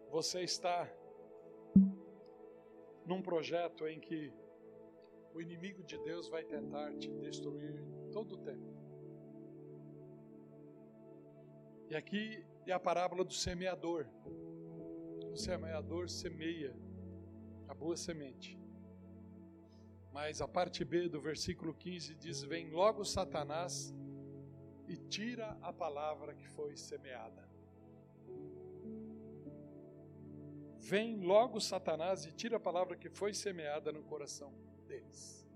Você 0.08 0.40
está 0.40 0.90
num 3.04 3.20
projeto 3.20 3.86
em 3.86 4.00
que 4.00 4.32
o 5.34 5.40
inimigo 5.40 5.82
de 5.82 5.96
Deus 5.98 6.28
vai 6.28 6.44
tentar 6.44 6.92
te 6.96 7.08
destruir 7.10 7.82
todo 8.12 8.34
o 8.34 8.38
tempo. 8.38 8.74
E 11.88 11.94
aqui 11.94 12.44
é 12.66 12.72
a 12.72 12.80
parábola 12.80 13.24
do 13.24 13.32
semeador. 13.32 14.06
O 15.32 15.36
semeador 15.36 16.08
semeia 16.08 16.74
a 17.68 17.74
boa 17.74 17.96
semente. 17.96 18.58
Mas 20.12 20.40
a 20.40 20.48
parte 20.48 20.84
B 20.84 21.08
do 21.08 21.20
versículo 21.20 21.72
15 21.72 22.14
diz: 22.16 22.42
Vem 22.42 22.70
logo 22.70 23.04
Satanás 23.04 23.94
e 24.88 24.96
tira 24.96 25.56
a 25.62 25.72
palavra 25.72 26.34
que 26.34 26.48
foi 26.48 26.76
semeada. 26.76 27.48
Vem 30.80 31.20
logo 31.20 31.60
Satanás 31.60 32.24
e 32.24 32.32
tira 32.32 32.56
a 32.56 32.60
palavra 32.60 32.96
que 32.96 33.08
foi 33.08 33.32
semeada 33.32 33.92
no 33.92 34.02
coração 34.02 34.52
deles. 34.90 35.46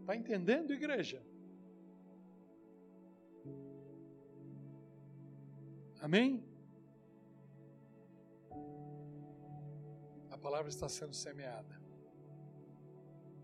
Está 0.00 0.16
entendendo, 0.16 0.72
igreja? 0.72 1.22
Amém? 6.00 6.44
A 10.30 10.38
palavra 10.38 10.68
está 10.68 10.88
sendo 10.88 11.14
semeada. 11.14 11.78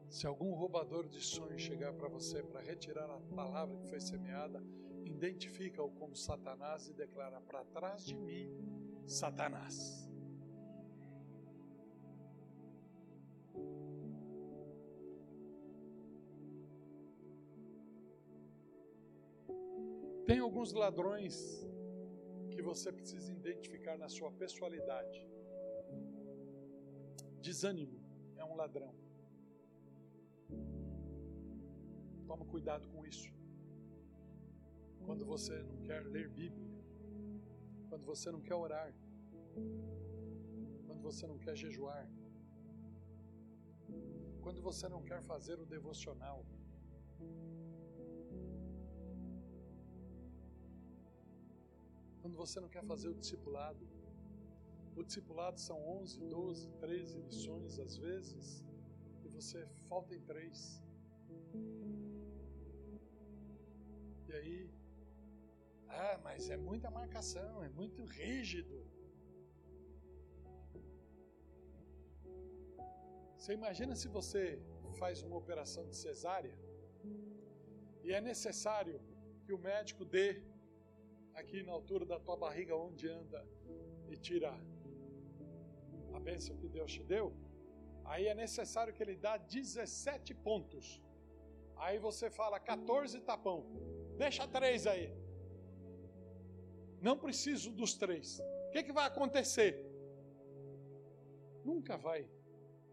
Se 0.09 0.27
algum 0.27 0.55
roubador 0.55 1.07
de 1.07 1.21
sonhos 1.21 1.61
chegar 1.61 1.93
para 1.93 2.09
você 2.09 2.43
para 2.43 2.61
retirar 2.61 3.09
a 3.11 3.21
palavra 3.35 3.77
que 3.77 3.87
foi 3.87 4.01
semeada, 4.01 4.61
identifica-o 5.05 5.91
como 5.91 6.17
Satanás 6.17 6.89
e 6.89 6.95
declara: 6.95 7.41
para 7.43 7.65
trás 7.67 8.05
de 8.05 8.17
mim, 8.17 8.51
Satanás. 9.07 10.06
Alguns 20.67 20.73
ladrões 20.73 21.35
que 22.51 22.61
você 22.61 22.91
precisa 22.93 23.33
identificar 23.33 23.97
na 23.97 24.09
sua 24.09 24.31
pessoalidade. 24.33 25.19
Desânimo 27.41 27.99
é 28.37 28.45
um 28.45 28.57
ladrão. 28.57 28.93
Toma 32.27 32.45
cuidado 32.47 32.89
com 32.89 33.07
isso. 33.07 33.31
Quando 35.05 35.25
você 35.25 35.57
não 35.63 35.79
quer 35.83 36.05
ler 36.05 36.29
Bíblia, 36.29 36.69
quando 37.89 38.05
você 38.05 38.31
não 38.33 38.41
quer 38.41 38.57
orar, 38.57 38.93
quando 40.87 41.01
você 41.01 41.27
não 41.29 41.39
quer 41.39 41.55
jejuar, 41.55 42.05
quando 44.41 44.61
você 44.61 44.89
não 44.89 45.03
quer 45.03 45.23
fazer 45.23 45.61
o 45.61 45.67
devocional, 45.77 46.45
quando 52.27 52.39
você 52.45 52.59
não 52.63 52.71
quer 52.75 52.85
fazer 52.93 53.09
o 53.09 53.15
discipulado. 53.15 53.83
O 54.97 55.03
discipulado 55.09 55.59
são 55.61 55.77
11, 56.01 56.19
12, 56.23 56.71
13 56.81 57.19
lições 57.21 57.79
às 57.79 57.97
vezes, 57.97 58.65
e 59.25 59.29
você 59.29 59.61
falta 59.89 60.13
em 60.17 60.23
três. 60.31 60.83
E 64.29 64.33
aí, 64.39 64.71
ah, 65.89 66.19
mas 66.25 66.51
é 66.51 66.57
muita 66.57 66.91
marcação, 66.91 67.63
é 67.63 67.69
muito 67.69 68.05
rígido. 68.05 68.77
Você 73.37 73.53
imagina 73.61 73.95
se 73.95 74.09
você 74.09 74.43
faz 74.99 75.23
uma 75.23 75.37
operação 75.37 75.87
de 75.91 75.97
cesárea 76.05 76.59
e 78.03 78.13
é 78.13 78.21
necessário 78.21 79.01
que 79.45 79.53
o 79.53 79.59
médico 79.71 80.05
dê 80.05 80.29
aqui 81.41 81.63
na 81.63 81.73
altura 81.73 82.05
da 82.13 82.19
tua 82.19 82.37
barriga 82.37 82.75
onde 82.75 83.09
anda 83.09 83.47
e 84.09 84.17
tira 84.17 84.53
a 86.15 86.19
bênção 86.19 86.57
que 86.57 86.69
Deus 86.69 86.91
te 86.93 87.03
deu, 87.05 87.27
aí 88.05 88.27
é 88.27 88.35
necessário 88.35 88.93
que 88.93 89.03
ele 89.03 89.17
dá 89.17 89.37
17 89.37 90.35
pontos. 90.35 91.03
Aí 91.77 91.99
você 91.99 92.31
fala 92.31 92.59
14 92.59 93.21
tapão. 93.21 93.59
Deixa 94.17 94.49
três 94.49 94.87
aí. 94.87 95.15
Não 97.03 97.19
preciso 97.19 97.71
dos 97.71 97.95
três. 97.95 98.41
O 98.69 98.71
que, 98.73 98.83
que 98.83 98.93
vai 98.93 99.07
acontecer? 99.07 99.73
Nunca 101.63 101.97
vai 101.99 102.27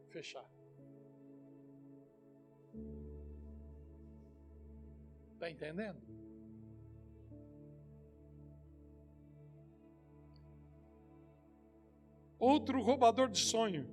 fechar. 0.10 0.48
Está 5.34 5.50
entendendo? 5.50 6.13
Outro 12.52 12.82
roubador 12.82 13.30
de 13.30 13.40
sonho, 13.40 13.84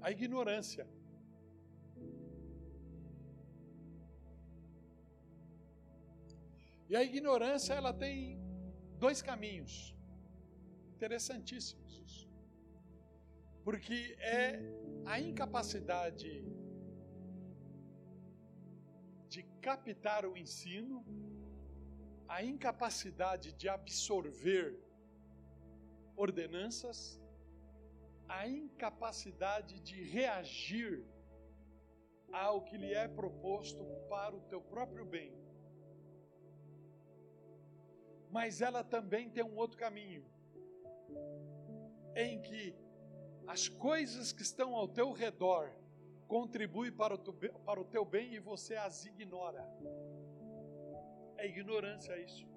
a 0.00 0.10
ignorância. 0.10 0.84
E 6.88 6.96
a 6.96 7.02
ignorância, 7.02 7.74
ela 7.74 7.92
tem 7.92 8.40
dois 8.98 9.20
caminhos. 9.20 9.94
Interessantíssimos. 10.94 12.26
Porque 13.62 14.16
é 14.38 14.58
a 15.04 15.20
incapacidade 15.20 16.32
de 19.28 19.42
captar 19.60 20.24
o 20.24 20.38
ensino, 20.38 21.04
a 22.26 22.42
incapacidade 22.42 23.52
de 23.52 23.68
absorver 23.68 24.66
ordenanças, 26.16 26.98
a 28.28 28.46
incapacidade 28.46 29.80
de 29.80 30.02
reagir 30.02 31.04
ao 32.32 32.62
que 32.62 32.76
lhe 32.76 32.92
é 32.92 33.06
proposto 33.08 33.84
para 34.08 34.34
o 34.34 34.40
teu 34.42 34.60
próprio 34.60 35.04
bem. 35.04 35.32
Mas 38.30 38.60
ela 38.60 38.82
também 38.82 39.30
tem 39.30 39.44
um 39.44 39.56
outro 39.56 39.78
caminho, 39.78 40.24
em 42.14 42.40
que 42.42 42.74
as 43.46 43.68
coisas 43.68 44.32
que 44.32 44.42
estão 44.42 44.74
ao 44.74 44.88
teu 44.88 45.12
redor 45.12 45.72
contribuem 46.26 46.90
para 46.90 47.14
o, 47.14 47.18
teu, 47.18 47.32
para 47.60 47.80
o 47.80 47.84
teu 47.84 48.04
bem 48.04 48.34
e 48.34 48.40
você 48.40 48.74
as 48.74 49.04
ignora. 49.06 49.64
É 51.36 51.46
ignorância 51.46 52.18
isso. 52.18 52.55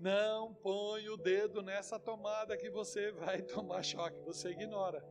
Não 0.00 0.54
põe 0.54 1.10
o 1.10 1.16
dedo 1.16 1.60
nessa 1.60 2.00
tomada 2.00 2.56
que 2.56 2.70
você 2.70 3.12
vai 3.12 3.42
tomar 3.54 3.82
choque, 3.82 4.18
você 4.20 4.48
ignora. 4.50 5.04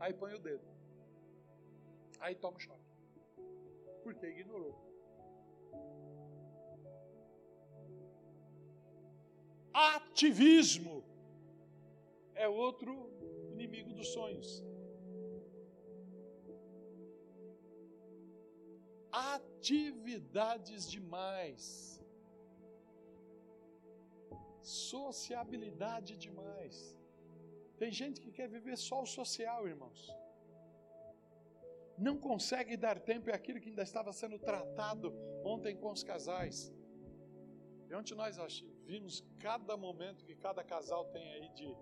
Aí 0.00 0.14
põe 0.14 0.32
o 0.32 0.38
dedo. 0.38 0.66
Aí 2.20 2.34
toma 2.34 2.58
choque. 2.58 2.82
Porque 4.02 4.26
ignorou. 4.26 4.74
Ativismo 9.74 11.04
é 12.34 12.48
outro 12.48 13.10
inimigo 13.52 13.92
dos 13.92 14.08
sonhos. 14.08 14.64
Atividades 19.12 20.90
demais. 20.90 21.93
Sociabilidade 24.64 26.16
demais. 26.16 26.96
Tem 27.76 27.92
gente 27.92 28.20
que 28.20 28.32
quer 28.32 28.48
viver 28.48 28.76
só 28.78 29.02
o 29.02 29.06
social, 29.06 29.68
irmãos. 29.68 30.10
Não 31.98 32.16
consegue 32.16 32.76
dar 32.76 32.98
tempo, 32.98 33.30
é 33.30 33.34
aquilo 33.34 33.60
que 33.60 33.68
ainda 33.68 33.82
estava 33.82 34.12
sendo 34.12 34.38
tratado 34.38 35.12
ontem 35.44 35.76
com 35.76 35.92
os 35.92 36.02
casais. 36.02 36.72
E 37.88 37.94
ontem 37.94 38.14
nós 38.14 38.64
vimos 38.84 39.22
cada 39.38 39.76
momento 39.76 40.24
que 40.24 40.34
cada 40.34 40.64
casal 40.64 41.04
tem 41.06 41.30
aí 41.34 41.48
de, 41.50 41.76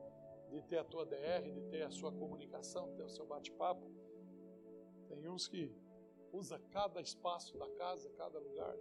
de 0.50 0.62
ter 0.62 0.78
a 0.78 0.84
tua 0.84 1.06
DR, 1.06 1.50
de 1.50 1.62
ter 1.70 1.82
a 1.82 1.90
sua 1.90 2.12
comunicação, 2.12 2.94
ter 2.96 3.04
o 3.04 3.08
seu 3.08 3.24
bate-papo. 3.24 3.88
Tem 5.08 5.28
uns 5.28 5.46
que 5.46 5.72
usa 6.32 6.58
cada 6.70 7.00
espaço 7.00 7.56
da 7.56 7.68
casa, 7.76 8.10
cada 8.10 8.38
lugar. 8.38 8.76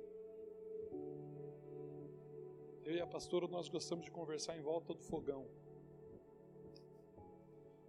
Eu 2.91 2.97
e 2.97 3.01
a 3.01 3.07
pastora 3.07 3.47
nós 3.47 3.69
gostamos 3.69 4.03
de 4.03 4.11
conversar 4.11 4.57
em 4.57 4.61
volta 4.61 4.93
do 4.93 5.01
fogão. 5.01 5.47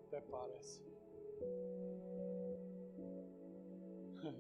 Até 0.07 0.20
parece. 0.20 0.80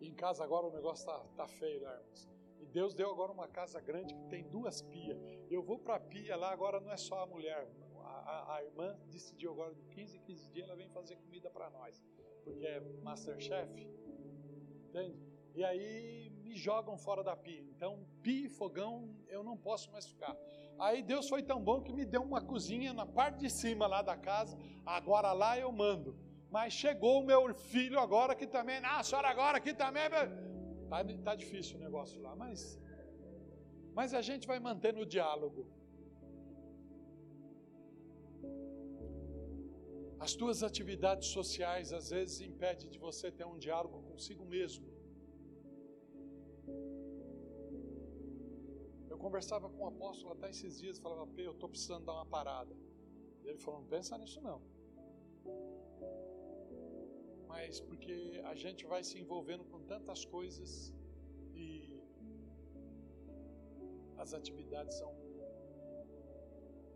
em 0.00 0.12
casa 0.12 0.42
agora 0.42 0.66
o 0.66 0.72
negócio 0.72 1.06
tá, 1.06 1.20
tá 1.36 1.46
feio, 1.46 1.82
né, 1.82 1.92
irmãos? 1.92 2.28
E 2.58 2.66
Deus 2.66 2.94
deu 2.94 3.12
agora 3.12 3.30
uma 3.30 3.46
casa 3.46 3.80
grande 3.80 4.12
que 4.12 4.24
tem 4.24 4.42
duas 4.48 4.82
pias. 4.82 5.22
Eu 5.48 5.62
vou 5.62 5.78
para 5.78 5.94
a 5.94 6.00
pia 6.00 6.34
lá, 6.34 6.50
agora 6.50 6.80
não 6.80 6.90
é 6.90 6.96
só 6.96 7.20
a 7.20 7.26
mulher. 7.26 7.70
A, 8.00 8.08
a, 8.08 8.56
a, 8.56 8.64
irmã 8.64 8.98
decidiu 9.06 9.52
agora 9.52 9.72
de 9.72 9.84
15 9.84 10.16
em 10.16 10.20
15 10.20 10.50
dias 10.50 10.66
ela 10.66 10.76
vem 10.76 10.88
fazer 10.88 11.14
comida 11.14 11.48
para 11.48 11.70
nós. 11.70 12.02
Porque 12.42 12.66
é 12.66 12.80
Masterchef. 13.04 13.86
Entende? 14.88 15.16
E 15.54 15.62
aí 15.62 16.31
me 16.52 16.58
jogam 16.58 16.96
fora 16.98 17.22
da 17.24 17.34
pia. 17.34 17.62
Então, 17.74 17.92
pia 18.22 18.46
e 18.46 18.48
fogão 18.48 18.92
eu 19.28 19.42
não 19.42 19.56
posso 19.56 19.90
mais 19.90 20.06
ficar. 20.06 20.36
Aí 20.78 21.02
Deus 21.02 21.28
foi 21.28 21.42
tão 21.42 21.60
bom 21.68 21.80
que 21.80 21.92
me 21.98 22.04
deu 22.04 22.22
uma 22.22 22.42
cozinha 22.42 22.92
na 22.92 23.06
parte 23.06 23.38
de 23.44 23.50
cima 23.50 23.86
lá 23.86 24.02
da 24.02 24.16
casa. 24.16 24.56
Agora 24.84 25.32
lá 25.32 25.58
eu 25.58 25.72
mando. 25.72 26.14
Mas 26.50 26.74
chegou 26.74 27.20
o 27.20 27.24
meu 27.24 27.54
filho 27.54 27.98
agora 27.98 28.34
que 28.34 28.46
também, 28.46 28.76
ah, 28.84 28.98
a 28.98 29.02
senhora 29.02 29.28
agora 29.28 29.56
aqui 29.56 29.72
também. 29.72 30.10
Tá, 30.10 30.98
tá 31.24 31.34
difícil 31.34 31.78
o 31.78 31.80
negócio 31.80 32.20
lá, 32.20 32.36
mas, 32.36 32.78
mas 33.94 34.12
a 34.12 34.20
gente 34.20 34.46
vai 34.46 34.60
mantendo 34.60 35.00
o 35.00 35.06
diálogo. 35.06 35.66
As 40.20 40.34
tuas 40.34 40.62
atividades 40.62 41.28
sociais 41.28 41.92
às 41.92 42.10
vezes 42.10 42.40
impedem 42.42 42.90
de 42.90 42.98
você 42.98 43.30
ter 43.30 43.46
um 43.46 43.58
diálogo 43.58 44.02
consigo 44.02 44.44
mesmo. 44.44 44.91
Conversava 49.24 49.66
com 49.74 49.80
o 49.84 49.88
apóstolo 49.94 50.32
até 50.34 50.50
esses 50.54 50.78
dias, 50.82 50.98
falava, 51.06 51.26
Pê, 51.36 51.42
eu 51.46 51.52
estou 51.52 51.68
precisando 51.74 52.04
dar 52.08 52.14
uma 52.20 52.26
parada. 52.26 52.74
E 53.42 53.48
ele 53.48 53.58
falou, 53.64 53.80
não 53.80 53.88
pensa 53.96 54.18
nisso 54.22 54.40
não 54.48 54.60
mas 57.52 57.80
porque 57.88 58.14
a 58.52 58.54
gente 58.62 58.82
vai 58.92 59.02
se 59.08 59.16
envolvendo 59.22 59.64
com 59.70 59.78
tantas 59.92 60.20
coisas 60.24 60.70
e 61.54 61.66
as 64.22 64.30
atividades 64.38 64.94
são, 65.00 65.10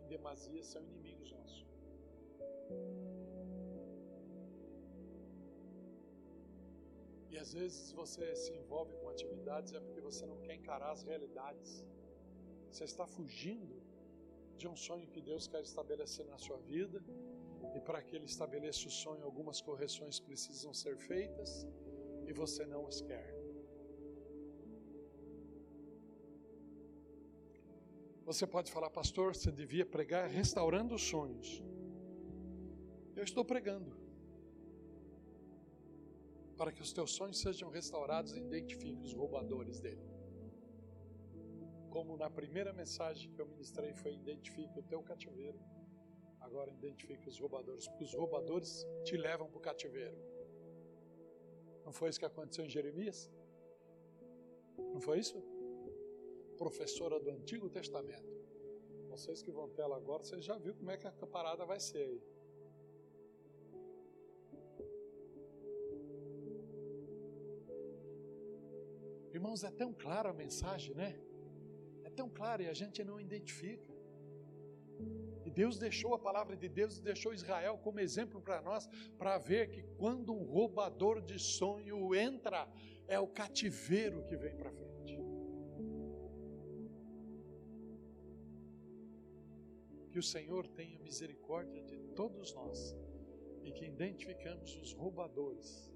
em 0.01 0.07
demasia, 0.07 0.63
são 0.63 0.81
inimigos 0.89 1.31
nossos. 1.31 1.65
E 7.29 7.37
às 7.37 7.53
vezes 7.53 7.91
você 8.01 8.35
se 8.35 8.51
envolve 8.53 8.93
com 8.97 9.09
atividades 9.09 9.73
é 9.73 9.79
porque 9.79 10.01
você 10.01 10.25
não 10.25 10.39
quer 10.41 10.55
encarar 10.55 10.91
as 10.91 11.03
realidades. 11.03 11.85
Você 12.77 12.83
está 12.83 13.07
fugindo 13.07 13.75
de 14.55 14.67
um 14.67 14.75
sonho 14.75 15.07
que 15.07 15.19
Deus 15.19 15.47
quer 15.47 15.63
estabelecer 15.63 16.27
na 16.27 16.37
sua 16.37 16.57
vida 16.57 17.03
e 17.75 17.79
para 17.79 18.03
que 18.03 18.15
ele 18.15 18.25
estabeleça 18.25 18.87
o 18.87 18.91
sonho, 18.91 19.23
algumas 19.23 19.59
correções 19.59 20.19
precisam 20.19 20.71
ser 20.75 20.95
feitas 20.95 21.65
e 22.27 22.31
você 22.31 22.67
não 22.67 22.85
as 22.85 23.01
quer. 23.01 23.33
Você 28.23 28.45
pode 28.45 28.71
falar, 28.71 28.91
pastor, 28.91 29.35
você 29.35 29.51
devia 29.51 29.83
pregar 29.83 30.29
restaurando 30.29 30.93
os 30.93 31.01
sonhos. 31.01 31.63
Eu 33.15 33.23
estou 33.23 33.43
pregando. 33.43 33.91
Para 36.55 36.71
que 36.71 36.83
os 36.83 36.93
teus 36.93 37.09
sonhos 37.09 37.39
sejam 37.39 37.71
restaurados, 37.71 38.33
identifique 38.33 39.01
os 39.01 39.13
roubadores 39.13 39.79
dele. 39.79 40.06
Como 41.89 42.17
na 42.17 42.29
primeira 42.29 42.71
mensagem 42.73 43.31
que 43.31 43.41
eu 43.41 43.47
ministrei 43.47 43.93
foi 43.93 44.13
identifique 44.13 44.79
o 44.79 44.83
teu 44.83 45.01
cativeiro 45.01 45.59
Agora 46.47 46.71
identifique 46.71 47.27
os 47.27 47.37
roubadores, 47.39 47.87
porque 47.89 48.05
os 48.05 48.13
roubadores 48.13 48.85
te 49.03 49.17
levam 49.17 49.47
para 49.49 49.57
o 49.57 49.61
cativeiro. 49.61 50.17
Não 51.83 51.91
foi 51.91 52.09
isso 52.09 52.19
que 52.19 52.25
aconteceu 52.25 52.63
em 52.65 52.69
Jeremias? 52.69 53.29
Não 54.77 55.01
foi 55.01 55.19
isso? 55.19 55.37
Professora 56.57 57.19
do 57.19 57.29
Antigo 57.29 57.69
Testamento. 57.69 58.31
Vocês 59.09 59.41
que 59.41 59.51
vão 59.51 59.67
tela 59.69 59.97
agora, 59.97 60.23
vocês 60.23 60.43
já 60.43 60.57
viram 60.57 60.77
como 60.77 60.89
é 60.89 60.97
que 60.97 61.07
a 61.07 61.11
parada 61.11 61.65
vai 61.65 61.79
ser 61.81 62.03
aí. 62.09 62.21
Irmãos, 69.33 69.65
é 69.65 69.71
tão 69.71 69.93
clara 69.93 70.29
a 70.29 70.33
mensagem, 70.33 70.95
né? 70.95 71.19
Tão 72.19 72.29
clara 72.39 72.63
e 72.63 72.67
a 72.67 72.73
gente 72.81 73.03
não 73.09 73.17
identifica. 73.27 73.97
Deus 75.57 75.79
deixou 75.79 76.13
a 76.13 76.19
palavra 76.19 76.55
de 76.55 76.69
Deus, 76.69 76.99
deixou 76.99 77.33
Israel 77.33 77.79
como 77.79 77.99
exemplo 77.99 78.39
para 78.39 78.61
nós, 78.61 78.87
para 79.17 79.39
ver 79.39 79.71
que 79.71 79.81
quando 79.97 80.31
um 80.31 80.43
roubador 80.43 81.19
de 81.19 81.39
sonho 81.39 82.13
entra, 82.13 82.69
é 83.07 83.19
o 83.19 83.27
cativeiro 83.27 84.23
que 84.25 84.37
vem 84.37 84.55
para 84.55 84.71
frente. 84.71 85.17
Que 90.11 90.19
o 90.19 90.21
Senhor 90.21 90.67
tenha 90.67 90.99
misericórdia 90.99 91.81
de 91.81 91.97
todos 92.19 92.53
nós 92.53 92.95
e 93.63 93.71
que 93.71 93.85
identificamos 93.85 94.75
os 94.77 94.93
roubadores 94.93 95.91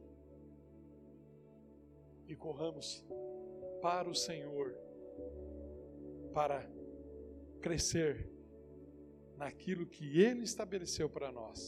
e 2.28 2.36
corramos 2.36 3.06
para 3.80 4.10
o 4.10 4.16
Senhor 4.16 4.76
para 6.34 6.60
crescer 7.62 8.30
naquilo 9.38 9.86
que 9.86 10.20
Ele 10.20 10.44
estabeleceu 10.44 11.10
para 11.10 11.32
nós. 11.32 11.62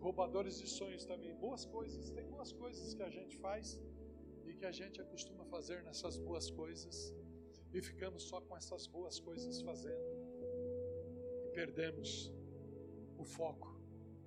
Roubadores 0.00 0.58
de 0.58 0.68
sonhos 0.68 1.04
também, 1.04 1.34
boas 1.34 1.64
coisas, 1.64 2.10
tem 2.10 2.24
boas 2.28 2.52
coisas 2.52 2.94
que 2.94 3.02
a 3.02 3.10
gente 3.10 3.36
faz 3.38 3.80
e 4.44 4.54
que 4.54 4.64
a 4.64 4.70
gente 4.70 5.00
acostuma 5.00 5.44
fazer 5.46 5.82
nessas 5.82 6.16
boas 6.16 6.48
coisas 6.48 7.12
e 7.72 7.82
ficamos 7.82 8.22
só 8.22 8.40
com 8.40 8.56
essas 8.56 8.86
boas 8.86 9.18
coisas 9.18 9.60
fazendo 9.62 10.06
e 11.44 11.48
perdemos 11.52 12.32
o 13.18 13.24
foco 13.24 13.80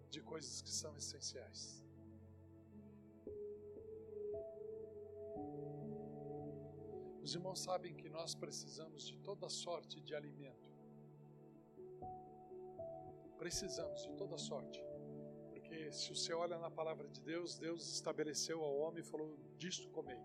de 0.10 0.22
coisas 0.22 0.62
que 0.62 0.72
são 0.72 0.96
essenciais. 0.98 1.89
Os 7.30 7.36
irmãos 7.36 7.60
sabem 7.60 7.94
que 7.94 8.10
nós 8.10 8.34
precisamos 8.34 9.04
de 9.04 9.16
toda 9.20 9.48
sorte 9.50 10.02
de 10.02 10.16
alimento. 10.16 10.68
Precisamos 13.38 14.02
de 14.02 14.14
toda 14.14 14.36
sorte. 14.36 14.84
Porque 15.52 15.92
se 15.92 16.10
você 16.10 16.34
olha 16.34 16.58
na 16.58 16.72
palavra 16.72 17.08
de 17.08 17.22
Deus, 17.22 17.56
Deus 17.56 17.88
estabeleceu 17.88 18.64
ao 18.64 18.76
homem 18.80 19.02
e 19.02 19.04
falou: 19.04 19.38
disto 19.60 19.88
comei. 19.92 20.20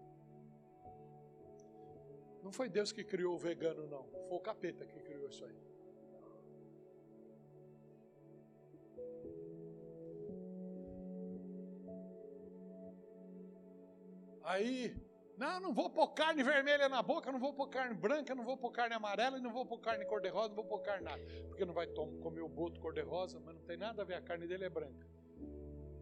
Não 2.42 2.50
foi 2.50 2.70
Deus 2.70 2.90
que 2.90 3.04
criou 3.04 3.34
o 3.34 3.38
vegano, 3.38 3.86
não. 3.86 4.04
Foi 4.06 4.38
o 4.38 4.40
capeta 4.40 4.86
que 4.86 4.98
criou 5.00 5.28
isso 5.28 5.44
aí. 5.44 5.58
Aí 14.42 15.13
não, 15.36 15.60
não 15.60 15.74
vou 15.74 15.90
pôr 15.90 16.08
carne 16.08 16.42
vermelha 16.42 16.88
na 16.88 17.02
boca, 17.02 17.32
não 17.32 17.40
vou 17.40 17.52
pôr 17.52 17.68
carne 17.68 17.94
branca, 17.94 18.34
não 18.34 18.44
vou 18.44 18.56
pôr 18.56 18.70
carne 18.70 18.94
amarela 18.94 19.38
não 19.40 19.52
vou 19.52 19.66
pôr 19.66 19.80
carne 19.80 20.04
cor-de-rosa, 20.04 20.48
não 20.48 20.56
vou 20.56 20.64
pôr 20.64 20.80
carne 20.80 21.04
nada. 21.04 21.22
Porque 21.48 21.64
não 21.64 21.74
vai 21.74 21.86
comer 21.88 22.42
o 22.42 22.48
boto 22.48 22.80
cor-de-rosa, 22.80 23.40
mas 23.40 23.54
não 23.54 23.62
tem 23.62 23.76
nada 23.76 24.02
a 24.02 24.04
ver, 24.04 24.14
a 24.14 24.22
carne 24.22 24.46
dele 24.46 24.64
é 24.64 24.70
branca. 24.70 25.06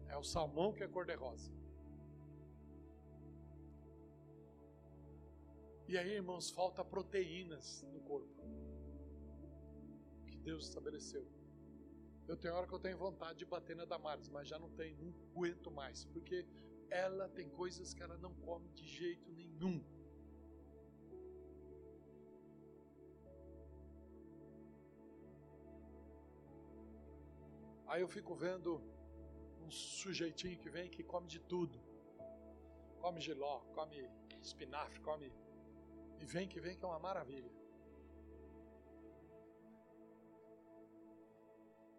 É 0.07 0.17
o 0.17 0.23
salmão 0.23 0.71
que 0.71 0.83
é 0.83 0.87
cor-de-rosa. 0.87 1.51
E 5.87 5.97
aí, 5.97 6.13
irmãos, 6.13 6.49
falta 6.49 6.83
proteínas 6.83 7.83
no 7.91 7.99
corpo 8.01 8.43
que 10.27 10.37
Deus 10.37 10.67
estabeleceu. 10.67 11.27
Eu 12.27 12.37
tenho 12.37 12.53
hora 12.53 12.65
que 12.67 12.73
eu 12.73 12.79
tenho 12.79 12.97
vontade 12.97 13.39
de 13.39 13.45
bater 13.45 13.75
na 13.75 13.85
Damares, 13.85 14.29
mas 14.29 14.47
já 14.47 14.57
não 14.57 14.69
tenho, 14.69 14.97
não 14.97 15.13
aguento 15.31 15.69
mais, 15.69 16.05
porque 16.05 16.47
ela 16.89 17.27
tem 17.29 17.49
coisas 17.49 17.93
que 17.93 18.01
ela 18.01 18.17
não 18.17 18.33
come 18.35 18.69
de 18.69 18.85
jeito 18.85 19.31
nenhum. 19.31 19.83
Aí 27.87 28.01
eu 28.01 28.07
fico 28.07 28.33
vendo 28.33 28.81
um 29.61 29.69
sujeitinho 29.69 30.57
que 30.57 30.69
vem 30.69 30.89
que 30.89 31.03
come 31.03 31.27
de 31.27 31.39
tudo. 31.39 31.79
Come 32.99 33.19
giló, 33.21 33.59
come 33.75 34.09
espinafre, 34.41 34.99
come. 35.01 35.31
E 36.19 36.25
vem 36.25 36.47
que 36.47 36.59
vem 36.59 36.75
que 36.77 36.83
é 36.83 36.87
uma 36.87 36.99
maravilha. 36.99 37.51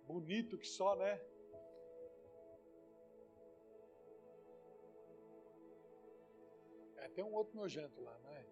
Bonito 0.07 0.59
que 0.59 0.67
só, 0.67 0.97
né? 0.97 1.15
Tem 7.15 7.25
um 7.25 7.33
outro 7.33 7.57
nojento 7.57 8.01
lá, 8.01 8.19
né? 8.21 8.45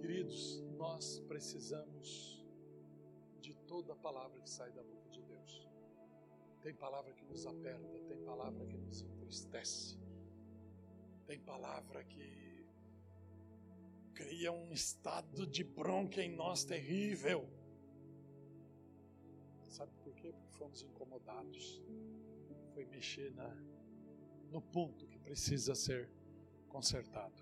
Queridos, 0.00 0.60
nós 0.76 1.18
precisamos 1.20 2.44
de 3.40 3.54
toda 3.66 3.94
palavra 3.96 4.40
que 4.40 4.48
sai 4.48 4.70
da 4.72 4.82
boca 4.82 5.08
de 5.10 5.22
Deus. 5.22 5.68
Tem 6.62 6.74
palavra 6.74 7.12
que 7.12 7.24
nos 7.24 7.46
aperta, 7.46 7.98
tem 8.08 8.18
palavra 8.24 8.66
que 8.66 8.76
nos 8.76 9.02
entristece, 9.02 9.98
tem 11.26 11.38
palavra 11.40 12.04
que 12.04 12.66
cria 14.14 14.52
um 14.52 14.72
estado 14.72 15.46
de 15.46 15.64
bronca 15.64 16.22
em 16.22 16.34
nós 16.34 16.64
terrível. 16.64 17.48
Sabe 19.68 19.92
por 20.04 20.14
quê? 20.14 20.32
Porque 20.32 20.52
fomos 20.56 20.82
incomodados. 20.82 21.82
Foi 22.72 22.84
mexer 22.86 23.32
na, 23.32 23.48
no 24.50 24.62
ponto 24.62 25.06
que 25.08 25.18
precisa 25.18 25.74
ser 25.74 26.08
consertado. 26.74 27.40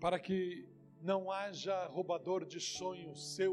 Para 0.00 0.18
que 0.18 0.68
não 1.00 1.30
haja 1.30 1.76
roubador 1.86 2.44
de 2.44 2.60
sonhos 2.60 3.34
seu, 3.36 3.52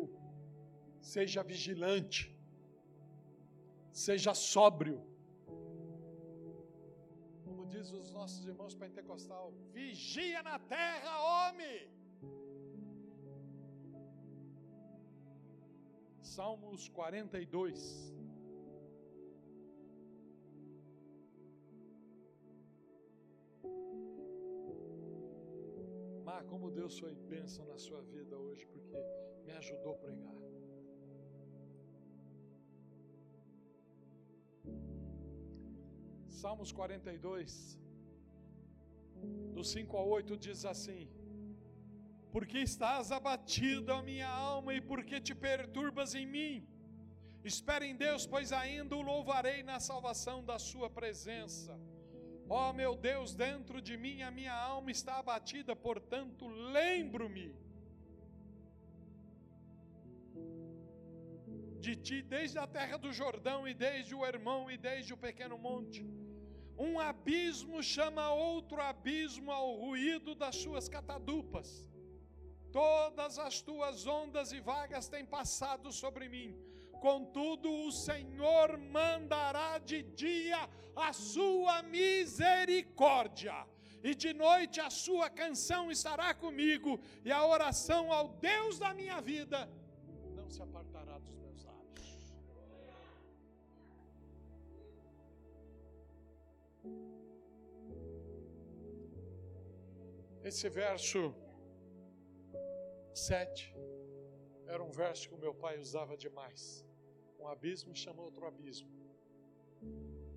seja 0.99 1.43
vigilante, 1.43 2.35
seja 3.91 4.33
sóbrio 4.33 4.97
diz 7.81 7.91
os 7.91 8.11
nossos 8.11 8.45
irmãos 8.45 8.75
pentecostal: 8.75 9.53
vigia 9.73 10.43
na 10.43 10.57
terra, 10.59 11.11
homem. 11.29 11.89
Salmos 16.35 16.81
42. 16.87 18.13
Mas 26.23 26.45
como 26.51 26.71
Deus 26.71 26.97
foi 26.97 27.13
bênção 27.33 27.65
na 27.71 27.77
sua 27.77 28.01
vida 28.13 28.37
hoje, 28.37 28.65
porque 28.67 28.97
me 29.45 29.51
ajudou 29.61 29.91
a 29.91 29.97
pregar. 30.05 30.39
Salmos 36.41 36.71
42, 36.71 37.77
do 39.57 39.65
5 39.65 39.97
a 39.97 40.03
8, 40.05 40.37
diz 40.37 40.63
assim: 40.63 41.09
Porque 42.31 42.59
estás 42.59 43.11
abatida, 43.11 43.95
a 43.95 44.01
minha 44.01 44.27
alma, 44.27 44.73
e 44.73 44.81
porque 44.81 45.19
te 45.19 45.35
perturbas 45.35 46.15
em 46.15 46.25
mim? 46.25 46.67
Espere 47.43 47.85
em 47.85 47.95
Deus, 47.95 48.25
pois 48.25 48.51
ainda 48.53 48.95
o 48.95 49.01
louvarei 49.01 49.63
na 49.63 49.79
salvação 49.79 50.43
da 50.43 50.57
Sua 50.59 50.89
presença. 50.89 51.77
Ó 52.47 52.69
oh, 52.69 52.73
meu 52.73 52.95
Deus, 52.95 53.33
dentro 53.33 53.81
de 53.81 53.97
mim 53.97 54.21
a 54.21 54.29
minha 54.29 54.53
alma 54.53 54.91
está 54.91 55.17
abatida, 55.17 55.75
portanto, 55.75 56.47
lembro-me 56.47 57.55
de 61.79 61.95
ti 61.95 62.21
desde 62.21 62.59
a 62.59 62.67
terra 62.67 62.97
do 62.97 63.11
Jordão 63.11 63.67
e 63.67 63.73
desde 63.73 64.13
o 64.13 64.23
Hermão 64.23 64.69
e 64.69 64.77
desde 64.77 65.13
o 65.13 65.17
pequeno 65.17 65.57
monte. 65.57 66.05
Um 66.77 66.99
abismo 66.99 67.81
chama 67.81 68.33
outro 68.33 68.79
abismo 68.81 69.51
ao 69.51 69.75
ruído 69.75 70.35
das 70.35 70.55
suas 70.57 70.87
catadupas. 70.87 71.90
Todas 72.71 73.37
as 73.37 73.61
tuas 73.61 74.07
ondas 74.07 74.51
e 74.51 74.59
vagas 74.59 75.07
têm 75.07 75.25
passado 75.25 75.91
sobre 75.91 76.29
mim. 76.29 76.55
Contudo, 76.99 77.69
o 77.87 77.91
Senhor 77.91 78.77
mandará 78.77 79.79
de 79.79 80.03
dia 80.03 80.69
a 80.95 81.11
sua 81.11 81.81
misericórdia, 81.81 83.67
e 84.03 84.13
de 84.13 84.33
noite 84.33 84.79
a 84.79 84.89
sua 84.89 85.29
canção 85.29 85.91
estará 85.91 86.33
comigo, 86.33 86.99
e 87.25 87.31
a 87.31 87.45
oração 87.45 88.11
ao 88.11 88.27
Deus 88.27 88.77
da 88.77 88.93
minha 88.93 89.19
vida 89.19 89.69
não 90.35 90.49
se 90.49 90.61
apartará 90.61 91.17
dos 91.17 91.41
Esse 100.43 100.67
verso 100.69 101.35
7 103.13 103.73
era 104.67 104.83
um 104.83 104.91
verso 104.91 105.27
que 105.27 105.35
o 105.35 105.37
meu 105.37 105.53
pai 105.53 105.77
usava 105.79 106.15
demais. 106.15 106.85
Um 107.39 107.47
abismo 107.47 107.93
chama 107.95 108.21
outro 108.21 108.45
abismo. 108.45 108.89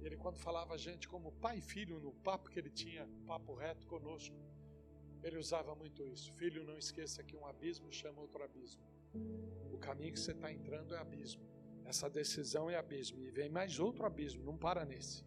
Ele, 0.03 0.17
quando 0.17 0.39
falava 0.39 0.75
a 0.75 0.77
gente 0.77 1.09
como 1.09 1.33
pai 1.33 1.59
e 1.59 1.63
filho, 1.63 2.01
no 2.01 2.13
papo 2.13 2.51
que 2.51 2.59
ele 2.59 2.71
tinha, 2.71 3.09
papo 3.27 3.55
reto 3.55 3.87
conosco, 3.87 4.37
ele 5.23 5.39
usava 5.39 5.75
muito 5.75 6.05
isso. 6.05 6.33
Filho, 6.35 6.65
não 6.65 6.77
esqueça 6.77 7.23
que 7.23 7.37
um 7.37 7.47
abismo 7.47 7.93
chama 7.93 8.21
outro 8.21 8.43
abismo. 8.43 8.83
O 9.73 9.79
caminho 9.79 10.13
que 10.13 10.21
você 10.21 10.33
está 10.33 10.53
entrando 10.53 10.95
é 10.95 10.99
abismo. 10.99 11.43
Essa 11.85 12.11
decisão 12.11 12.69
é 12.69 12.77
abismo. 12.77 13.23
E 13.25 13.31
vem 13.31 13.49
mais 13.49 13.79
outro 13.79 14.05
abismo, 14.05 14.45
não 14.45 14.59
para 14.59 14.85
nesse. 14.85 15.25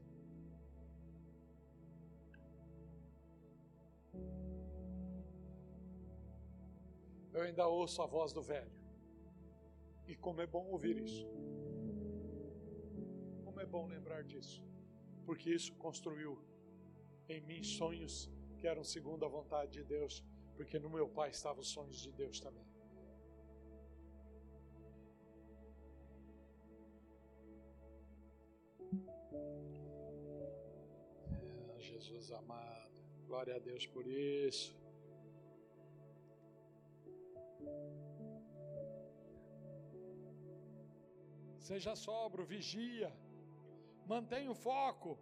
Eu 7.37 7.43
ainda 7.43 7.67
ouço 7.67 8.01
a 8.01 8.07
voz 8.07 8.33
do 8.33 8.41
velho. 8.41 8.71
E 10.07 10.15
como 10.15 10.41
é 10.41 10.47
bom 10.47 10.65
ouvir 10.71 10.97
isso. 10.97 11.23
Como 13.45 13.59
é 13.59 13.65
bom 13.65 13.85
lembrar 13.85 14.23
disso. 14.23 14.65
Porque 15.25 15.53
isso 15.53 15.75
construiu 15.75 16.31
em 17.29 17.41
mim 17.41 17.61
sonhos 17.61 18.29
que 18.57 18.65
eram 18.65 18.83
segundo 18.83 19.23
a 19.23 19.27
vontade 19.27 19.73
de 19.73 19.83
Deus, 19.83 20.23
porque 20.55 20.79
no 20.79 20.89
meu 20.89 21.07
pai 21.07 21.29
estavam 21.29 21.61
os 21.61 21.69
sonhos 21.69 22.01
de 22.01 22.11
Deus 22.11 22.39
também. 22.39 22.65
É, 31.75 31.79
Jesus 31.79 32.31
amado, 32.31 32.99
glória 33.27 33.55
a 33.55 33.59
Deus 33.59 33.85
por 33.85 34.07
isso. 34.07 34.75
Seja 41.67 41.93
sóbrio, 41.95 42.45
vigia, 42.45 43.09
mantenha 44.05 44.49
o 44.49 44.55
foco. 44.55 45.17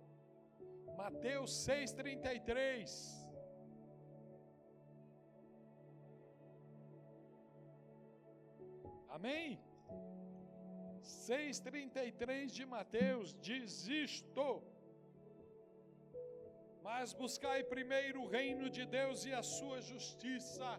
Mateus 0.96 1.52
6,33. 1.68 3.26
Amém? 9.18 9.60
6,33 11.02 12.48
de 12.58 12.66
Mateus 12.66 13.34
diz 13.48 13.88
isto. 13.88 14.48
Mas 16.84 17.14
buscai 17.14 17.64
primeiro 17.64 18.22
o 18.22 18.28
reino 18.28 18.70
de 18.70 18.86
Deus 18.86 19.26
e 19.26 19.34
a 19.34 19.42
sua 19.42 19.78
justiça 19.82 20.70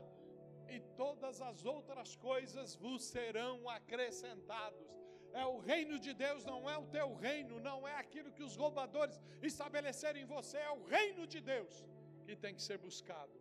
e 0.69 0.81
todas 1.03 1.41
as 1.41 1.65
outras 1.65 2.17
coisas 2.17 2.75
vos 2.75 3.05
serão 3.05 3.69
acrescentados. 3.69 4.87
É 5.33 5.45
o 5.45 5.59
reino 5.59 5.99
de 5.99 6.13
Deus, 6.15 6.45
não 6.45 6.69
é 6.69 6.77
o 6.79 6.87
teu 6.87 7.15
reino, 7.15 7.61
não 7.61 7.87
é 7.87 7.95
aquilo 7.95 8.33
que 8.33 8.43
os 8.43 8.57
roubadores 8.57 9.21
estabeleceram 9.43 10.19
em 10.21 10.25
você, 10.25 10.57
é 10.59 10.71
o 10.71 10.85
reino 10.85 11.27
de 11.27 11.41
Deus 11.41 11.85
que 12.25 12.35
tem 12.35 12.55
que 12.55 12.63
ser 12.63 12.79
buscado. 12.79 13.39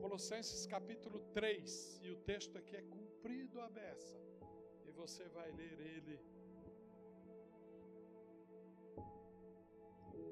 Colossenses 0.00 0.66
capítulo 0.66 1.20
3, 1.32 2.00
e 2.02 2.10
o 2.10 2.16
texto 2.16 2.58
aqui 2.58 2.76
é 2.76 2.82
com 2.82 3.00
comprido 3.20 3.60
a 3.60 3.68
beça, 3.68 4.18
e 4.86 4.90
você 4.92 5.28
vai 5.28 5.52
ler 5.52 5.78
ele 5.78 6.18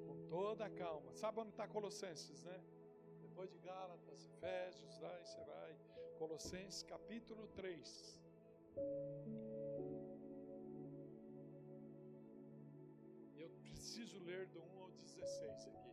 com 0.06 0.26
toda 0.26 0.64
a 0.64 0.70
calma. 0.70 1.12
Sabe 1.12 1.40
onde 1.40 1.50
está 1.50 1.68
Colossenses, 1.68 2.44
né? 2.44 2.58
Depois 3.38 3.52
de 3.52 3.58
Gálatas, 3.60 4.26
Efésios, 4.26 4.98
lá 4.98 5.16
você 5.24 5.40
vai. 5.44 5.76
Colossenses 6.18 6.82
capítulo 6.82 7.46
3. 7.54 8.20
Eu 13.36 13.48
preciso 13.62 14.18
ler 14.24 14.48
do 14.48 14.58
1 14.58 14.82
ao 14.82 14.90
16 14.90 15.68
aqui. 15.68 15.88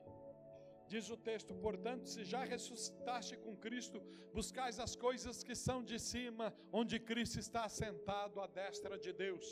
Diz 0.88 1.12
o 1.12 1.18
texto, 1.18 1.54
portanto, 1.54 2.10
se 2.10 2.24
já 2.24 2.44
ressuscitaste 2.44 3.38
com 3.38 3.56
Cristo, 3.56 4.02
buscais 4.34 4.80
as 4.80 4.96
coisas 4.96 5.44
que 5.44 5.54
são 5.54 5.84
de 5.84 6.00
cima, 6.00 6.52
onde 6.72 7.00
Cristo 7.00 7.38
está 7.38 7.66
assentado 7.66 8.42
à 8.42 8.48
destra 8.48 8.98
de 8.98 9.14
Deus. 9.14 9.46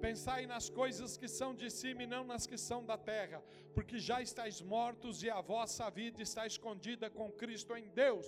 Pensai 0.00 0.46
nas 0.46 0.70
coisas 0.70 1.16
que 1.16 1.26
são 1.26 1.54
de 1.54 1.68
cima 1.70 2.04
e 2.04 2.06
não 2.06 2.24
nas 2.24 2.46
que 2.46 2.56
são 2.56 2.84
da 2.84 2.96
terra, 2.96 3.42
porque 3.74 3.98
já 3.98 4.22
estáis 4.22 4.60
mortos 4.62 5.22
e 5.22 5.30
a 5.30 5.40
vossa 5.40 5.90
vida 5.90 6.22
está 6.22 6.46
escondida 6.46 7.10
com 7.10 7.32
Cristo 7.32 7.76
em 7.76 7.88
Deus. 7.88 8.26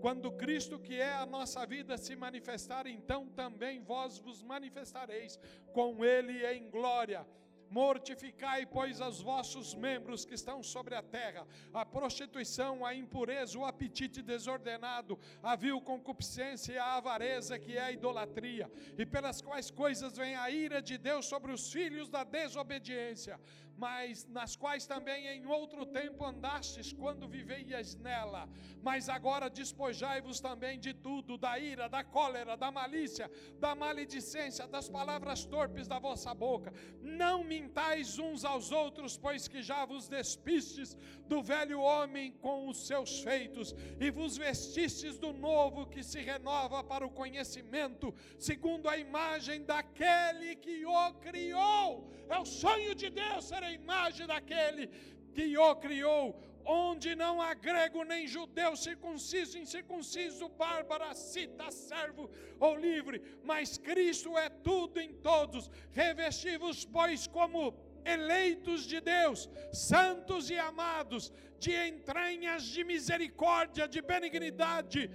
Quando 0.00 0.32
Cristo, 0.32 0.78
que 0.78 0.94
é 0.94 1.12
a 1.12 1.26
nossa 1.26 1.66
vida, 1.66 1.98
se 1.98 2.16
manifestar, 2.16 2.86
então 2.86 3.28
também 3.28 3.80
vós 3.82 4.18
vos 4.18 4.42
manifestareis 4.42 5.38
com 5.74 6.04
Ele 6.04 6.44
em 6.46 6.70
glória. 6.70 7.26
Mortificai, 7.70 8.66
pois, 8.66 9.00
os 9.00 9.22
vossos 9.22 9.74
membros 9.74 10.24
que 10.24 10.34
estão 10.34 10.60
sobre 10.60 10.96
a 10.96 11.02
terra, 11.02 11.46
a 11.72 11.86
prostituição, 11.86 12.84
a 12.84 12.92
impureza, 12.92 13.56
o 13.56 13.64
apetite 13.64 14.20
desordenado, 14.20 15.16
a 15.40 15.54
vil 15.54 15.80
concupiscência 15.80 16.72
e 16.72 16.78
a 16.78 16.96
avareza, 16.96 17.58
que 17.60 17.76
é 17.76 17.80
a 17.80 17.92
idolatria, 17.92 18.68
e 18.98 19.06
pelas 19.06 19.40
quais 19.40 19.70
coisas 19.70 20.16
vem 20.16 20.34
a 20.34 20.50
ira 20.50 20.82
de 20.82 20.98
Deus 20.98 21.26
sobre 21.26 21.52
os 21.52 21.72
filhos 21.72 22.08
da 22.08 22.24
desobediência, 22.24 23.38
mas 23.80 24.26
nas 24.26 24.54
quais 24.54 24.86
também 24.86 25.26
em 25.26 25.46
outro 25.46 25.86
tempo 25.86 26.22
andastes 26.22 26.92
quando 26.92 27.26
viveias 27.26 27.96
nela. 27.96 28.46
Mas 28.82 29.08
agora 29.08 29.48
despojai-vos 29.48 30.38
também 30.38 30.78
de 30.78 30.92
tudo, 30.92 31.38
da 31.38 31.58
ira, 31.58 31.88
da 31.88 32.04
cólera, 32.04 32.58
da 32.58 32.70
malícia, 32.70 33.30
da 33.58 33.74
maledicência, 33.74 34.66
das 34.68 34.86
palavras 34.88 35.46
torpes 35.46 35.88
da 35.88 35.98
vossa 35.98 36.34
boca. 36.34 36.74
Não 37.00 37.42
mintais 37.42 38.18
uns 38.18 38.44
aos 38.44 38.70
outros, 38.70 39.16
pois 39.16 39.48
que 39.48 39.62
já 39.62 39.86
vos 39.86 40.06
despistes 40.08 40.94
do 41.26 41.42
velho 41.42 41.80
homem 41.80 42.32
com 42.32 42.68
os 42.68 42.86
seus 42.86 43.22
feitos 43.22 43.74
e 43.98 44.10
vos 44.10 44.36
vestistes 44.36 45.18
do 45.18 45.32
novo 45.32 45.86
que 45.86 46.02
se 46.02 46.20
renova 46.20 46.84
para 46.84 47.06
o 47.06 47.10
conhecimento, 47.10 48.14
segundo 48.38 48.90
a 48.90 48.98
imagem 48.98 49.64
daquele 49.64 50.54
que 50.56 50.84
o 50.84 51.14
criou. 51.14 52.10
É 52.28 52.38
o 52.38 52.44
sonho 52.44 52.94
de 52.94 53.08
Deus 53.08 53.46
ser 53.46 53.69
a 53.70 53.72
imagem 53.72 54.26
daquele 54.26 54.88
que 55.32 55.56
o 55.56 55.76
criou, 55.76 56.24
onde 56.64 57.14
não 57.14 57.40
há 57.40 57.54
grego 57.54 58.02
nem 58.04 58.26
judeu, 58.26 58.76
circunciso, 58.76 59.58
incircunciso, 59.58 60.48
bárbaro, 60.48 61.14
cita, 61.14 61.70
servo 61.70 62.28
ou 62.58 62.76
livre, 62.76 63.22
mas 63.44 63.78
Cristo 63.78 64.36
é 64.36 64.48
tudo 64.48 65.00
em 65.00 65.12
todos. 65.14 65.70
Revestivos, 65.90 66.84
pois, 66.84 67.26
como 67.26 67.74
eleitos 68.04 68.86
de 68.86 69.00
Deus, 69.00 69.48
santos 69.72 70.50
e 70.50 70.58
amados, 70.58 71.32
de 71.58 71.72
entranhas 71.88 72.64
de 72.64 72.82
misericórdia, 72.84 73.86
de 73.86 74.00
benignidade, 74.00 75.10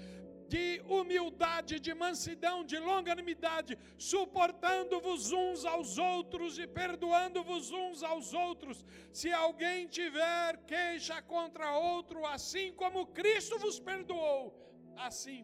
de 0.47 0.81
humildade, 0.87 1.79
de 1.79 1.93
mansidão, 1.93 2.63
de 2.63 2.77
longanimidade, 2.77 3.77
suportando-vos 3.97 5.31
uns 5.31 5.65
aos 5.65 5.97
outros 5.97 6.57
e 6.59 6.67
perdoando-vos 6.67 7.71
uns 7.71 8.03
aos 8.03 8.33
outros. 8.33 8.85
Se 9.11 9.31
alguém 9.31 9.87
tiver 9.87 10.57
queixa 10.65 11.21
contra 11.21 11.77
outro, 11.77 12.25
assim 12.25 12.71
como 12.73 13.07
Cristo 13.07 13.57
vos 13.57 13.79
perdoou, 13.79 14.53
assim 14.97 15.43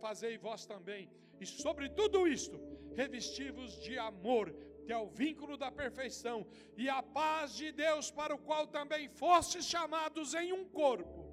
fazei 0.00 0.38
vós 0.38 0.64
também. 0.66 1.10
E 1.40 1.46
sobre 1.46 1.88
tudo 1.88 2.26
isto, 2.26 2.58
revesti-vos 2.94 3.80
de 3.82 3.98
amor, 3.98 4.54
que 4.86 4.92
é 4.92 4.96
o 4.96 5.08
vínculo 5.08 5.56
da 5.56 5.70
perfeição, 5.70 6.46
e 6.76 6.88
a 6.88 7.02
paz 7.02 7.54
de 7.54 7.72
Deus, 7.72 8.10
para 8.10 8.34
o 8.34 8.38
qual 8.38 8.66
também 8.66 9.08
fostes 9.08 9.66
chamados 9.66 10.32
em 10.34 10.52
um 10.52 10.64
corpo, 10.64 11.26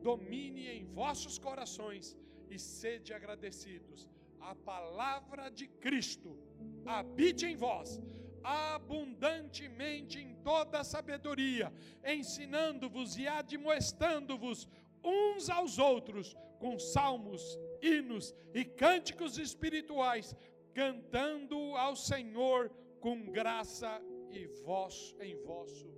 domine 0.00 0.68
em 0.68 0.84
vossos 0.84 1.36
corações 1.38 2.16
e 2.50 2.58
sede 2.58 3.12
agradecidos. 3.12 4.08
A 4.40 4.54
palavra 4.54 5.50
de 5.50 5.66
Cristo 5.66 6.38
habite 6.84 7.46
em 7.46 7.56
vós 7.56 8.00
abundantemente 8.46 10.20
em 10.20 10.36
toda 10.36 10.84
sabedoria, 10.84 11.72
ensinando-vos 12.04 13.16
e 13.16 13.26
admoestando-vos 13.26 14.68
uns 15.02 15.50
aos 15.50 15.78
outros 15.78 16.36
com 16.60 16.78
salmos, 16.78 17.58
hinos 17.82 18.32
e 18.54 18.64
cânticos 18.64 19.36
espirituais, 19.36 20.34
cantando 20.72 21.56
ao 21.74 21.96
Senhor 21.96 22.70
com 23.00 23.32
graça 23.32 24.00
e 24.30 24.46
voz 24.46 25.14
em 25.20 25.34
vosso 25.42 25.95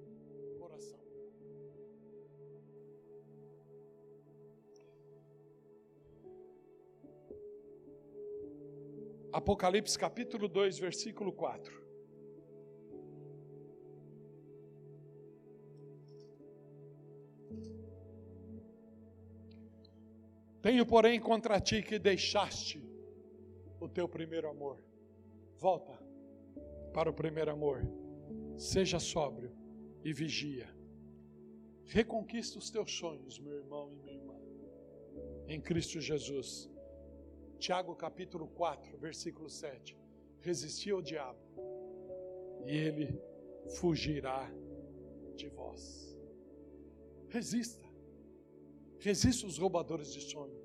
Apocalipse 9.33 9.99
capítulo 9.99 10.49
2, 10.49 10.79
versículo 10.79 11.33
4. 11.33 11.87
Tenho, 20.62 20.85
porém, 20.87 21.20
contra 21.20 21.61
ti 21.61 21.83
que 21.83 21.99
deixaste 21.99 22.83
o 23.81 23.89
teu 23.89 24.09
primeiro 24.09 24.49
amor. 24.49 24.83
Volta 25.57 25.93
para 26.93 27.11
o 27.11 27.14
primeiro 27.14 27.50
amor. 27.50 27.83
Seja 28.57 28.99
sóbrio 28.99 29.53
e 30.03 30.13
vigia. 30.13 30.68
Reconquista 31.87 32.59
os 32.59 32.71
teus 32.71 32.92
sonhos, 32.92 33.38
meu 33.38 33.55
irmão 33.55 33.92
e 33.92 33.96
minha 33.96 34.17
irmã, 34.17 34.34
em 35.46 35.61
Cristo 35.61 36.00
Jesus 36.00 36.68
Tiago 37.59 37.95
capítulo 37.97 38.47
4, 38.49 38.97
versículo 38.99 39.51
7. 39.51 39.97
Resistir 40.41 40.93
ao 40.93 41.03
diabo, 41.03 41.39
e 42.64 42.71
ele 42.71 43.21
fugirá 43.79 44.49
de 45.35 45.49
vós. 45.49 46.17
Resista. 47.29 47.87
Resista 49.01 49.47
os 49.47 49.59
roubadores 49.59 50.13
de 50.13 50.21
sonho. 50.21 50.59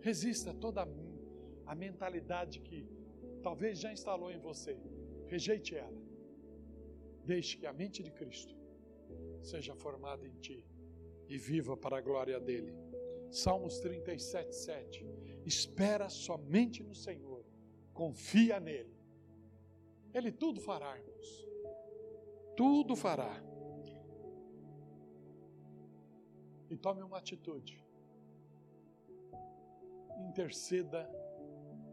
Resista 0.00 0.52
toda 0.54 0.88
a 1.66 1.74
mentalidade 1.74 2.60
que 2.60 2.88
talvez 3.42 3.78
já 3.78 3.92
instalou 3.92 4.30
em 4.30 4.38
você. 4.38 4.76
Rejeite 5.26 5.76
ela. 5.76 6.02
Deixe 7.24 7.58
que 7.58 7.66
a 7.66 7.72
mente 7.72 8.02
de 8.02 8.10
Cristo 8.10 8.56
seja 9.42 9.74
formada 9.74 10.26
em 10.26 10.34
ti 10.40 10.66
e 11.28 11.38
viva 11.38 11.76
para 11.76 11.98
a 11.98 12.00
glória 12.00 12.40
dele. 12.40 12.74
Salmos 13.30 13.78
37, 13.78 14.54
7. 14.54 15.06
Espera 15.44 16.08
somente 16.08 16.82
no 16.82 16.94
Senhor, 16.94 17.44
confia 17.92 18.60
nele. 18.60 18.94
Ele 20.12 20.32
tudo 20.32 20.60
fará, 20.60 20.98
irmãos. 20.98 21.48
Tudo 22.56 22.96
fará. 22.96 23.42
E 26.68 26.76
tome 26.76 27.02
uma 27.02 27.18
atitude. 27.18 27.84
Interceda 30.28 31.10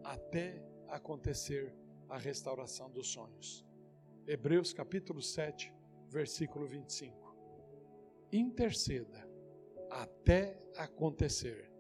até 0.04 0.62
acontecer 0.88 1.74
a 2.10 2.18
restauração 2.18 2.90
dos 2.90 3.08
sonhos. 3.08 3.66
Hebreus 4.26 4.74
capítulo 4.74 5.22
7, 5.22 5.74
versículo 6.10 6.68
25. 6.68 7.36
Interceda 8.32 9.28
até 9.90 10.62
acontecer. 10.76 11.72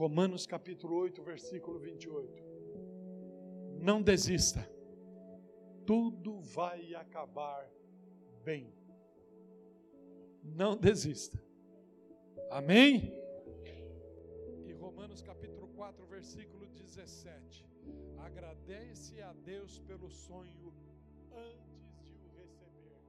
Romanos 0.00 0.46
capítulo 0.46 0.96
8, 0.96 1.22
versículo 1.22 1.78
28. 1.78 2.42
Não 3.82 4.00
desista, 4.00 4.66
tudo 5.84 6.40
vai 6.40 6.94
acabar 6.94 7.70
bem. 8.42 8.72
Não 10.42 10.74
desista. 10.74 11.38
Amém? 12.50 13.12
E 14.66 14.72
Romanos 14.72 15.20
capítulo 15.20 15.68
4, 15.68 16.06
versículo 16.06 16.66
17. 16.68 17.68
Agradece 18.20 19.20
a 19.20 19.34
Deus 19.34 19.80
pelo 19.80 20.08
sonho 20.08 20.72
antes 21.30 22.16
de 22.16 22.24
o 22.24 22.32
receber. 22.38 23.02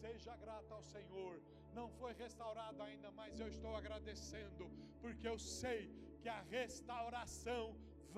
Seja 0.00 0.36
grato 0.38 0.74
ao 0.74 0.82
Senhor 0.82 1.40
não 1.74 1.88
foi 1.88 2.12
restaurado 2.12 2.82
ainda, 2.82 3.10
mas 3.12 3.38
eu 3.40 3.48
estou 3.48 3.74
agradecendo, 3.74 4.70
porque 5.00 5.26
eu 5.26 5.38
sei 5.38 6.01
que 6.22 6.28
a 6.28 6.42
restauração 6.58 7.64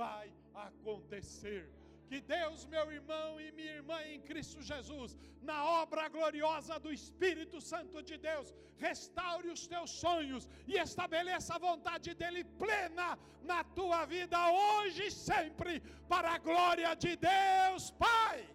vai 0.01 0.27
acontecer. 0.55 1.63
Que 2.09 2.21
Deus, 2.21 2.67
meu 2.67 2.93
irmão 2.93 3.41
e 3.41 3.51
minha 3.53 3.75
irmã 3.81 3.99
em 4.13 4.21
Cristo 4.21 4.61
Jesus, 4.63 5.17
na 5.41 5.65
obra 5.83 6.09
gloriosa 6.09 6.79
do 6.79 6.93
Espírito 6.93 7.61
Santo 7.61 8.03
de 8.03 8.17
Deus, 8.19 8.55
restaure 8.77 9.49
os 9.49 9.67
teus 9.67 9.91
sonhos 9.91 10.49
e 10.67 10.77
estabeleça 10.77 11.55
a 11.55 11.59
vontade 11.59 12.15
dEle 12.15 12.45
plena 12.45 13.19
na 13.43 13.65
tua 13.79 14.05
vida, 14.05 14.39
hoje 14.51 15.07
e 15.07 15.11
sempre, 15.11 15.81
para 16.13 16.33
a 16.35 16.39
glória 16.39 16.95
de 16.95 17.17
Deus, 17.17 17.91
Pai. 17.93 18.54